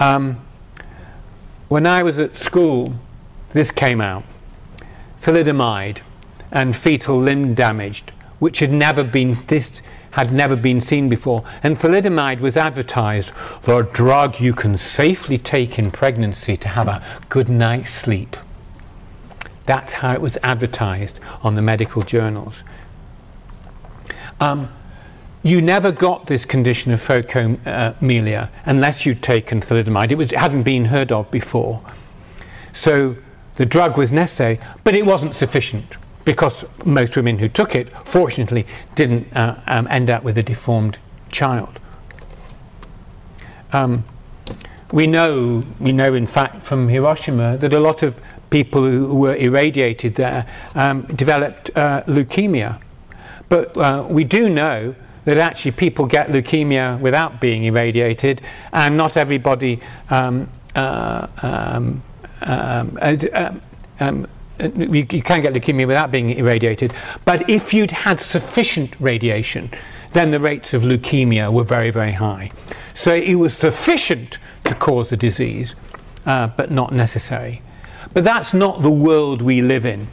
Um, 0.00 0.44
when 1.68 1.86
I 1.86 2.02
was 2.02 2.18
at 2.18 2.34
school, 2.34 2.94
this 3.52 3.70
came 3.70 4.00
out 4.00 4.24
thalidomide 5.20 5.98
and 6.50 6.74
fetal 6.74 7.16
limb 7.20 7.54
damaged, 7.54 8.10
which 8.40 8.58
had 8.58 8.72
never 8.72 9.04
been 9.04 9.38
this 9.46 9.82
had 10.12 10.32
never 10.32 10.56
been 10.56 10.80
seen 10.80 11.08
before. 11.08 11.44
And 11.62 11.76
thalidomide 11.76 12.40
was 12.40 12.56
advertised, 12.56 13.32
the 13.62 13.82
drug 13.82 14.40
you 14.40 14.52
can 14.52 14.76
safely 14.76 15.38
take 15.38 15.78
in 15.78 15.90
pregnancy 15.90 16.56
to 16.56 16.68
have 16.68 16.88
a 16.88 17.02
good 17.28 17.48
night's 17.48 17.90
sleep. 17.90 18.36
That's 19.66 19.94
how 19.94 20.12
it 20.12 20.20
was 20.20 20.36
advertised 20.42 21.20
on 21.42 21.54
the 21.54 21.62
medical 21.62 22.02
journals. 22.02 22.62
Um, 24.40 24.68
you 25.42 25.62
never 25.62 25.92
got 25.92 26.26
this 26.26 26.44
condition 26.44 26.92
of 26.92 27.00
phocomelia 27.00 28.50
unless 28.64 29.06
you'd 29.06 29.22
taken 29.22 29.60
thalidomide. 29.60 30.10
It, 30.10 30.18
was, 30.18 30.32
it 30.32 30.38
hadn't 30.38 30.64
been 30.64 30.86
heard 30.86 31.12
of 31.12 31.30
before. 31.30 31.82
So 32.72 33.16
the 33.56 33.64
drug 33.66 33.96
was 33.96 34.10
necessary, 34.10 34.58
but 34.84 34.94
it 34.94 35.06
wasn't 35.06 35.34
sufficient 35.34 35.96
because 36.30 36.64
most 36.84 37.16
women 37.16 37.40
who 37.40 37.48
took 37.48 37.74
it, 37.74 37.90
fortunately, 38.06 38.64
didn't 38.94 39.26
uh, 39.36 39.60
um, 39.66 39.88
end 39.90 40.08
up 40.08 40.22
with 40.22 40.38
a 40.38 40.42
deformed 40.44 40.96
child. 41.32 41.80
Um, 43.72 44.04
we 44.92 45.08
know, 45.08 45.64
we 45.80 45.90
know, 45.90 46.14
in 46.14 46.28
fact, 46.28 46.62
from 46.62 46.88
Hiroshima 46.88 47.56
that 47.56 47.72
a 47.72 47.80
lot 47.80 48.04
of 48.04 48.20
people 48.48 48.88
who 48.88 49.12
were 49.12 49.34
irradiated 49.34 50.14
there 50.14 50.46
um, 50.76 51.02
developed 51.02 51.68
uh, 51.76 52.04
leukemia. 52.04 52.80
But 53.48 53.76
uh, 53.76 54.06
we 54.08 54.22
do 54.22 54.48
know 54.48 54.94
that 55.24 55.36
actually 55.36 55.72
people 55.72 56.06
get 56.06 56.28
leukemia 56.28 57.00
without 57.00 57.40
being 57.40 57.64
irradiated, 57.64 58.40
and 58.72 58.96
not 58.96 59.16
everybody 59.16 59.80
um, 60.10 60.48
uh, 60.76 61.26
um, 61.42 62.04
um, 62.42 62.98
um, 63.02 63.62
um 63.98 64.26
you, 64.60 65.06
you 65.10 65.22
can 65.22 65.42
get 65.42 65.52
leukemia 65.52 65.86
without 65.86 66.10
being 66.10 66.30
irradiated. 66.30 66.92
But 67.24 67.48
if 67.48 67.72
you'd 67.74 67.90
had 67.90 68.20
sufficient 68.20 68.94
radiation, 69.00 69.70
then 70.12 70.30
the 70.30 70.40
rates 70.40 70.74
of 70.74 70.82
leukemia 70.82 71.52
were 71.52 71.64
very, 71.64 71.90
very 71.90 72.12
high. 72.12 72.50
So 72.94 73.14
it 73.14 73.36
was 73.36 73.56
sufficient 73.56 74.38
to 74.64 74.74
cause 74.74 75.10
the 75.10 75.16
disease, 75.16 75.74
uh, 76.26 76.48
but 76.48 76.70
not 76.70 76.92
necessary. 76.92 77.62
But 78.12 78.24
that's 78.24 78.52
not 78.52 78.82
the 78.82 78.90
world 78.90 79.40
we 79.40 79.62
live 79.62 79.86
in. 79.86 80.08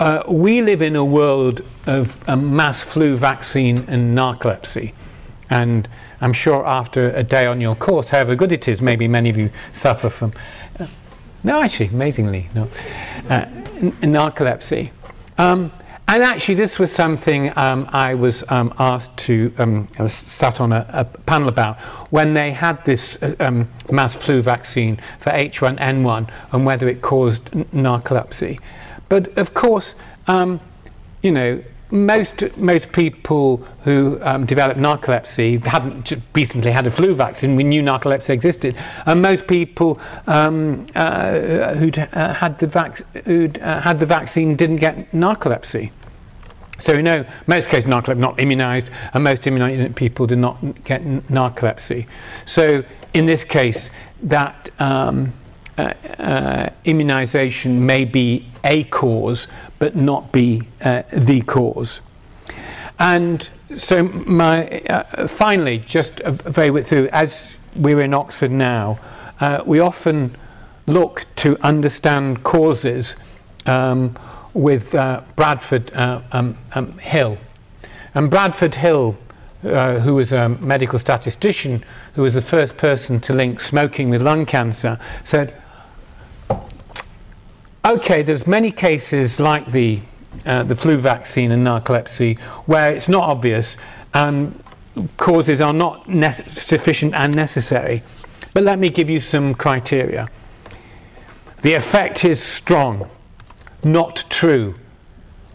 Uh, 0.00 0.22
we 0.28 0.60
live 0.60 0.82
in 0.82 0.96
a 0.96 1.04
world 1.04 1.62
of 1.86 2.20
a 2.28 2.36
mass 2.36 2.82
flu 2.82 3.16
vaccine 3.16 3.84
and 3.86 4.16
narcolepsy. 4.16 4.92
And 5.50 5.86
I'm 6.20 6.32
sure 6.32 6.66
after 6.66 7.10
a 7.10 7.22
day 7.22 7.46
on 7.46 7.60
your 7.60 7.74
course, 7.74 8.08
however 8.08 8.34
good 8.34 8.50
it 8.50 8.66
is, 8.66 8.80
maybe 8.80 9.06
many 9.06 9.28
of 9.30 9.36
you 9.36 9.50
suffer 9.72 10.08
from. 10.08 10.32
No, 11.44 11.60
actually, 11.60 11.88
amazingly, 11.88 12.48
no. 12.54 12.62
Uh, 13.28 13.44
narcolepsy. 14.00 14.90
Um, 15.36 15.70
and 16.08 16.22
actually, 16.22 16.54
this 16.54 16.78
was 16.78 16.90
something 16.90 17.52
um, 17.56 17.88
I 17.92 18.14
was 18.14 18.44
um, 18.48 18.72
asked 18.78 19.16
to, 19.18 19.52
um, 19.58 19.88
I 19.98 20.04
was 20.04 20.14
sat 20.14 20.60
on 20.60 20.72
a, 20.72 20.86
a, 20.90 21.04
panel 21.04 21.48
about 21.48 21.78
when 22.10 22.34
they 22.34 22.52
had 22.52 22.84
this 22.84 23.22
uh, 23.22 23.34
um, 23.40 23.68
mass 23.90 24.14
flu 24.14 24.42
vaccine 24.42 25.00
for 25.18 25.30
H1N1 25.30 26.30
and 26.52 26.66
whether 26.66 26.88
it 26.88 27.02
caused 27.02 27.44
narcolepsy. 27.44 28.60
But 29.08 29.36
of 29.36 29.54
course, 29.54 29.94
um, 30.26 30.60
you 31.22 31.30
know, 31.30 31.62
most 31.94 32.56
most 32.56 32.90
people 32.90 33.58
who 33.84 34.18
um, 34.22 34.46
narcolepsy 34.46 35.64
hadn't 35.64 36.12
recently 36.34 36.72
had 36.72 36.86
a 36.86 36.90
flu 36.90 37.14
vaccine. 37.14 37.54
We 37.54 37.62
knew 37.62 37.82
narcolepsy 37.82 38.30
existed, 38.30 38.74
and 39.06 39.22
most 39.22 39.46
people 39.46 40.00
um, 40.26 40.86
uh, 40.96 41.74
who'd 41.74 41.98
uh, 41.98 42.34
had 42.34 42.58
the 42.58 42.66
vac- 42.66 43.06
who'd 43.24 43.60
uh, 43.60 43.80
had 43.80 44.00
the 44.00 44.06
vaccine 44.06 44.56
didn't 44.56 44.78
get 44.78 45.12
narcolepsy. 45.12 45.92
So 46.80 46.96
we 46.96 47.02
know 47.02 47.24
most 47.46 47.68
cases 47.68 47.88
narcolepsy 47.88 48.18
not 48.18 48.38
immunised, 48.38 48.90
and 49.12 49.22
most 49.22 49.42
immunised 49.42 49.94
people 49.94 50.26
did 50.26 50.38
not 50.38 50.60
get 50.82 51.02
narcolepsy. 51.02 52.08
So 52.44 52.82
in 53.12 53.26
this 53.26 53.44
case, 53.44 53.88
that 54.20 54.70
um, 54.80 55.32
immunisation 55.76 57.78
may 57.78 58.04
be 58.04 58.46
a 58.62 58.84
cause, 58.84 59.46
but 59.78 59.96
not 59.96 60.32
be 60.32 60.62
uh, 60.82 61.02
the 61.12 61.40
cause. 61.42 62.00
And 62.98 63.48
so, 63.76 64.04
my 64.04 64.68
uh, 64.88 65.26
finally, 65.26 65.78
just 65.78 66.20
very 66.24 66.82
through, 66.82 67.08
as 67.08 67.58
we're 67.74 68.00
in 68.00 68.14
Oxford 68.14 68.52
now, 68.52 68.98
uh, 69.40 69.62
we 69.66 69.80
often 69.80 70.36
look 70.86 71.26
to 71.36 71.58
understand 71.64 72.44
causes 72.44 73.16
um, 73.66 74.16
with 74.52 74.94
uh, 74.94 75.22
Bradford 75.34 75.94
um, 75.96 76.56
um, 76.72 76.98
Hill. 76.98 77.38
And 78.14 78.30
Bradford 78.30 78.76
Hill 78.76 79.16
uh, 79.64 80.00
who 80.00 80.16
was 80.16 80.32
a 80.32 80.48
medical 80.48 80.98
statistician, 80.98 81.84
who 82.14 82.22
was 82.22 82.34
the 82.34 82.42
first 82.42 82.76
person 82.76 83.20
to 83.20 83.32
link 83.32 83.60
smoking 83.60 84.10
with 84.10 84.20
lung 84.20 84.44
cancer, 84.44 84.98
said, 85.24 85.54
okay, 87.84 88.22
there's 88.22 88.46
many 88.46 88.70
cases 88.70 89.38
like 89.38 89.66
the, 89.66 90.00
uh, 90.46 90.62
the 90.62 90.76
flu 90.76 90.96
vaccine 90.96 91.50
and 91.50 91.66
narcolepsy 91.66 92.38
where 92.66 92.92
it's 92.92 93.08
not 93.08 93.28
obvious 93.28 93.76
and 94.12 94.62
causes 95.16 95.60
are 95.60 95.72
not 95.72 96.06
sufficient 96.48 97.14
and 97.14 97.34
necessary. 97.34 98.02
But 98.52 98.62
let 98.62 98.78
me 98.78 98.88
give 98.88 99.10
you 99.10 99.20
some 99.20 99.54
criteria. 99.54 100.28
The 101.62 101.74
effect 101.74 102.24
is 102.24 102.42
strong, 102.42 103.08
not 103.82 104.24
true. 104.30 104.76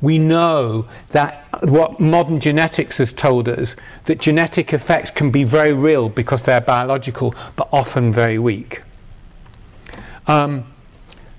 We 0.01 0.17
know 0.17 0.87
that 1.09 1.45
what 1.63 1.99
modern 1.99 2.39
genetics 2.39 2.97
has 2.97 3.13
told 3.13 3.47
us 3.47 3.75
that 4.05 4.19
genetic 4.19 4.73
effects 4.73 5.11
can 5.11 5.29
be 5.29 5.43
very 5.43 5.73
real 5.73 6.09
because 6.09 6.43
they're 6.43 6.61
biological, 6.61 7.35
but 7.55 7.69
often 7.71 8.11
very 8.11 8.39
weak. 8.39 8.81
Um, 10.27 10.65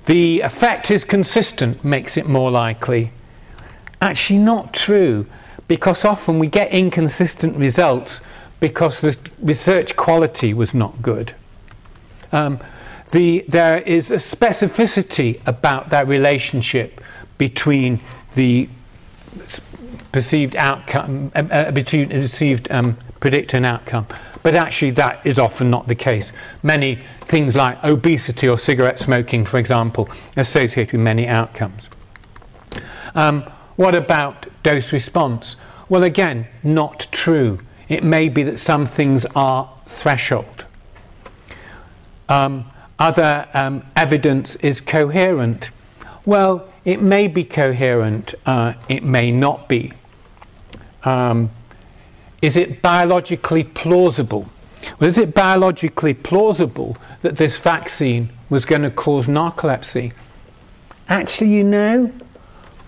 the 0.06 0.40
effect 0.40 0.90
is 0.90 1.04
consistent, 1.04 1.84
makes 1.84 2.16
it 2.16 2.26
more 2.26 2.50
likely. 2.50 3.12
Actually, 4.00 4.38
not 4.38 4.72
true, 4.72 5.26
because 5.68 6.04
often 6.04 6.38
we 6.38 6.46
get 6.46 6.70
inconsistent 6.72 7.56
results 7.56 8.20
because 8.60 9.00
the 9.00 9.16
research 9.40 9.96
quality 9.96 10.52
was 10.52 10.74
not 10.74 11.00
good. 11.02 11.34
Um, 12.32 12.60
the, 13.10 13.44
there 13.48 13.78
is 13.78 14.10
a 14.10 14.16
specificity 14.16 15.40
about 15.46 15.90
that 15.90 16.06
relationship 16.06 17.00
between 17.38 18.00
the 18.34 18.68
perceived 20.12 20.56
outcome, 20.56 21.32
uh, 21.34 21.42
uh 21.50 21.70
between 21.70 22.08
perceived 22.08 22.70
um, 22.70 22.96
predictor 23.20 23.56
and 23.56 23.66
outcome. 23.66 24.06
But 24.42 24.54
actually, 24.54 24.92
that 24.92 25.24
is 25.26 25.38
often 25.38 25.70
not 25.70 25.86
the 25.86 25.94
case. 25.94 26.32
Many 26.62 27.02
things 27.20 27.54
like 27.54 27.82
obesity 27.84 28.48
or 28.48 28.58
cigarette 28.58 28.98
smoking, 28.98 29.44
for 29.44 29.58
example, 29.58 30.08
associated 30.36 30.92
with 30.92 31.02
many 31.02 31.28
outcomes. 31.28 31.90
Um, 33.14 33.42
what 33.76 33.94
about 33.94 34.46
dose 34.62 34.92
response? 34.92 35.56
Well, 35.88 36.02
again, 36.02 36.46
not 36.62 37.06
true. 37.12 37.60
It 37.88 38.04
may 38.04 38.28
be 38.28 38.42
that 38.44 38.58
some 38.58 38.86
things 38.86 39.26
are 39.34 39.70
threshold. 39.86 40.64
Um, 42.28 42.70
other 42.98 43.48
um, 43.52 43.84
evidence 43.96 44.56
is 44.56 44.80
coherent. 44.80 45.70
Well, 46.24 46.68
it 46.84 47.02
may 47.02 47.28
be 47.28 47.44
coherent, 47.44 48.34
uh, 48.46 48.74
it 48.88 49.02
may 49.02 49.32
not 49.32 49.68
be. 49.68 49.92
Um, 51.02 51.50
is 52.42 52.56
it 52.56 52.82
biologically 52.82 53.64
plausible? 53.64 54.48
Well, 54.98 55.08
is 55.08 55.18
it 55.18 55.34
biologically 55.34 56.14
plausible 56.14 56.96
that 57.22 57.36
this 57.36 57.58
vaccine 57.58 58.30
was 58.48 58.64
going 58.64 58.82
to 58.82 58.90
cause 58.90 59.26
narcolepsy? 59.26 60.12
Actually, 61.08 61.50
you 61.50 61.64
know, 61.64 62.12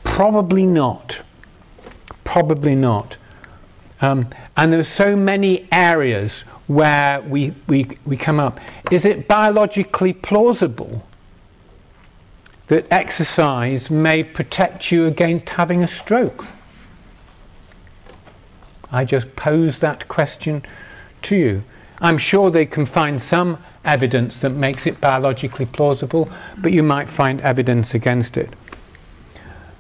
probably 0.05 0.67
not. 0.67 1.23
Probably 2.25 2.75
not. 2.75 3.17
Um, 4.01 4.29
and 4.57 4.73
there 4.73 4.81
are 4.81 4.85
so 4.85 5.15
many 5.15 5.69
areas 5.71 6.43
where 6.67 7.21
we, 7.21 7.53
we, 7.69 7.89
we 8.05 8.17
come 8.17 8.41
up. 8.41 8.59
Is 8.91 9.05
it 9.05 9.29
biologically 9.29 10.13
plausible 10.13 11.07
that 12.69 12.87
exercise 12.91 13.91
may 13.91 14.23
protect 14.23 14.91
you 14.91 15.07
against 15.07 15.51
having 15.51 15.83
a 15.83 15.89
stroke? 15.89 16.47
I 18.93 19.05
just 19.05 19.35
pose 19.35 19.79
that 19.79 20.07
question 20.07 20.63
to 21.23 21.37
you. 21.37 21.65
I'm 22.01 22.19
sure 22.19 22.51
they 22.51 22.67
can 22.67 22.85
find 22.85 23.21
some 23.21 23.59
evidence 23.85 24.39
that 24.41 24.51
makes 24.51 24.87
it 24.87 25.01
biologically 25.01 25.67
plausible, 25.67 26.31
but 26.59 26.73
you 26.73 26.83
might 26.83 27.09
find 27.09 27.41
evidence 27.41 27.95
against 27.95 28.37
it. 28.37 28.51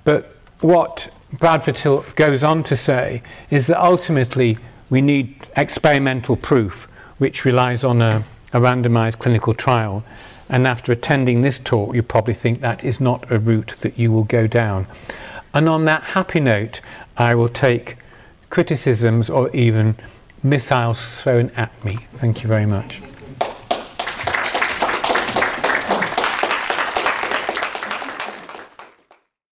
But 0.05 0.35
what 0.61 1.13
Bradford 1.39 1.79
Hill 1.79 2.05
goes 2.17 2.43
on 2.43 2.63
to 2.65 2.77
say 2.77 3.23
is 3.51 3.67
that 3.67 3.83
ultimately 3.83 4.57
we 4.89 5.01
need 5.01 5.37
experimental 5.57 6.37
proof, 6.37 6.85
which 7.19 7.45
relies 7.45 7.85
on 7.85 8.03
a, 8.03 8.25
a 8.53 8.61
randomized 8.61 9.19
clinical 9.19 9.55
trial. 9.55 10.05
And 10.49 10.67
after 10.67 10.93
attending 10.93 11.43
this 11.43 11.59
talk, 11.59 11.95
you 11.95 12.03
probably 12.03 12.35
think 12.35 12.61
that 12.61 12.85
is 12.85 13.01
not 13.01 13.31
a 13.31 13.39
route 13.39 13.75
that 13.81 13.99
you 13.99 14.13
will 14.13 14.25
go 14.25 14.47
down. 14.47 14.87
And 15.55 15.69
on 15.69 15.85
that 15.87 16.03
happy 16.03 16.41
note, 16.41 16.81
I 17.17 17.35
will 17.35 17.49
take 17.49 17.97
criticisms 18.53 19.31
or 19.31 19.49
even 19.57 19.97
missiles 20.43 21.23
thrown 21.23 21.51
at 21.57 21.73
me. 21.87 21.97
Thank 22.17 22.43
you 22.43 22.49
very 22.49 22.67
much. 22.67 23.01